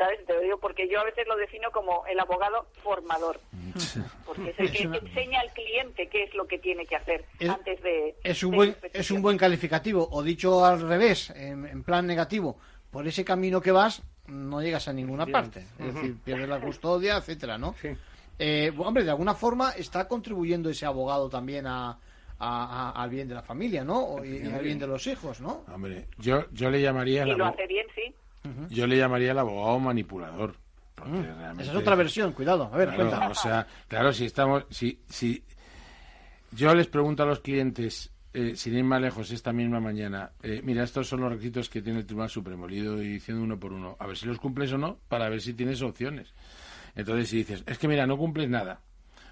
¿Sabes? 0.00 0.24
Te 0.24 0.32
lo 0.32 0.40
digo 0.40 0.56
porque 0.58 0.88
yo 0.88 0.98
a 0.98 1.04
veces 1.04 1.26
lo 1.28 1.36
defino 1.36 1.70
como 1.72 2.06
el 2.06 2.18
abogado 2.18 2.66
formador, 2.82 3.38
porque 4.24 4.48
es 4.48 4.58
el 4.58 4.72
que 4.72 4.78
Es 4.78 4.86
una- 4.86 4.96
enseña 4.96 5.40
al 5.40 5.52
cliente 5.52 6.08
qué 6.08 6.22
es 6.22 6.34
lo 6.34 6.46
que 6.46 6.58
tiene 6.58 6.86
que 6.86 6.96
hacer 6.96 7.26
Es- 7.38 7.50
antes 7.50 7.82
de... 7.82 8.14
Es 8.24 8.42
un 8.42 8.52
de 8.52 8.56
buen, 8.56 8.76
es 8.94 9.10
un 9.10 9.20
buen 9.20 9.36
calificativo, 9.36 10.08
o 10.10 10.22
dicho 10.22 10.64
al 10.64 10.80
revés, 10.88 11.28
en, 11.36 11.66
en 11.66 11.82
plan 11.82 12.06
negativo, 12.06 12.56
por 12.90 13.06
ese 13.06 13.26
camino 13.26 13.60
que 13.60 13.72
vas, 13.72 14.02
no 14.26 14.62
llegas 14.62 14.88
a 14.88 14.94
ninguna 14.94 15.26
Bien. 15.26 15.32
parte. 15.34 15.66
Es 15.78 15.94
decir, 15.94 16.16
pierdes 16.24 16.48
la 16.48 16.60
custodia, 16.62 17.18
etcétera, 17.18 17.58
¿no? 17.58 17.74
Eh, 18.38 18.70
bueno, 18.74 18.88
hombre, 18.88 19.04
de 19.04 19.10
alguna 19.10 19.34
forma 19.34 19.72
está 19.72 20.08
contribuyendo 20.08 20.70
ese 20.70 20.86
abogado 20.86 21.28
también 21.28 21.66
a, 21.66 21.90
a- 21.90 21.98
a- 22.38 23.02
al 23.02 23.10
bien 23.10 23.28
de 23.28 23.34
la 23.34 23.42
familia, 23.42 23.84
¿no? 23.84 24.02
O- 24.02 24.24
y, 24.24 24.38
y 24.38 24.46
al 24.50 24.62
bien 24.62 24.78
de 24.78 24.86
los 24.86 25.06
hijos, 25.06 25.42
¿no? 25.42 25.62
Hombre, 25.70 26.06
yo, 26.16 26.46
yo 26.52 26.70
le 26.70 26.80
llamaría 26.80 27.26
Y 27.26 27.32
lo 27.32 27.44
hace 27.44 27.66
bien, 27.66 27.86
sí. 27.94 28.14
Yo 28.70 28.86
le 28.86 28.96
llamaría 28.96 29.32
el 29.32 29.38
abogado 29.38 29.78
manipulador. 29.78 30.56
porque 30.94 31.12
Mm. 31.12 31.22
realmente- 31.38 31.62
Esa 31.62 31.72
es 31.72 31.78
otra 31.78 31.94
versión, 31.94 32.32
cuidado. 32.32 32.68
A 32.70 32.76
ver, 32.76 32.88
Claro, 32.88 33.08
cuenta. 33.08 33.28
o 33.30 33.34
sea, 33.34 33.66
claro, 33.88 34.12
si 34.12 34.26
estamos, 34.26 34.66
si, 34.68 35.00
si 35.08 35.42
yo 36.52 36.74
les 36.74 36.88
pregunto 36.88 37.22
a 37.22 37.26
los 37.26 37.40
clientes, 37.40 38.10
eh, 38.34 38.54
sin 38.54 38.76
ir 38.76 38.84
más 38.84 39.00
lejos, 39.00 39.30
esta 39.30 39.50
misma 39.52 39.80
mañana, 39.80 40.30
eh, 40.42 40.60
mira, 40.62 40.82
estos 40.84 41.08
son 41.08 41.20
los 41.22 41.30
requisitos 41.32 41.70
que 41.70 41.80
tiene 41.80 42.00
el 42.00 42.04
Tribunal 42.06 42.28
Supremo, 42.28 42.68
le 42.68 42.76
he 42.76 42.78
ido 42.80 42.96
diciendo 42.96 43.42
uno 43.42 43.58
por 43.58 43.72
uno, 43.72 43.96
a 43.98 44.06
ver 44.06 44.16
si 44.16 44.26
los 44.26 44.38
cumples 44.38 44.70
o 44.74 44.78
no, 44.78 44.98
para 45.08 45.28
ver 45.30 45.40
si 45.40 45.54
tienes 45.54 45.80
opciones. 45.80 46.34
Entonces, 46.94 47.28
si 47.30 47.38
dices, 47.38 47.62
es 47.66 47.78
que 47.78 47.88
mira, 47.88 48.06
no 48.06 48.18
cumples 48.18 48.50
nada, 48.50 48.80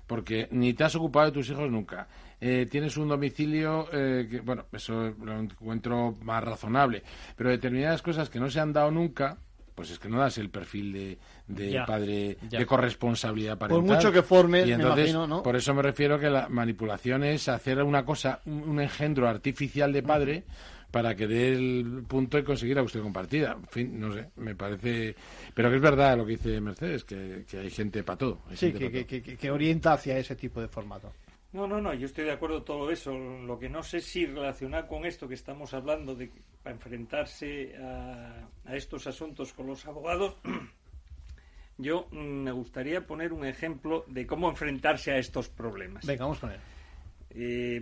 porque 0.08 0.48
ni 0.50 0.74
te 0.74 0.82
has 0.82 0.96
ocupado 0.96 1.26
de 1.26 1.32
tus 1.32 1.48
hijos 1.50 1.70
nunca. 1.70 2.08
Eh, 2.40 2.66
tienes 2.70 2.96
un 2.96 3.08
domicilio 3.08 3.88
que, 3.90 4.40
bueno, 4.44 4.64
eso 4.72 5.14
lo 5.22 5.38
encuentro 5.38 6.14
más 6.22 6.42
razonable, 6.42 7.02
pero 7.36 7.50
determinadas 7.50 8.02
cosas 8.02 8.28
que 8.30 8.40
no 8.40 8.50
se 8.50 8.58
han 8.58 8.72
dado 8.72 8.90
nunca, 8.90 9.38
pues 9.74 9.90
es 9.90 9.98
que 10.00 10.08
no 10.08 10.18
das 10.18 10.38
el 10.38 10.50
perfil 10.50 10.92
de, 10.92 11.18
de 11.46 11.70
Ya, 11.70 11.86
padre 11.86 12.36
ya. 12.48 12.58
de 12.58 12.66
corresponsabilidad 12.66 13.58
parental. 13.58 13.96
mucho 13.96 14.10
que 14.10 14.22
formes, 14.22 14.64
Y 14.66 14.68
me 14.70 14.74
entonces, 14.74 15.10
imagino, 15.10 15.26
¿no? 15.28 15.42
Por 15.44 15.54
eso 15.54 15.72
me 15.74 15.82
refiero 15.82 16.18
que 16.18 16.30
la 16.30 16.48
manipulación 16.48 17.22
es 17.22 17.48
hacer 17.48 17.80
una 17.84 18.04
cosa, 18.04 18.40
un, 18.46 18.62
un 18.68 18.80
engendro 18.80 19.28
artificial 19.28 19.92
de 19.92 20.02
padre 20.02 20.44
para 20.90 21.14
que 21.14 21.26
dé 21.26 21.52
el 21.52 22.04
punto 22.08 22.38
y 22.38 22.42
conseguir 22.44 22.76
la 22.76 22.82
custodia 22.82 23.02
compartida. 23.04 23.52
En 23.52 23.66
fin, 23.68 24.00
no 24.00 24.12
sé, 24.12 24.30
me 24.36 24.54
parece... 24.54 25.14
Pero 25.54 25.68
que 25.70 25.76
es 25.76 25.82
verdad 25.82 26.16
lo 26.16 26.24
que 26.24 26.32
dice 26.32 26.60
Mercedes, 26.60 27.04
que, 27.04 27.44
que 27.48 27.58
hay 27.58 27.70
gente 27.70 28.02
para 28.02 28.16
todo. 28.18 28.40
hay 28.48 28.56
Sí, 28.56 28.72
gente 28.72 28.78
que, 28.78 28.86
pa' 28.86 28.92
todo. 28.98 29.06
que- 29.06 29.22
que- 29.22 29.36
que 29.36 29.50
orienta 29.50 29.92
hacia 29.92 30.16
ese 30.18 30.34
tipo 30.36 30.60
de 30.60 30.68
formato. 30.68 31.12
No, 31.52 31.66
no, 31.66 31.80
no, 31.80 31.94
yo 31.94 32.06
estoy 32.06 32.24
de 32.24 32.32
acuerdo 32.32 32.56
con 32.56 32.64
todo 32.64 32.90
eso. 32.90 33.12
Lo 33.16 33.58
que 33.58 33.68
no 33.70 33.82
sé 33.82 34.00
si 34.00 34.26
relacionar 34.26 34.86
con 34.86 35.04
esto 35.06 35.26
que 35.28 35.34
estamos 35.34 35.72
hablando 35.74 36.14
de 36.14 36.30
para 36.62 36.74
enfrentarse 36.74 37.74
a, 37.76 38.48
a 38.66 38.76
estos 38.76 39.06
asuntos 39.06 39.52
con 39.54 39.66
los 39.66 39.86
abogados, 39.86 40.36
yo 41.78 42.08
mm, 42.10 42.16
me 42.18 42.52
gustaría 42.52 43.06
poner 43.06 43.32
un 43.32 43.44
ejemplo 43.46 44.04
de 44.08 44.26
cómo 44.26 44.50
enfrentarse 44.50 45.12
a 45.12 45.18
estos 45.18 45.48
problemas. 45.48 46.04
Venga, 46.06 46.24
vamos 46.24 46.38
con 46.38 46.50
él. 46.50 46.58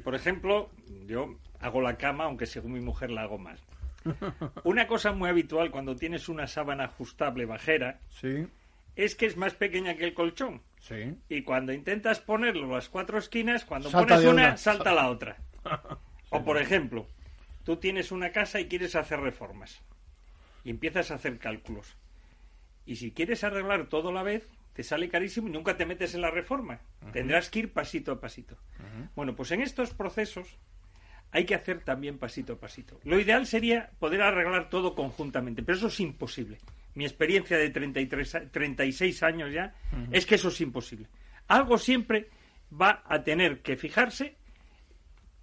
Por 0.03 0.15
ejemplo, 0.15 0.71
yo 1.07 1.37
hago 1.61 1.81
la 1.81 1.97
cama, 1.97 2.25
aunque 2.25 2.47
según 2.47 2.73
mi 2.73 2.81
mujer 2.81 3.11
la 3.11 3.23
hago 3.23 3.39
mal. 3.39 3.59
Una 4.65 4.87
cosa 4.87 5.13
muy 5.13 5.29
habitual 5.29 5.71
cuando 5.71 5.97
tienes 5.97 6.29
una 6.29 6.47
sábana 6.47 6.85
ajustable 6.85 7.45
bajera 7.45 7.99
Sí, 8.09 8.47
es 8.95 9.15
que 9.17 9.27
es 9.27 9.37
más 9.37 9.55
pequeña 9.55 9.97
que 9.97 10.05
el 10.05 10.15
colchón. 10.15 10.63
sí. 10.81 11.17
Y 11.29 11.43
cuando 11.43 11.73
intentas 11.73 12.21
ponerlo 12.21 12.69
las 12.69 12.89
cuatro 12.89 13.19
esquinas, 13.19 13.65
cuando 13.65 13.91
Salta 13.91 14.15
pones 14.17 14.31
una. 14.31 14.57
salta 14.57 14.93
la 14.95 15.09
otra. 15.11 15.37
O 16.31 16.43
por 16.45 16.59
ejemplo, 16.61 17.07
tú 17.65 17.77
tienes 17.77 18.11
una 18.11 18.33
casa 18.33 18.59
y 18.61 18.67
quieres 18.67 18.97
hacer 18.97 19.21
reformas. 19.21 19.81
Y 20.65 20.71
empiezas 20.71 21.11
a 21.11 21.15
hacer 21.15 21.39
cálculos. 21.39 21.97
Y 22.85 22.97
si 22.97 23.13
quieres 23.13 23.45
arreglar 23.45 23.87
todo 23.87 24.09
a 24.09 24.13
la 24.13 24.25
vez, 24.25 24.49
te 24.77 24.83
sale 24.85 25.09
carísimo 25.09 25.49
y 25.49 25.51
nunca 25.51 25.77
te 25.77 25.87
metes 25.87 26.15
en 26.15 26.21
la 26.21 26.31
reforma. 26.31 26.79
Tendrás 27.13 27.49
que 27.51 27.61
ir 27.61 27.73
pasito 27.73 28.13
a 28.13 28.21
pasito. 28.21 28.57
Bueno, 29.17 29.35
pues 29.35 29.51
en 29.51 29.63
estos 29.63 29.95
procesos 29.95 30.59
hay 31.33 31.45
que 31.47 31.55
hacer 31.55 31.83
también 31.83 32.19
pasito 32.19 32.53
a 32.53 32.61
pasito. 32.61 33.01
Lo 33.05 33.19
ideal 33.19 33.47
sería 33.47 33.91
poder 33.99 34.21
arreglar 34.23 34.69
todo 34.71 34.95
conjuntamente, 34.95 35.63
pero 35.63 35.77
eso 35.79 35.87
es 35.89 35.99
imposible. 36.01 36.59
Mi 36.95 37.05
experiencia 37.05 37.57
de 37.59 37.71
33, 37.71 38.35
a- 38.35 38.49
36 38.51 39.23
años 39.23 39.53
ya 39.53 39.75
es 40.13 40.27
que 40.27 40.37
eso 40.37 40.49
es 40.49 40.61
imposible. 40.61 41.09
Algo 41.49 41.79
siempre 41.79 42.29
va 42.71 43.03
a 43.07 43.23
tener 43.25 43.63
que 43.63 43.77
fijarse 43.77 44.37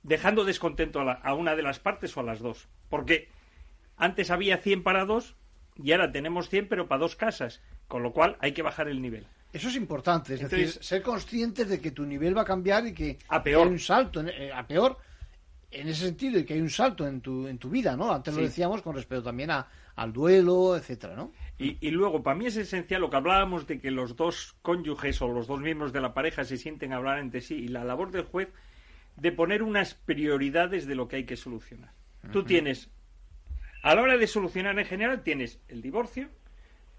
dejando 0.04 0.44
descontento 0.46 1.00
a, 1.02 1.04
la- 1.06 1.14
a 1.14 1.34
una 1.34 1.56
de 1.56 1.64
las 1.64 1.80
partes 1.80 2.16
o 2.18 2.20
a 2.20 2.24
las 2.24 2.40
dos. 2.40 2.68
Porque 2.90 3.30
antes 3.98 4.32
había 4.32 4.58
100 4.58 4.84
para 4.84 5.06
dos 5.06 5.36
y 5.76 5.92
ahora 5.92 6.12
tenemos 6.12 6.50
100 6.50 6.68
pero 6.68 6.88
para 6.88 7.00
dos 7.00 7.16
casas. 7.16 7.62
Con 7.88 8.02
lo 8.04 8.12
cual 8.12 8.38
hay 8.40 8.52
que 8.54 8.62
bajar 8.62 8.88
el 8.88 9.02
nivel. 9.02 9.26
Eso 9.52 9.68
es 9.70 9.76
importante, 9.76 10.34
es 10.34 10.42
Entonces- 10.42 10.68
decir, 10.76 10.84
ser 10.84 11.02
conscientes 11.04 11.70
de 11.70 11.80
que 11.80 11.92
tu 11.92 12.06
nivel 12.06 12.36
va 12.36 12.42
a 12.42 12.46
cambiar 12.46 12.88
y 12.88 12.94
que 12.94 13.20
A 13.28 13.44
peor. 13.44 13.68
hay 13.68 13.74
un 13.74 13.80
salto, 13.80 14.20
en- 14.22 14.30
eh, 14.30 14.52
a 14.52 14.66
peor, 14.66 14.98
en 15.70 15.88
ese 15.90 16.06
sentido, 16.06 16.40
y 16.40 16.44
que 16.46 16.54
hay 16.56 16.62
un 16.62 16.70
salto 16.72 17.08
en 17.08 17.22
tu, 17.22 17.48
en 17.48 17.58
tu 17.60 17.70
vida, 17.70 17.96
¿no? 17.96 18.12
Antes 18.12 18.34
lo 18.36 18.42
decíamos 18.42 18.82
con 18.82 18.96
respecto 18.96 19.24
también 19.24 19.52
a, 19.52 19.68
al 19.96 20.12
duelo, 20.12 20.76
etcétera, 20.76 21.16
¿no? 21.16 21.32
Y, 21.60 21.78
y 21.86 21.92
luego, 21.92 22.24
para 22.24 22.36
mí 22.36 22.48
es 22.48 22.58
esencial 22.58 23.02
lo 23.02 23.10
que 23.12 23.18
hablábamos 23.18 23.68
de 23.68 23.80
que 23.80 23.92
los 23.92 24.16
dos 24.16 24.56
cónyuges 24.64 25.22
o 25.22 25.28
los 25.28 25.46
dos 25.46 25.60
miembros 25.62 25.94
de 25.94 26.02
la 26.02 26.14
pareja 26.16 26.44
se 26.46 26.58
sienten 26.58 26.94
a 26.94 26.96
hablar 26.98 27.20
entre 27.20 27.42
sí 27.42 27.56
y 27.56 27.68
la 27.68 27.84
labor 27.84 28.10
del 28.12 28.24
juez 28.24 28.50
de 29.18 29.32
poner 29.32 29.62
unas 29.62 29.94
prioridades 29.94 30.88
de 30.88 30.96
lo 30.96 31.08
que 31.08 31.18
hay 31.18 31.26
que 31.26 31.36
solucionar. 31.38 31.92
Tú 32.32 32.40
Ujú. 32.40 32.48
tienes, 32.48 32.90
a 33.84 33.94
la 33.94 34.02
hora 34.02 34.18
de 34.18 34.26
solucionar 34.26 34.80
en 34.80 34.86
general, 34.86 35.22
tienes 35.24 35.60
el 35.68 35.82
divorcio, 35.84 36.30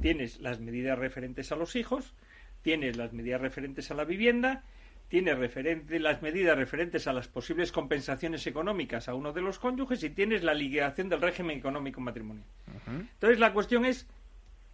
tienes 0.01 0.41
las 0.41 0.61
medidas 0.61 0.99
referentes 0.99 1.53
a 1.53 1.57
los 1.57 1.77
hijos, 1.77 2.15
tienes 2.63 2.97
las 2.97 3.13
medidas 3.13 3.41
referentes 3.41 3.91
a 3.91 3.95
la 3.95 4.05
vivienda, 4.05 4.65
tienes 5.09 5.39
referente, 5.39 5.99
las 6.01 6.23
medidas 6.23 6.57
referentes 6.57 7.07
a 7.07 7.13
las 7.13 7.29
posibles 7.29 7.73
compensaciones 7.73 8.47
económicas 8.47 9.09
a 9.09 9.15
uno 9.15 9.33
de 9.33 9.43
los 9.43 9.59
cónyuges 9.59 10.03
y 10.03 10.11
tienes 10.11 10.43
la 10.43 10.55
liquidación 10.55 11.09
del 11.09 11.21
régimen 11.21 11.59
económico 11.59 12.01
matrimonial. 12.01 12.47
Entonces 12.87 13.39
la 13.39 13.53
cuestión 13.53 13.85
es, 13.85 14.09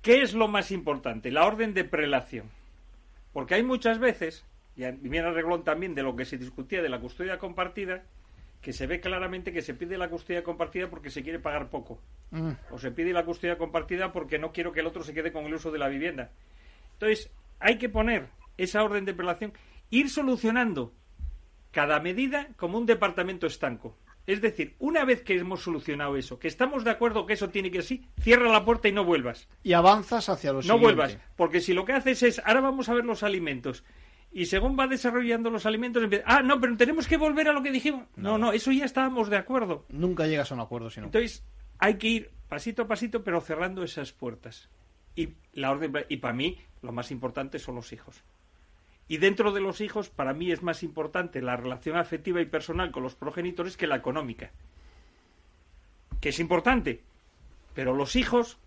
¿qué 0.02 0.22
es 0.22 0.34
lo 0.34 0.48
más 0.48 0.70
importante? 0.70 1.30
La 1.30 1.44
orden 1.44 1.74
de 1.74 1.84
prelación. 1.84 2.46
Porque 3.32 3.54
hay 3.54 3.62
muchas 3.62 3.98
veces, 3.98 4.44
y 4.76 4.82
viene 4.90 5.28
a 5.28 5.32
reglón 5.32 5.64
también 5.64 5.94
de 5.94 6.02
lo 6.02 6.16
que 6.16 6.24
se 6.24 6.38
discutía 6.38 6.82
de 6.82 6.88
la 6.88 7.00
custodia 7.00 7.38
compartida, 7.38 8.04
que 8.60 8.72
se 8.72 8.86
ve 8.86 9.00
claramente 9.00 9.52
que 9.52 9.62
se 9.62 9.74
pide 9.74 9.96
la 9.96 10.08
custodia 10.10 10.42
compartida 10.42 10.88
porque 10.90 11.10
se 11.10 11.22
quiere 11.22 11.38
pagar 11.38 11.70
poco. 11.70 12.00
Mm. 12.30 12.50
O 12.70 12.78
se 12.78 12.90
pide 12.90 13.12
la 13.12 13.24
custodia 13.24 13.56
compartida 13.56 14.12
porque 14.12 14.38
no 14.38 14.52
quiero 14.52 14.72
que 14.72 14.80
el 14.80 14.86
otro 14.86 15.02
se 15.02 15.14
quede 15.14 15.32
con 15.32 15.44
el 15.46 15.54
uso 15.54 15.70
de 15.70 15.78
la 15.78 15.88
vivienda. 15.88 16.30
Entonces, 16.94 17.30
hay 17.58 17.78
que 17.78 17.88
poner 17.88 18.28
esa 18.58 18.82
orden 18.82 19.04
de 19.06 19.14
prelación, 19.14 19.52
ir 19.88 20.10
solucionando 20.10 20.92
cada 21.70 22.00
medida 22.00 22.48
como 22.56 22.78
un 22.78 22.86
departamento 22.86 23.46
estanco. 23.46 23.96
Es 24.26 24.42
decir, 24.42 24.76
una 24.78 25.04
vez 25.04 25.22
que 25.22 25.36
hemos 25.36 25.62
solucionado 25.62 26.16
eso, 26.16 26.38
que 26.38 26.46
estamos 26.46 26.84
de 26.84 26.90
acuerdo 26.90 27.24
que 27.26 27.32
eso 27.32 27.48
tiene 27.48 27.70
que 27.70 27.82
ser 27.82 27.98
así, 27.98 28.08
cierra 28.20 28.50
la 28.52 28.64
puerta 28.64 28.86
y 28.88 28.92
no 28.92 29.04
vuelvas. 29.04 29.48
Y 29.62 29.72
avanzas 29.72 30.28
hacia 30.28 30.52
lo 30.52 30.58
No 30.58 30.62
siguiente. 30.62 30.84
vuelvas, 30.84 31.18
porque 31.36 31.60
si 31.60 31.72
lo 31.72 31.84
que 31.84 31.94
haces 31.94 32.22
es, 32.22 32.42
ahora 32.44 32.60
vamos 32.60 32.88
a 32.88 32.94
ver 32.94 33.04
los 33.04 33.22
alimentos, 33.22 33.82
y 34.32 34.46
según 34.46 34.78
va 34.78 34.86
desarrollando 34.86 35.50
los 35.50 35.66
alimentos, 35.66 36.02
empieza, 36.02 36.24
ah, 36.26 36.42
no, 36.42 36.60
pero 36.60 36.76
tenemos 36.76 37.08
que 37.08 37.16
volver 37.16 37.48
a 37.48 37.52
lo 37.52 37.62
que 37.62 37.72
dijimos. 37.72 38.06
No, 38.16 38.38
no, 38.38 38.52
eso 38.52 38.70
ya 38.70 38.84
estábamos 38.84 39.28
de 39.28 39.36
acuerdo. 39.36 39.84
Nunca 39.88 40.26
llegas 40.26 40.52
a 40.52 40.54
un 40.54 40.60
acuerdo, 40.60 40.90
sino. 40.90 41.06
Entonces, 41.06 41.44
hay 41.78 41.94
que 41.98 42.08
ir 42.08 42.30
pasito 42.48 42.82
a 42.82 42.86
pasito, 42.86 43.24
pero 43.24 43.40
cerrando 43.40 43.82
esas 43.82 44.12
puertas. 44.12 44.68
Y 45.16 45.30
la 45.52 45.70
orden 45.72 45.92
y 46.08 46.18
para 46.18 46.34
mí 46.34 46.58
lo 46.82 46.92
más 46.92 47.10
importante 47.10 47.58
son 47.58 47.74
los 47.74 47.92
hijos. 47.92 48.22
Y 49.08 49.16
dentro 49.16 49.50
de 49.50 49.60
los 49.60 49.80
hijos, 49.80 50.08
para 50.08 50.32
mí 50.32 50.52
es 50.52 50.62
más 50.62 50.84
importante 50.84 51.42
la 51.42 51.56
relación 51.56 51.96
afectiva 51.96 52.40
y 52.40 52.46
personal 52.46 52.92
con 52.92 53.02
los 53.02 53.16
progenitores 53.16 53.76
que 53.76 53.88
la 53.88 53.96
económica. 53.96 54.52
Que 56.20 56.28
es 56.28 56.38
importante, 56.38 57.02
pero 57.74 57.92
los 57.92 58.14
hijos 58.14 58.58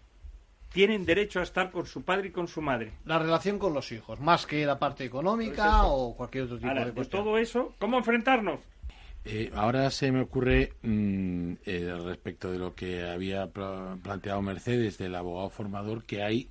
tienen 0.73 1.05
derecho 1.05 1.39
a 1.39 1.43
estar 1.43 1.71
con 1.71 1.85
su 1.85 2.01
padre 2.03 2.29
y 2.29 2.31
con 2.31 2.47
su 2.47 2.61
madre. 2.61 2.91
La 3.05 3.19
relación 3.19 3.59
con 3.59 3.73
los 3.73 3.91
hijos, 3.91 4.19
más 4.19 4.45
que 4.45 4.65
la 4.65 4.77
parte 4.79 5.05
económica 5.05 5.63
Pues 5.81 5.91
o 5.91 6.13
cualquier 6.17 6.43
otro 6.45 6.57
tipo 6.57 6.67
Ahora, 6.69 6.81
de 6.81 6.87
de 6.87 6.93
cuestión. 6.93 7.23
todo 7.23 7.37
eso, 7.37 7.73
¿cómo 7.79 7.97
enfrentarnos? 7.97 8.59
Eh, 9.25 9.49
ahora 9.55 9.89
se 9.89 10.11
me 10.11 10.19
ocurre 10.21 10.73
mm, 10.81 11.53
eh, 11.65 11.95
respecto 12.03 12.51
de 12.51 12.59
lo 12.59 12.75
que 12.75 13.03
había 13.09 13.47
pla- 13.47 13.97
planteado 14.03 14.41
Mercedes 14.41 14.97
del 14.97 15.15
abogado 15.15 15.49
formador 15.49 16.03
que 16.03 16.21
hay 16.23 16.49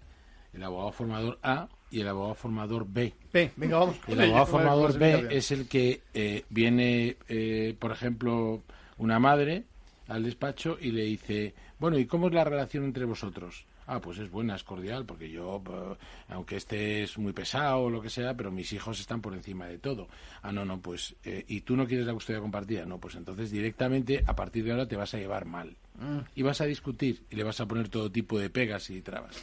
el 0.54 0.62
abogado 0.64 0.92
formador 0.92 1.38
A 1.42 1.68
y 1.90 2.00
el 2.00 2.08
abogado 2.08 2.34
formador 2.34 2.86
B. 2.88 3.12
B, 3.32 3.50
venga, 3.56 3.78
vamos 3.78 3.96
El 4.08 4.20
abogado 4.22 4.46
formador 4.46 4.98
B 4.98 5.26
es 5.30 5.50
el 5.50 5.68
que 5.68 6.00
eh, 6.14 6.44
viene, 6.48 7.16
eh, 7.28 7.74
por 7.78 7.90
ejemplo, 7.92 8.62
una 8.98 9.18
madre 9.18 9.64
al 10.08 10.22
despacho 10.22 10.78
y 10.80 10.90
le 10.92 11.02
dice, 11.04 11.54
bueno, 11.78 11.98
¿y 11.98 12.06
cómo 12.06 12.28
es 12.28 12.34
la 12.34 12.44
relación 12.44 12.84
entre 12.84 13.04
vosotros? 13.04 13.66
Ah, 13.86 14.00
pues 14.00 14.18
es 14.18 14.30
buena, 14.30 14.54
es 14.56 14.62
cordial, 14.64 15.04
porque 15.04 15.28
yo, 15.30 15.62
eh, 15.68 15.96
aunque 16.28 16.56
este 16.56 17.02
es 17.02 17.18
muy 17.18 17.32
pesado 17.32 17.80
o 17.82 17.90
lo 17.90 18.00
que 18.00 18.10
sea, 18.10 18.34
pero 18.36 18.50
mis 18.50 18.72
hijos 18.72 19.00
están 19.00 19.20
por 19.20 19.34
encima 19.34 19.66
de 19.66 19.78
todo. 19.78 20.08
Ah, 20.42 20.52
no, 20.52 20.64
no, 20.64 20.80
pues, 20.80 21.16
eh, 21.24 21.44
¿y 21.48 21.62
tú 21.62 21.76
no 21.76 21.86
quieres 21.86 22.06
la 22.06 22.14
custodia 22.14 22.40
compartida? 22.40 22.86
No, 22.86 22.98
pues 22.98 23.16
entonces 23.16 23.50
directamente 23.50 24.22
a 24.26 24.34
partir 24.36 24.64
de 24.64 24.70
ahora 24.72 24.86
te 24.86 24.96
vas 24.96 25.12
a 25.14 25.18
llevar 25.18 25.44
mal. 25.46 25.76
Mm. 25.98 26.18
Y 26.36 26.42
vas 26.42 26.60
a 26.60 26.64
discutir 26.66 27.22
y 27.30 27.36
le 27.36 27.44
vas 27.44 27.60
a 27.60 27.66
poner 27.66 27.88
todo 27.88 28.10
tipo 28.10 28.38
de 28.38 28.50
pegas 28.50 28.88
y 28.90 29.02
trabas. 29.02 29.36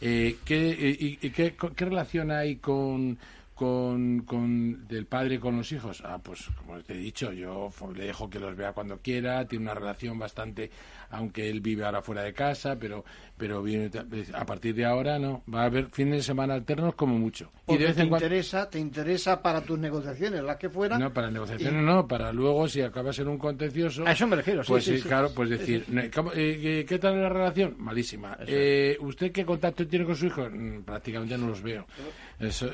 Eh, 0.00 0.36
¿qué, 0.44 0.70
eh, 0.70 0.96
y, 0.98 1.26
y 1.26 1.30
qué, 1.30 1.56
co- 1.56 1.72
qué 1.74 1.84
relación 1.84 2.30
hay 2.30 2.56
con, 2.56 3.18
con, 3.58 4.20
con 4.20 4.86
del 4.86 5.06
padre 5.06 5.40
con 5.40 5.56
los 5.56 5.72
hijos? 5.72 6.00
Ah, 6.04 6.18
pues 6.22 6.46
como 6.56 6.78
te 6.80 6.94
he 6.94 6.96
dicho, 6.98 7.32
yo 7.32 7.70
le 7.94 8.06
dejo 8.06 8.30
que 8.30 8.38
los 8.38 8.54
vea 8.54 8.72
cuando 8.72 8.98
quiera, 8.98 9.44
tiene 9.46 9.64
una 9.64 9.74
relación 9.74 10.16
bastante, 10.16 10.70
aunque 11.10 11.50
él 11.50 11.60
vive 11.60 11.84
ahora 11.84 12.00
fuera 12.00 12.22
de 12.22 12.32
casa, 12.32 12.76
pero 12.78 13.04
pero 13.36 13.62
viene 13.62 13.88
ta- 13.90 14.04
a 14.34 14.44
partir 14.46 14.74
de 14.74 14.84
ahora 14.84 15.18
no, 15.18 15.42
va 15.52 15.62
a 15.62 15.66
haber 15.66 15.86
fines 15.90 16.14
de 16.16 16.22
semana 16.22 16.54
alternos 16.54 16.94
como 16.94 17.18
mucho. 17.18 17.50
Y 17.52 17.58
Porque 17.66 17.78
de 17.78 17.86
vez 17.86 17.96
te 17.96 18.02
en 18.02 18.08
cuando 18.08 18.26
interesa, 18.26 18.70
te 18.70 18.78
interesa 18.78 19.42
para 19.42 19.60
tus 19.60 19.78
negociaciones, 19.78 20.42
las 20.42 20.56
que 20.56 20.68
fueran. 20.70 21.00
no, 21.00 21.12
para 21.12 21.30
negociaciones 21.30 21.80
Y- 21.82 21.84
no, 21.84 22.06
para 22.06 22.32
luego, 22.32 22.68
si 22.68 22.80
acabas 22.80 23.18
en 23.18 23.28
un 23.28 23.38
contencioso... 23.38 24.06
A 24.06 24.12
eso 24.12 24.26
me 24.26 24.36
refiero, 24.36 24.62
sí, 24.62 24.68
Pues 24.72 24.84
sí, 24.84 25.00
claro, 25.00 25.30
pues 25.34 25.50
decir, 25.50 25.84
sí. 25.86 25.92
"Ne- 25.92 26.10
¿cómo- 26.10 26.32
eh, 26.34 26.84
¿qué, 26.88 26.98
tal 26.98 27.14
es 27.16 27.22
la 27.22 27.28
relación? 27.28 27.74
Malísima. 27.78 28.36
Eh, 28.46 28.96
¿Usted 29.00 29.30
qué 29.32 29.44
contacto 29.44 29.86
tiene 29.86 30.04
con 30.04 30.14
su 30.16 30.26
hijo? 30.26 30.48
Mm, 30.50 30.82
prácticamente 30.82 31.36
no 31.38 31.46
los 31.48 31.62
veo. 31.62 31.86
Eso, 32.40 32.70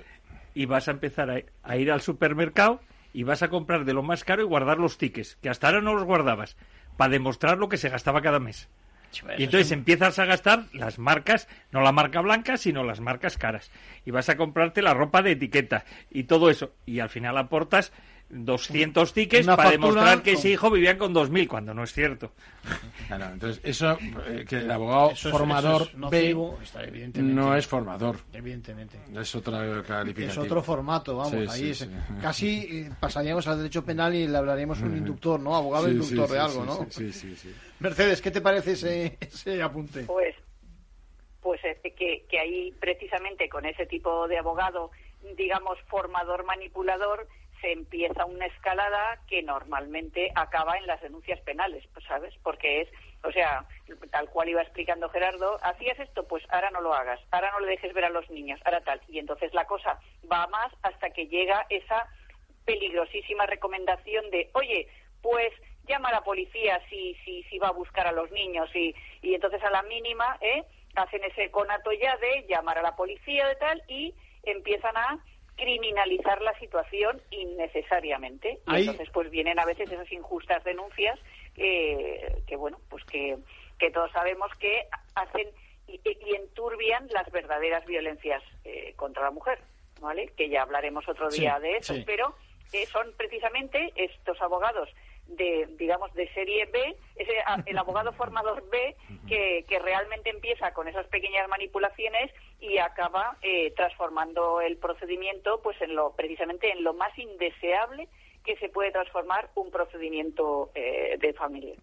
y 0.54 0.66
vas 0.66 0.88
a 0.88 0.92
empezar 0.92 1.30
a, 1.30 1.42
a 1.62 1.76
ir 1.76 1.90
al 1.90 2.00
supermercado 2.00 2.80
y 3.12 3.22
vas 3.22 3.42
a 3.42 3.48
comprar 3.48 3.84
de 3.84 3.92
lo 3.92 4.02
más 4.02 4.24
caro 4.24 4.42
y 4.42 4.46
guardar 4.46 4.78
los 4.78 4.98
tickets, 4.98 5.36
que 5.36 5.48
hasta 5.48 5.68
ahora 5.68 5.80
no 5.80 5.94
los 5.94 6.04
guardabas, 6.04 6.56
para 6.96 7.10
demostrar 7.10 7.58
lo 7.58 7.68
que 7.68 7.76
se 7.76 7.88
gastaba 7.88 8.22
cada 8.22 8.40
mes. 8.40 8.68
Y 9.38 9.44
entonces 9.44 9.70
empiezas 9.72 10.18
a 10.18 10.24
gastar 10.24 10.64
las 10.72 10.98
marcas, 10.98 11.48
no 11.70 11.80
la 11.80 11.92
marca 11.92 12.20
blanca, 12.20 12.56
sino 12.56 12.82
las 12.82 13.00
marcas 13.00 13.38
caras. 13.38 13.70
Y 14.04 14.10
vas 14.10 14.28
a 14.28 14.36
comprarte 14.36 14.82
la 14.82 14.94
ropa 14.94 15.22
de 15.22 15.32
etiqueta 15.32 15.84
y 16.10 16.24
todo 16.24 16.50
eso. 16.50 16.74
Y 16.86 17.00
al 17.00 17.10
final 17.10 17.38
aportas 17.38 17.92
200 18.30 19.12
tickets 19.12 19.46
Una 19.46 19.56
para 19.56 19.70
factura 19.70 19.90
demostrar 19.92 20.22
que 20.22 20.32
ese 20.32 20.50
hijo 20.50 20.70
vivía 20.70 20.98
con 20.98 21.12
2.000, 21.14 21.46
cuando 21.46 21.72
no 21.74 21.84
es 21.84 21.92
cierto. 21.92 22.32
Claro, 23.06 23.26
entonces, 23.26 23.60
eso, 23.62 23.98
eh, 24.26 24.44
que 24.48 24.56
el 24.56 24.70
abogado 24.70 25.10
Eso 25.10 25.28
es- 25.28 25.32
formador 25.32 25.82
eso 25.82 25.90
es 25.90 25.96
nocivo, 25.96 26.56
B 26.58 26.64
está 26.64 26.82
evidentemente. 26.84 27.34
no 27.34 27.54
es 27.54 27.66
formador. 27.66 28.16
Evidentemente. 28.32 28.98
Es 29.14 29.34
otra 29.34 29.82
calificación. 29.86 30.30
Es 30.46 30.50
otro 30.50 30.62
formato, 30.62 31.16
vamos, 31.16 31.30
Sí, 31.32 31.36
ahí 31.38 31.60
sí, 31.60 31.70
es- 31.70 31.78
sí. 31.78 31.90
casi 32.20 32.58
eh, 32.86 32.90
pasaríamos 32.98 33.46
al 33.46 33.58
derecho 33.58 33.84
penal 33.84 34.14
y 34.14 34.26
le 34.26 34.36
hablaríamos 34.38 34.80
un 34.80 34.96
inductor, 34.96 35.38
¿no? 35.38 35.54
Abogado 35.54 35.86
Sí, 35.86 35.92
inductor 35.92 36.26
sí, 36.26 36.32
de 36.32 36.38
algo, 36.40 36.60
sí, 36.62 36.66
¿no? 36.66 36.90
Sí, 36.90 37.12
sí, 37.12 37.36
sí. 37.36 37.54
Mercedes, 37.80 38.22
¿qué 38.22 38.30
te 38.30 38.40
parece 38.40 38.72
ese, 38.72 39.18
ese 39.20 39.62
apunte? 39.62 40.04
Pues, 40.04 40.34
pues 41.42 41.60
este, 41.64 41.92
que, 41.92 42.24
que 42.30 42.40
ahí 42.40 42.72
precisamente 42.80 43.48
con 43.50 43.66
ese 43.66 43.84
tipo 43.86 44.26
de 44.28 44.38
abogado, 44.38 44.90
digamos, 45.36 45.78
formador 45.88 46.44
manipulador, 46.46 47.28
se 47.64 47.72
empieza 47.72 48.26
una 48.26 48.44
escalada 48.44 49.18
que 49.26 49.42
normalmente 49.42 50.30
acaba 50.34 50.76
en 50.76 50.86
las 50.86 51.00
denuncias 51.00 51.40
penales, 51.40 51.82
¿sabes? 52.06 52.34
Porque 52.42 52.82
es, 52.82 52.88
o 53.22 53.32
sea, 53.32 53.64
tal 54.10 54.28
cual 54.28 54.50
iba 54.50 54.60
explicando 54.60 55.08
Gerardo, 55.08 55.58
hacías 55.62 55.98
esto, 55.98 56.28
pues 56.28 56.44
ahora 56.50 56.70
no 56.70 56.82
lo 56.82 56.92
hagas, 56.92 57.18
ahora 57.30 57.52
no 57.52 57.60
le 57.60 57.68
dejes 57.68 57.94
ver 57.94 58.04
a 58.04 58.10
los 58.10 58.28
niños, 58.28 58.60
ahora 58.66 58.82
tal. 58.82 59.00
Y 59.08 59.18
entonces 59.18 59.54
la 59.54 59.64
cosa 59.64 59.98
va 60.30 60.46
más 60.48 60.70
hasta 60.82 61.08
que 61.08 61.26
llega 61.26 61.64
esa 61.70 62.06
peligrosísima 62.66 63.46
recomendación 63.46 64.30
de, 64.30 64.50
oye, 64.52 64.86
pues 65.22 65.50
llama 65.86 66.10
a 66.10 66.16
la 66.16 66.22
policía 66.22 66.82
si, 66.90 67.14
si, 67.24 67.44
si 67.44 67.58
va 67.58 67.68
a 67.68 67.72
buscar 67.72 68.06
a 68.06 68.12
los 68.12 68.30
niños 68.30 68.68
y, 68.74 68.94
y 69.22 69.34
entonces 69.34 69.62
a 69.62 69.70
la 69.70 69.82
mínima 69.84 70.36
¿eh? 70.42 70.64
hacen 70.96 71.24
ese 71.24 71.50
conato 71.50 71.92
ya 71.92 72.14
de 72.18 72.44
llamar 72.46 72.78
a 72.78 72.82
la 72.82 72.94
policía 72.94 73.48
de 73.48 73.56
tal 73.56 73.82
y 73.88 74.14
empiezan 74.42 74.96
a 74.98 75.18
criminalizar 75.56 76.40
la 76.42 76.58
situación 76.58 77.20
innecesariamente 77.30 78.58
y 78.66 78.80
entonces 78.80 79.08
pues 79.12 79.30
vienen 79.30 79.58
a 79.58 79.64
veces 79.64 79.90
esas 79.90 80.10
injustas 80.12 80.62
denuncias 80.64 81.18
que, 81.54 82.42
que 82.46 82.56
bueno 82.56 82.78
pues 82.90 83.04
que, 83.04 83.36
que 83.78 83.90
todos 83.90 84.10
sabemos 84.12 84.50
que 84.58 84.86
hacen 85.14 85.48
y, 85.86 86.00
y 86.04 86.34
enturbian 86.34 87.06
las 87.12 87.30
verdaderas 87.30 87.84
violencias 87.86 88.42
eh, 88.64 88.94
contra 88.96 89.22
la 89.24 89.30
mujer 89.30 89.58
vale 90.00 90.28
que 90.36 90.48
ya 90.48 90.62
hablaremos 90.62 91.08
otro 91.08 91.30
Sí, 91.30 91.42
día 91.42 91.58
de 91.60 91.76
eso 91.76 91.94
sí. 91.94 92.02
pero 92.04 92.34
eh, 92.72 92.86
son 92.86 93.12
precisamente 93.16 93.92
estos 93.96 94.40
abogados 94.42 94.88
de 95.28 95.68
digamos 95.78 96.12
de 96.14 96.28
serie 96.34 96.66
B 96.66 96.96
ese 97.16 97.32
el 97.66 97.78
abogado 97.78 98.12
formador 98.20 98.68
B 98.70 98.96
que, 99.28 99.64
que 99.68 99.78
realmente 99.78 100.30
empieza 100.30 100.72
con 100.72 100.88
esas 100.88 101.06
pequeñas 101.06 101.48
manipulaciones 101.48 102.30
y 102.60 102.78
acaba 102.78 103.36
eh, 103.42 103.72
transformando 103.72 104.60
el 104.60 104.76
procedimiento 104.76 105.60
pues 105.62 105.80
en 105.80 105.94
lo 105.94 106.12
precisamente 106.12 106.70
en 106.70 106.84
lo 106.84 106.94
más 106.94 107.16
indeseable 107.18 108.08
que 108.44 108.56
se 108.56 108.68
puede 108.68 108.92
transformar 108.92 109.48
un 109.54 109.70
procedimiento 109.70 110.70
eh, 110.74 111.16
de 111.18 111.32
familia 111.32 111.74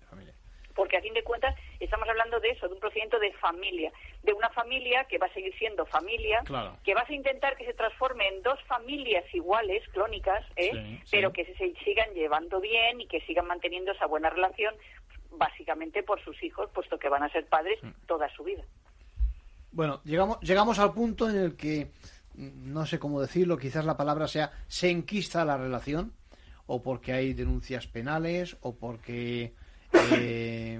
porque 0.81 0.97
a 0.97 1.01
fin 1.01 1.13
de 1.13 1.21
cuentas 1.23 1.55
estamos 1.79 2.09
hablando 2.09 2.39
de 2.39 2.49
eso, 2.49 2.67
de 2.67 2.73
un 2.73 2.79
procedimiento 2.79 3.19
de 3.19 3.31
familia, 3.33 3.91
de 4.23 4.33
una 4.33 4.49
familia 4.49 5.03
que 5.03 5.19
va 5.19 5.27
a 5.27 5.33
seguir 5.33 5.55
siendo 5.59 5.85
familia, 5.85 6.41
Claro. 6.43 6.75
que 6.83 6.95
vas 6.95 7.07
a 7.07 7.13
intentar 7.13 7.55
que 7.55 7.67
se 7.67 7.75
transforme 7.75 8.27
en 8.27 8.41
dos 8.41 8.59
familias 8.63 9.23
iguales, 9.31 9.87
clónicas, 9.89 10.43
¿eh? 10.55 10.71
Sí, 10.73 10.99
sí. 11.03 11.07
pero 11.11 11.31
que 11.31 11.45
se 11.45 11.53
sigan 11.85 12.11
llevando 12.15 12.59
bien 12.59 12.99
y 12.99 13.05
que 13.05 13.21
sigan 13.27 13.45
manteniendo 13.45 13.91
esa 13.91 14.07
buena 14.07 14.31
relación, 14.31 14.73
básicamente 15.33 16.01
por 16.01 16.19
sus 16.23 16.41
hijos, 16.41 16.67
puesto 16.73 16.97
que 16.97 17.09
van 17.09 17.21
a 17.21 17.29
ser 17.29 17.45
padres 17.45 17.77
toda 18.07 18.27
su 18.35 18.43
vida. 18.43 18.63
Bueno, 19.71 20.01
llegamos, 20.03 20.39
llegamos 20.41 20.79
al 20.79 20.93
punto 20.95 21.29
en 21.29 21.37
el 21.37 21.55
que, 21.55 21.91
mm, 22.33 22.73
no 22.73 22.87
sé 22.87 22.97
cómo 22.97 23.21
decirlo, 23.21 23.55
quizás 23.59 23.85
la 23.85 23.97
palabra 23.97 24.27
sea 24.27 24.51
se 24.67 24.89
enquista 24.89 25.45
la 25.45 25.57
relación, 25.57 26.13
o 26.65 26.81
porque 26.81 27.13
hay 27.13 27.33
denuncias 27.35 27.85
penales, 27.85 28.57
o 28.61 28.75
porque, 28.75 29.53
eh, 29.93 30.79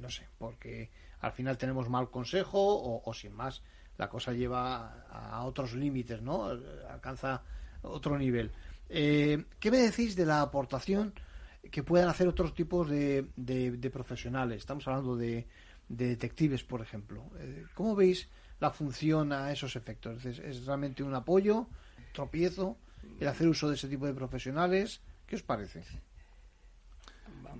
no 0.00 0.10
sé, 0.10 0.26
porque 0.38 0.90
al 1.20 1.32
final 1.32 1.56
tenemos 1.56 1.88
mal 1.88 2.10
consejo, 2.10 2.58
o, 2.60 3.02
o 3.08 3.14
sin 3.14 3.32
más, 3.34 3.62
la 3.98 4.08
cosa 4.08 4.32
lleva 4.32 5.04
a, 5.10 5.44
otros 5.44 5.74
límites, 5.74 6.22
¿no? 6.22 6.46
Alcanza 6.88 7.42
otro 7.82 8.18
nivel. 8.18 8.50
Eh, 8.88 9.44
¿Qué 9.60 9.70
me 9.70 9.78
decís 9.78 10.16
de 10.16 10.26
la 10.26 10.42
aportación 10.42 11.14
que 11.70 11.82
puedan 11.82 12.08
hacer 12.08 12.26
otros 12.26 12.54
tipos 12.54 12.88
de, 12.88 13.28
de- 13.36 13.72
de 13.72 13.90
profesionales? 13.90 14.58
Estamos 14.58 14.86
hablando 14.88 15.16
de, 15.16 15.46
de 15.88 16.08
detectives, 16.08 16.64
por 16.64 16.80
ejemplo. 16.80 17.24
Eh, 17.38 17.64
¿Cómo 17.74 17.94
veis 17.94 18.28
la 18.60 18.70
función 18.70 19.32
a 19.32 19.52
esos 19.52 19.76
efectos? 19.76 20.24
¿Es, 20.24 20.38
es 20.38 20.66
realmente 20.66 21.02
un 21.02 21.14
apoyo, 21.14 21.68
tropiezo, 22.12 22.76
el 23.20 23.28
hacer 23.28 23.46
uso 23.48 23.68
de 23.68 23.76
ese 23.76 23.88
tipo 23.88 24.06
de 24.06 24.14
profesionales? 24.14 25.00
¿Qué 25.26 25.36
os 25.36 25.42
parece? 25.42 25.82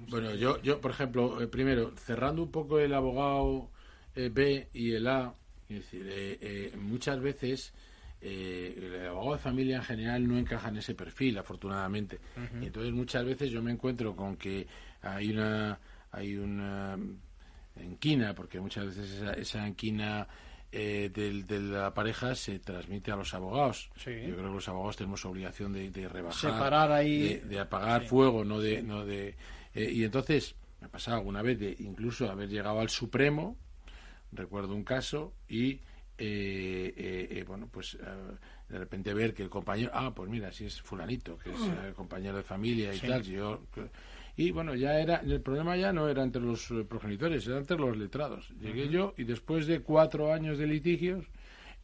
Bueno, 0.09 0.35
yo, 0.35 0.61
yo 0.63 0.81
por 0.81 0.91
ejemplo, 0.91 1.41
eh, 1.41 1.47
primero, 1.47 1.93
cerrando 1.97 2.43
un 2.43 2.51
poco 2.51 2.79
el 2.79 2.93
abogado 2.95 3.71
eh, 4.15 4.31
B 4.33 4.69
y 4.73 4.93
el 4.93 5.07
A, 5.07 5.35
es 5.69 5.77
decir, 5.77 6.07
eh, 6.09 6.39
eh, 6.41 6.77
muchas 6.77 7.21
veces 7.21 7.73
eh, 8.21 8.75
el 9.01 9.07
abogado 9.09 9.33
de 9.35 9.39
familia 9.39 9.77
en 9.77 9.83
general 9.85 10.29
no 10.29 10.39
encaja 10.39 10.69
en 10.69 10.77
ese 10.77 10.95
perfil, 10.95 11.39
afortunadamente. 11.39 12.21
Y 12.61 12.67
entonces 12.67 12.93
muchas 12.93 13.25
veces 13.25 13.51
yo 13.51 13.63
me 13.63 13.73
encuentro 13.73 14.15
con 14.15 14.37
que 14.37 14.67
hay 15.03 15.31
una 15.31 15.79
hay 16.13 16.37
una 16.37 16.99
enquina, 17.77 18.35
porque 18.35 18.61
muchas 18.61 18.87
veces 18.87 19.11
esa, 19.13 19.33
esa 19.33 19.67
enquina 19.67 20.27
eh, 20.71 21.11
del- 21.13 21.47
de 21.47 21.61
la 21.61 21.93
pareja 21.93 22.35
se 22.35 22.59
transmite 22.59 23.11
a 23.13 23.17
los 23.17 23.35
abogados. 23.35 23.91
Sí. 23.97 24.11
Yo 24.27 24.35
creo 24.37 24.49
que 24.49 24.55
los 24.55 24.69
abogados 24.69 24.97
tenemos 24.97 25.25
obligación 25.27 25.73
de, 25.73 25.91
de 25.91 26.09
rebajar, 26.09 26.53
Separar 26.53 26.93
ahí- 26.93 27.19
de, 27.23 27.41
de 27.41 27.61
apagar 27.61 28.03
Sí. 28.03 28.09
fuego, 28.09 28.45
no 28.45 28.59
de, 28.61 28.83
no 28.83 29.05
de 29.05 29.35
eh, 29.75 29.91
y 29.93 30.05
entonces 30.05 30.55
me 30.81 30.87
ha 30.87 30.91
pasado 30.91 31.17
alguna 31.19 31.43
vez 31.43 31.59
de 31.59 31.77
incluso 31.81 32.31
haber 32.31 32.49
llegado 32.49 32.81
al 32.81 32.89
Supremo, 32.89 33.57
recuerdo 34.33 34.75
un 34.75 34.85
caso 34.85 35.33
y 35.49 35.81
eh, 36.19 36.93
eh, 36.97 37.29
eh, 37.31 37.45
bueno 37.47 37.69
pues 37.71 37.95
eh, 37.95 37.99
de 38.69 38.79
repente 38.79 39.13
ver 39.15 39.35
que 39.35 39.43
el 39.43 39.51
compañero 39.51 39.91
ah 39.95 40.15
pues 40.15 40.31
mira 40.31 40.53
si 40.53 40.67
es 40.67 40.81
fulanito 40.81 41.39
que 41.39 41.51
es 41.51 41.57
eh, 41.61 41.93
compañero 41.97 42.37
de 42.37 42.43
familia 42.43 42.95
y 42.95 42.99
Sí. 42.99 43.07
tal 43.07 43.23
yo 43.23 43.63
y 44.37 44.51
bueno 44.51 44.75
ya 44.75 45.01
era 45.01 45.17
el 45.17 45.41
problema 45.41 45.77
ya 45.77 45.93
no 45.93 46.09
era 46.09 46.23
entre 46.23 46.41
los 46.43 46.73
progenitores 46.89 47.47
era 47.47 47.59
entre 47.59 47.77
los 47.79 47.97
letrados 47.97 48.51
llegué 48.61 48.89
yo 48.89 49.15
y 49.17 49.25
después 49.25 49.67
de 49.67 49.81
cuatro 49.81 50.33
años 50.33 50.59
de 50.59 50.67
litigios 50.67 51.25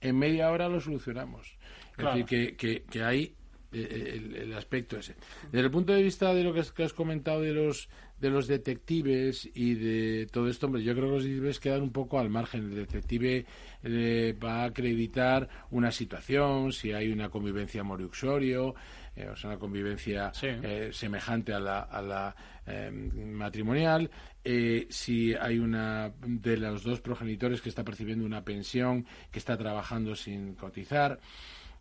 en 0.01 0.17
media 0.19 0.51
hora 0.51 0.69
lo 0.69 0.81
solucionamos 0.81 1.57
Claro. 1.97 2.17
es 2.19 2.25
decir 2.27 2.27
que, 2.27 2.57
que, 2.57 2.83
que 2.85 3.03
hay 3.03 3.35
el, 3.73 4.35
el 4.35 4.53
aspecto 4.55 4.97
ese. 4.97 5.15
Desde 5.53 5.67
el 5.67 5.71
punto 5.71 5.93
de 5.93 6.03
vista 6.03 6.33
de 6.33 6.45
lo 6.45 6.53
que 6.53 6.61
has, 6.61 6.73
que 6.73 6.85
has 6.85 6.93
comentado 6.93 7.43
de 7.43 7.53
los 7.53 7.89
de 8.21 8.31
los 8.31 8.49
detectives 8.49 9.49
y 9.55 9.75
de 9.75 10.27
todo 10.27 10.49
esto, 10.49 10.67
hombre, 10.67 10.83
yo 10.83 10.93
creo 10.93 11.07
que 11.07 11.15
los 11.15 11.23
detectives 11.23 11.61
quedan 11.61 11.83
un 11.83 11.93
poco 11.93 12.19
al 12.19 12.31
margen. 12.31 12.65
El 12.65 12.75
detective 12.75 13.47
eh, 13.85 14.37
va 14.43 14.63
a 14.63 14.65
acreditar 14.65 15.49
una 15.71 15.93
situación, 15.93 16.73
si 16.73 16.93
hay 16.93 17.13
una 17.13 17.29
convivencia 17.29 17.85
moriuxorio, 17.85 18.75
eh, 19.15 19.29
o 19.29 19.37
sea, 19.37 19.51
una 19.51 19.59
convivencia 19.61 20.33
eh, 20.43 20.91
semejante 20.93 21.53
a 21.53 21.61
la, 21.61 21.83
a 21.83 22.03
la 22.03 22.35
eh, 22.67 22.91
matrimonial, 22.91 24.11
eh, 24.45 24.87
si 24.91 25.35
hay 25.35 25.59
una 25.59 26.13
de 26.27 26.57
los 26.57 26.83
dos 26.83 27.01
progenitores 27.01 27.61
que 27.61 27.69
está 27.69 27.85
percibiendo 27.85 28.25
una 28.25 28.45
pensión, 28.45 29.07
que 29.31 29.39
está 29.39 29.57
trabajando 29.57 30.17
sin 30.17 30.55
cotizar. 30.55 31.21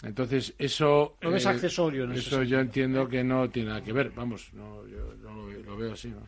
Entonces, 0.04 0.54
eso... 0.60 1.18
Lo 1.22 1.32
ves 1.32 1.46
accesorio 1.46 2.04
en 2.04 2.12
Eso 2.12 2.44
yo 2.44 2.60
entiendo 2.60 3.08
que 3.08 3.24
no 3.24 3.50
tiene 3.50 3.70
nada 3.70 3.84
que 3.84 3.94
ver. 3.94 4.12
Vamos, 4.12 4.54
no, 4.54 4.86
yo, 4.88 5.16
yo 5.22 5.32
lo, 5.34 5.48
veo- 5.48 5.64
lo 5.64 5.78
veo 5.78 5.94
así, 5.94 6.10
¿no? 6.10 6.22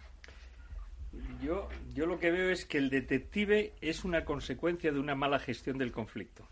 Yo, 1.42 1.70
yo 1.94 2.06
lo 2.06 2.20
que 2.20 2.32
veo 2.32 2.50
es 2.50 2.66
que 2.66 2.78
el 2.78 2.90
detective 2.90 3.74
es 3.82 4.04
una 4.04 4.26
consecuencia 4.26 4.92
de 4.92 5.00
una 5.00 5.16
mala 5.16 5.40
gestión 5.40 5.78
del 5.78 5.92
conflicto. 5.92 6.48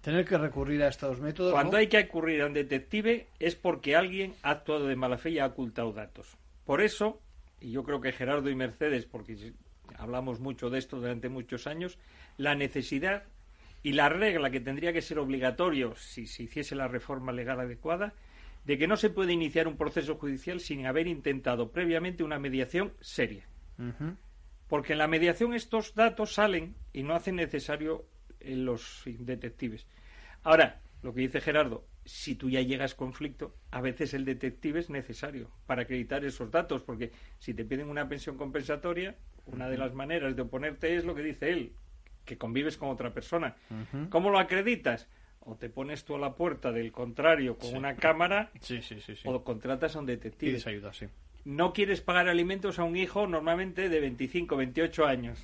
Tener 0.00 0.24
que 0.24 0.38
recurrir 0.38 0.82
a 0.82 0.88
estos 0.88 1.20
métodos. 1.20 1.52
Cuando 1.52 1.72
¿no? 1.72 1.78
hay 1.78 1.88
que 1.88 1.98
acudir 1.98 2.42
a 2.42 2.46
un 2.46 2.52
detective 2.54 3.26
es 3.38 3.56
porque 3.56 3.96
alguien 3.96 4.34
ha 4.42 4.50
actuado 4.50 4.86
de 4.86 4.96
mala 4.96 5.18
fe 5.18 5.30
y 5.30 5.38
ha 5.38 5.46
ocultado 5.46 5.92
datos. 5.92 6.36
Por 6.64 6.80
eso, 6.80 7.20
y 7.60 7.72
yo 7.72 7.82
creo 7.82 8.00
que 8.00 8.12
Gerardo 8.12 8.48
y 8.48 8.54
Mercedes, 8.54 9.06
porque 9.06 9.52
hablamos 9.96 10.38
mucho 10.38 10.70
de 10.70 10.78
esto 10.78 10.98
durante 10.98 11.28
muchos 11.28 11.66
años, 11.66 11.98
la 12.36 12.54
necesidad 12.54 13.24
y 13.82 13.92
la 13.92 14.08
regla 14.08 14.50
que 14.50 14.60
tendría 14.60 14.92
que 14.92 15.02
ser 15.02 15.18
obligatorio 15.18 15.94
si 15.96 16.26
se 16.26 16.44
hiciese 16.44 16.74
la 16.74 16.88
reforma 16.88 17.32
legal 17.32 17.60
adecuada, 17.60 18.14
de 18.64 18.76
que 18.76 18.88
no 18.88 18.96
se 18.96 19.10
puede 19.10 19.32
iniciar 19.32 19.68
un 19.68 19.76
proceso 19.76 20.16
judicial 20.16 20.60
sin 20.60 20.86
haber 20.86 21.06
intentado 21.06 21.70
previamente 21.70 22.24
una 22.24 22.38
mediación 22.38 22.92
seria. 23.00 23.46
Porque 24.66 24.92
en 24.92 24.98
la 24.98 25.08
mediación 25.08 25.54
estos 25.54 25.94
datos 25.94 26.34
salen 26.34 26.74
y 26.92 27.02
no 27.02 27.14
hacen 27.14 27.36
necesario 27.36 28.04
eh, 28.40 28.56
los 28.56 29.02
detectives. 29.06 29.86
Ahora, 30.42 30.80
lo 31.02 31.14
que 31.14 31.22
dice 31.22 31.40
Gerardo, 31.40 31.86
si 32.04 32.34
tú 32.34 32.50
ya 32.50 32.60
llegas 32.60 32.94
conflicto, 32.94 33.54
a 33.70 33.80
veces 33.80 34.14
el 34.14 34.24
detective 34.24 34.80
es 34.80 34.90
necesario 34.90 35.50
para 35.66 35.82
acreditar 35.82 36.24
esos 36.24 36.50
datos, 36.50 36.82
porque 36.82 37.12
si 37.38 37.54
te 37.54 37.64
piden 37.64 37.88
una 37.88 38.08
pensión 38.08 38.36
compensatoria, 38.36 39.16
una 39.46 39.68
de 39.68 39.78
las 39.78 39.94
maneras 39.94 40.34
de 40.34 40.42
oponerte 40.42 40.96
es 40.96 41.04
lo 41.04 41.14
que 41.14 41.22
dice 41.22 41.50
él, 41.50 41.72
que 42.28 42.36
convives 42.38 42.76
con 42.76 42.90
otra 42.90 43.10
persona. 43.12 43.56
¿Cómo 44.10 44.30
lo 44.30 44.38
acreditas? 44.38 45.08
o 45.50 45.54
te 45.54 45.70
pones 45.70 46.04
tú 46.04 46.14
a 46.14 46.18
la 46.18 46.34
puerta 46.34 46.72
del 46.72 46.92
contrario 46.92 47.56
con 47.56 47.70
Sí. 47.70 47.74
una 47.76 47.96
cámara 47.96 48.50
Sí, 48.60 48.82
sí, 48.82 48.98
o 49.24 49.42
contratas 49.44 49.96
a 49.96 50.00
un 50.00 50.04
detective. 50.04 50.50
Pides 50.52 50.66
ayuda, 50.66 50.92
sí. 50.92 51.06
No 51.46 51.72
quieres 51.72 52.02
pagar 52.02 52.28
alimentos 52.28 52.78
a 52.78 52.84
un 52.84 52.96
hijo 52.96 53.26
normalmente 53.26 53.88
de 53.88 53.98
25, 54.00 54.56
28 54.58 55.06
años. 55.06 55.42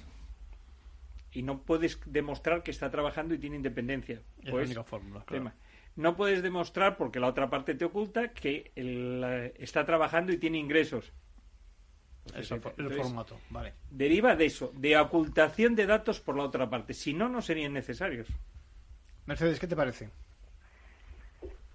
Y 1.32 1.40
no 1.40 1.62
puedes 1.62 1.98
demostrar 2.04 2.62
que 2.62 2.70
está 2.70 2.90
trabajando 2.90 3.32
y 3.34 3.38
tiene 3.38 3.56
independencia. 3.56 4.20
Es 4.40 4.44
la 4.44 4.50
Pues, 4.50 4.66
única 4.66 4.84
fórmula, 4.84 5.24
claro. 5.24 5.44
tema. 5.44 5.54
No 5.96 6.16
puedes 6.16 6.42
demostrar, 6.42 6.98
porque 6.98 7.18
la 7.18 7.28
otra 7.28 7.48
parte 7.48 7.74
te 7.74 7.86
oculta, 7.86 8.28
que 8.28 8.72
él, 8.76 9.22
eh, 9.24 9.54
está 9.58 9.86
trabajando 9.86 10.32
y 10.32 10.36
tiene 10.36 10.58
ingresos. 10.58 11.12
El 12.34 12.42
entonces, 12.42 12.96
formato, 13.02 13.38
vale. 13.50 13.74
Deriva 13.90 14.34
de 14.34 14.46
eso, 14.46 14.72
de 14.74 14.96
ocultación 14.98 15.74
de 15.74 15.86
datos 15.86 16.20
por 16.20 16.36
la 16.36 16.44
otra 16.44 16.68
parte. 16.70 16.94
Si 16.94 17.12
no, 17.12 17.28
no 17.28 17.42
serían 17.42 17.72
necesarios. 17.74 18.26
Mercedes, 19.26 19.60
¿qué 19.60 19.66
te 19.66 19.76
parece? 19.76 20.08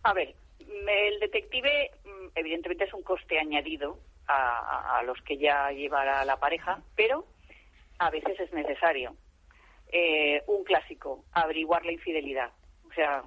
A 0.04 0.14
ver, 0.14 0.34
el 0.60 1.20
detective 1.20 1.92
mm, 2.04 2.28
evidentemente 2.36 2.86
es 2.86 2.94
un 2.94 3.04
coste 3.04 3.40
añadido 3.40 4.00
a, 4.28 4.34
a- 4.60 5.00
a 5.00 5.04
los 5.04 5.22
que 5.22 5.38
ya 5.38 5.72
llevará 5.72 6.24
la 6.26 6.38
pareja, 6.40 6.82
pero 6.96 7.26
a 8.00 8.10
veces 8.10 8.40
es 8.40 8.52
necesario. 8.54 9.16
Eh, 9.92 10.44
un 10.48 10.64
clásico, 10.64 11.26
averiguar 11.34 11.86
la 11.86 11.92
infidelidad. 11.92 12.52
O 12.90 12.94
sea, 12.94 13.24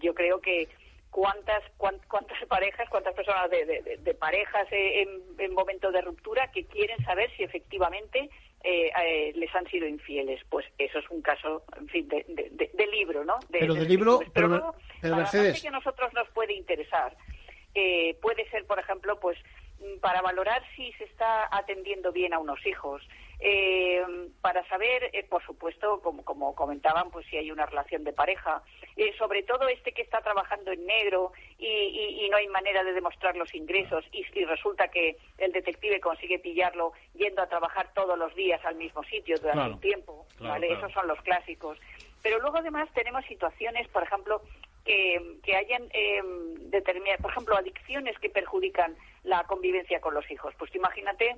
yo 0.00 0.14
creo 0.14 0.40
que 0.40 0.68
cuántas 1.10 1.62
cuán- 1.76 2.00
cuántas 2.08 2.38
parejas, 2.46 2.88
cuántas 2.88 3.14
personas 3.14 3.50
de, 3.50 3.64
de- 3.64 3.96
parejas 4.14 4.66
eh, 4.70 5.02
en, 5.02 5.22
en 5.44 5.52
momento 5.54 5.90
de 5.90 6.00
ruptura 6.00 6.50
que 6.52 6.64
quieren 6.66 7.02
saber 7.04 7.30
si 7.36 7.42
efectivamente 7.42 8.30
eh, 8.62 8.90
eh, 9.02 9.32
les 9.34 9.54
han 9.54 9.66
sido 9.68 9.86
infieles. 9.88 10.40
Pues 10.48 10.66
eso 10.78 10.98
es 10.98 11.10
un 11.10 11.22
caso, 11.22 11.64
en 11.78 11.88
fin, 11.88 12.08
de, 12.08 12.24
de- 12.28 12.50
libro, 12.86 13.24
¿no? 13.24 13.38
De- 13.48 13.58
Pero 13.60 13.74
de 13.74 13.84
libro, 13.86 14.20
pero, 14.34 14.48
pero 14.48 14.72
parte 15.14 15.16
Mercedes, 15.16 15.62
que 15.62 15.68
a 15.68 15.72
nosotros 15.72 16.12
nos 16.14 16.28
puede 16.30 16.52
interesar 16.54 17.16
eh, 17.74 18.14
puede 18.20 18.48
ser, 18.50 18.66
por 18.66 18.78
ejemplo, 18.78 19.18
pues 19.20 19.38
para 20.00 20.22
valorar 20.22 20.62
si 20.76 20.92
se 20.94 21.04
está 21.04 21.48
atendiendo 21.54 22.12
bien 22.12 22.32
a 22.34 22.38
unos 22.38 22.64
hijos, 22.66 23.06
eh, 23.38 24.02
para 24.42 24.66
saber, 24.68 25.10
eh, 25.14 25.24
por 25.28 25.42
supuesto, 25.44 26.00
como, 26.02 26.24
como 26.24 26.54
comentaban, 26.54 27.10
pues 27.10 27.26
si 27.26 27.36
hay 27.36 27.50
una 27.50 27.64
relación 27.66 28.04
de 28.04 28.12
pareja, 28.12 28.62
eh, 28.96 29.14
sobre 29.16 29.42
todo 29.42 29.66
este 29.68 29.92
que 29.92 30.02
está 30.02 30.20
trabajando 30.20 30.72
en 30.72 30.84
negro 30.84 31.32
y, 31.58 31.66
y- 31.66 32.26
y 32.26 32.28
no 32.28 32.36
hay 32.36 32.48
manera 32.48 32.84
de 32.84 32.92
demostrar 32.92 33.36
los 33.36 33.54
ingresos 33.54 34.04
y, 34.12 34.26
y 34.34 34.44
resulta 34.44 34.88
que 34.88 35.16
el 35.38 35.52
detective 35.52 36.00
consigue 36.00 36.38
pillarlo 36.38 36.92
yendo 37.14 37.40
a 37.42 37.48
trabajar 37.48 37.92
todos 37.94 38.18
los 38.18 38.34
días 38.34 38.62
al 38.64 38.74
mismo 38.74 39.02
sitio 39.04 39.38
durante 39.38 39.58
Claro. 39.60 39.74
un 39.74 39.80
tiempo, 39.80 40.26
Claro, 40.36 40.52
¿vale? 40.54 40.66
claro. 40.66 40.80
Esos 40.86 40.92
son 40.92 41.08
los 41.08 41.20
clásicos. 41.22 41.78
Pero 42.22 42.38
luego 42.40 42.58
además 42.58 42.88
tenemos 42.92 43.24
situaciones, 43.24 43.88
por 43.88 44.02
ejemplo, 44.02 44.42
que, 44.84 45.38
que 45.42 45.56
hayan 45.56 45.84
eh, 45.92 46.22
determinadas, 46.70 47.20
por 47.20 47.30
ejemplo, 47.30 47.56
adicciones 47.56 48.18
que 48.18 48.30
perjudican 48.30 48.96
la 49.24 49.44
convivencia 49.44 50.00
con 50.00 50.14
los 50.14 50.28
hijos. 50.30 50.54
Pues 50.58 50.74
imagínate 50.74 51.36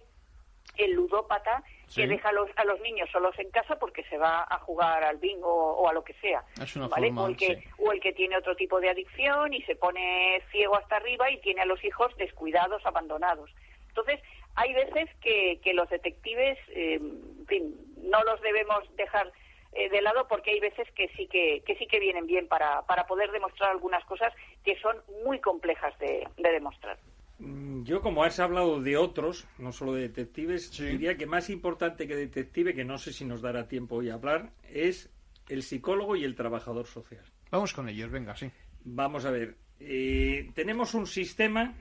el 0.76 0.93
ludópata 0.93 1.62
Sí. 1.88 2.01
que 2.01 2.07
deja 2.07 2.30
a 2.30 2.32
los, 2.32 2.49
a 2.57 2.64
los 2.64 2.80
niños 2.80 3.11
solos 3.11 3.38
en 3.38 3.51
casa 3.51 3.78
porque 3.78 4.03
se 4.05 4.16
va 4.16 4.47
a 4.49 4.59
jugar 4.61 5.05
al 5.05 5.18
bingo 5.18 5.47
o, 5.47 5.82
o 5.82 5.88
a 5.90 5.93
lo 5.93 6.03
que 6.03 6.14
sea. 6.14 6.43
Es 6.62 6.74
una 6.74 6.88
¿vale? 6.88 7.09
forma, 7.09 7.24
o, 7.24 7.26
el 7.28 7.36
que, 7.36 7.57
sí. 7.57 7.68
o 7.76 7.93
el 7.93 8.01
que 8.01 8.14
tiene 8.14 8.34
otro 8.38 8.57
tipo 8.57 8.80
de 8.80 8.88
adicción 8.88 9.53
y 9.53 9.61
se 9.64 9.76
pone 9.76 10.40
ciego 10.51 10.74
hasta 10.76 10.97
arriba 10.97 11.30
y 11.30 11.38
tiene 11.43 11.61
a 11.61 11.66
los 11.66 11.84
hijos 11.84 12.16
descuidados, 12.16 12.86
abandonados. 12.86 13.51
Entonces, 13.88 14.20
hay 14.55 14.72
veces 14.72 15.11
que, 15.20 15.61
que 15.62 15.74
los 15.74 15.90
detectives, 15.90 16.59
eh, 16.70 16.95
en 16.95 17.47
fin, 17.47 17.76
no 17.99 18.22
los 18.24 18.40
debemos 18.40 18.84
dejar 18.97 19.30
eh, 19.72 19.88
de 19.90 20.02
lado 20.02 20.26
porque 20.28 20.50
hay 20.50 20.60
veces 20.60 20.86
que 20.94 21.08
sí 21.16 21.26
que, 21.28 21.62
que 21.66 21.76
sí 21.76 21.86
que 21.86 21.98
vienen 22.00 22.26
bien 22.26 22.46
para, 22.48 22.82
para 22.82 23.06
poder 23.06 23.30
demostrar 23.30 23.70
algunas 23.70 24.04
cosas 24.04 24.32
que 24.64 24.76
son 24.80 24.96
muy 25.24 25.40
complejas 25.40 25.98
de, 25.98 26.28
de 26.36 26.50
demostrar. 26.52 26.98
Mm, 27.38 27.82
Yo, 27.84 28.00
como 28.02 28.22
has 28.22 28.38
hablado 28.38 28.80
de 28.80 28.96
otros, 28.96 29.46
no 29.58 29.72
solo 29.72 29.94
de 29.94 30.02
detectives, 30.02 30.70
diría 30.78 31.16
que 31.16 31.26
más 31.26 31.50
importante 31.50 32.06
que 32.06 32.14
detective, 32.14 32.74
que 32.74 32.84
no 32.84 32.98
sé 32.98 33.12
si 33.12 33.24
nos 33.24 33.42
dará 33.42 33.66
tiempo 33.68 33.96
hoy 33.96 34.10
a 34.10 34.14
hablar, 34.14 34.50
es 34.68 35.10
el 35.48 35.62
psicólogo 35.62 36.16
y 36.16 36.24
el 36.24 36.34
trabajador 36.36 36.86
social. 36.86 37.24
vamos 37.50 37.72
con 37.72 37.88
ellos, 37.88 38.10
venga, 38.10 38.36
sí. 38.36 38.50
Vamos 38.84 39.24
a 39.24 39.30
ver, 39.30 39.56
eh, 39.80 40.50
tenemos 40.54 40.94
un 40.94 41.06
sistema 41.06 41.74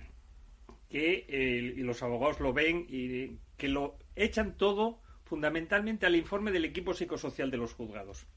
que 0.89 1.25
eh, 1.27 1.73
y 1.77 1.81
los 1.83 2.01
abogados 2.03 2.39
lo 2.39 2.53
ven 2.53 2.85
y 2.89 3.37
que 3.57 3.67
lo 3.69 3.97
echan 4.15 4.57
todo 4.57 5.00
fundamentalmente 5.31 6.05
al 6.05 6.17
informe 6.17 6.51
del 6.51 6.65
equipo 6.65 6.93
psicosocial 6.93 7.49
de 7.49 7.55
los 7.55 7.73
juzgados. 7.73 8.27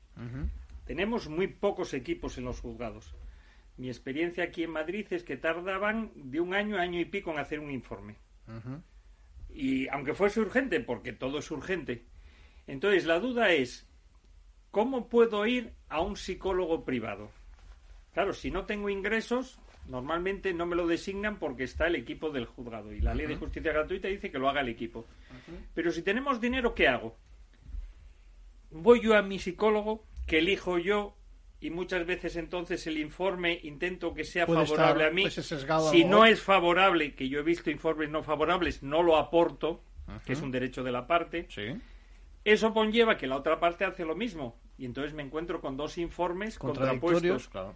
Tenemos 0.84 1.28
muy 1.28 1.48
pocos 1.48 1.92
equipos 1.92 2.38
en 2.38 2.44
los 2.44 2.60
juzgados. 2.60 3.16
Mi 3.76 3.88
experiencia 3.88 4.44
aquí 4.44 4.62
en 4.62 4.70
Madrid 4.70 5.04
es 5.10 5.24
que 5.24 5.36
tardaban 5.36 6.12
de 6.14 6.38
un 6.38 6.54
año 6.54 6.76
a 6.76 6.82
año 6.82 7.00
y 7.00 7.04
pico 7.04 7.32
en 7.32 7.40
hacer 7.40 7.58
un 7.58 7.72
informe. 7.72 8.14
Y 9.52 9.88
aunque 9.88 10.14
fuese 10.14 10.38
urgente, 10.38 10.78
porque 10.78 11.12
todo 11.12 11.38
es 11.38 11.50
urgente. 11.50 12.06
Entonces 12.68 13.06
la 13.06 13.18
duda 13.18 13.50
es, 13.50 13.90
¿cómo 14.70 15.08
puedo 15.08 15.44
ir 15.48 15.72
a 15.88 16.00
un 16.00 16.16
psicólogo 16.16 16.84
privado? 16.84 17.28
Claro, 18.12 18.32
si 18.34 18.52
no 18.52 18.66
tengo 18.66 18.88
ingresos, 18.88 19.58
normalmente 19.86 20.52
no 20.52 20.66
me 20.66 20.76
lo 20.76 20.86
designan 20.86 21.38
porque 21.38 21.64
está 21.64 21.86
el 21.86 21.96
equipo 21.96 22.30
del 22.30 22.46
juzgado. 22.46 22.92
Y 22.92 23.00
la 23.00 23.14
ley 23.14 23.26
de 23.26 23.36
justicia 23.36 23.72
gratuita 23.72 24.08
dice 24.08 24.30
que 24.30 24.38
lo 24.38 24.48
haga 24.48 24.60
el 24.60 24.68
equipo. 24.68 25.06
Pero 25.74 25.90
si 25.90 26.02
tenemos 26.02 26.40
dinero, 26.40 26.74
¿qué 26.74 26.88
hago? 26.88 27.16
Voy 28.70 29.00
yo 29.00 29.16
a 29.16 29.22
mi 29.22 29.38
psicólogo, 29.38 30.04
que 30.26 30.38
elijo 30.38 30.78
yo, 30.78 31.16
y 31.60 31.70
muchas 31.70 32.04
veces 32.06 32.36
entonces 32.36 32.86
el 32.86 32.98
informe 32.98 33.60
intento 33.62 34.12
que 34.12 34.24
sea 34.24 34.46
Puede 34.46 34.66
favorable 34.66 35.06
a 35.06 35.10
mí. 35.10 35.22
pues, 35.22 35.90
si 35.90 36.04
no 36.04 36.26
es 36.26 36.42
favorable, 36.42 37.14
que 37.14 37.28
yo 37.28 37.38
he 37.38 37.42
visto 37.42 37.70
informes 37.70 38.10
no 38.10 38.22
favorables, 38.22 38.82
no 38.82 39.02
lo 39.02 39.16
aporto, 39.16 39.82
que 40.26 40.34
es 40.34 40.42
un 40.42 40.50
derecho 40.50 40.82
de 40.82 40.92
la 40.92 41.06
parte. 41.06 41.48
Eso 42.44 42.74
conlleva 42.74 43.16
que 43.16 43.26
la 43.26 43.36
otra 43.36 43.58
parte 43.58 43.84
hace 43.84 44.04
lo 44.04 44.14
mismo. 44.14 44.58
Y 44.76 44.84
entonces 44.84 45.14
me 45.14 45.22
encuentro 45.22 45.60
con 45.60 45.76
dos 45.76 45.96
informes 45.98 46.58
contrapuestos. 46.58 47.48
claro. 47.48 47.74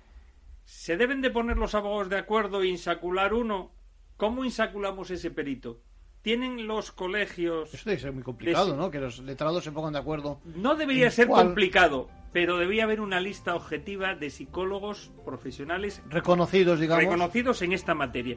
¿Se 0.71 0.99
deben 0.99 1.23
de 1.23 1.31
poner 1.31 1.57
los 1.57 1.75
abogados 1.75 2.11
de 2.11 2.19
acuerdo 2.19 2.61
e 2.61 2.67
insacular 2.69 3.33
uno? 3.33 3.73
¿Cómo 4.19 4.45
insaculamos 4.45 5.11
ese 5.11 5.31
perito? 5.31 5.81
¿Tienen 6.21 6.67
los 6.67 6.93
colegios... 6.93 7.73
Eso 7.73 7.89
debe 7.89 7.99
ser 8.03 8.13
muy 8.13 8.23
complicado, 8.23 8.73
de- 8.73 8.77
¿no? 8.77 8.91
Que 8.91 9.01
los 9.01 9.19
letrados 9.21 9.65
se 9.65 9.73
pongan 9.73 9.95
de 9.95 10.01
acuerdo. 10.01 10.43
No 10.45 10.75
debería 10.75 11.11
ser 11.11 11.27
cuál- 11.27 11.47
complicado, 11.47 12.11
pero 12.35 12.59
debería 12.59 12.85
haber 12.85 13.01
una 13.01 13.19
lista 13.19 13.55
objetiva 13.55 14.15
de 14.15 14.29
psicólogos 14.29 15.11
profesionales 15.25 16.03
Reconocidos, 16.11 16.79
digamos. 16.81 17.03
reconocidos 17.05 17.63
en 17.63 17.73
esta 17.73 17.95
materia. 17.95 18.37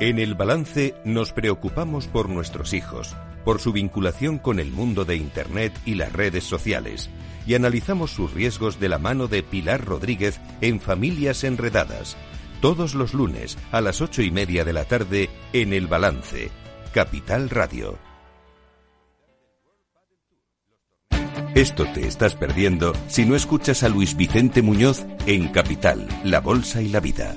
En 0.00 0.18
el 0.18 0.34
balance 0.34 0.96
nos 1.04 1.32
preocupamos 1.32 2.08
por 2.08 2.28
nuestros 2.28 2.72
hijos, 2.74 3.14
por 3.44 3.60
su 3.60 3.72
vinculación 3.72 4.38
con 4.38 4.58
el 4.58 4.72
mundo 4.72 5.04
de 5.04 5.14
Internet 5.14 5.72
y 5.84 5.94
las 5.94 6.12
redes 6.12 6.42
sociales, 6.42 7.10
y 7.46 7.54
analizamos 7.54 8.10
sus 8.10 8.32
riesgos 8.32 8.80
de 8.80 8.88
la 8.88 8.98
mano 8.98 9.28
de 9.28 9.44
Pilar 9.44 9.84
Rodríguez 9.84 10.40
en 10.60 10.80
Familias 10.80 11.44
Enredadas, 11.44 12.16
todos 12.60 12.96
los 12.96 13.14
lunes 13.14 13.56
a 13.70 13.80
las 13.80 14.00
ocho 14.00 14.22
y 14.22 14.32
media 14.32 14.64
de 14.64 14.72
la 14.72 14.84
tarde 14.84 15.30
en 15.52 15.72
El 15.72 15.86
Balance, 15.86 16.50
Capital 16.92 17.48
Radio. 17.48 17.96
Esto 21.54 21.86
te 21.94 22.08
estás 22.08 22.34
perdiendo 22.34 22.94
si 23.06 23.24
no 23.24 23.36
escuchas 23.36 23.84
a 23.84 23.88
Luis 23.88 24.16
Vicente 24.16 24.60
Muñoz 24.60 25.06
en 25.26 25.48
Capital, 25.48 26.08
La 26.24 26.40
Bolsa 26.40 26.82
y 26.82 26.88
la 26.88 26.98
Vida. 26.98 27.36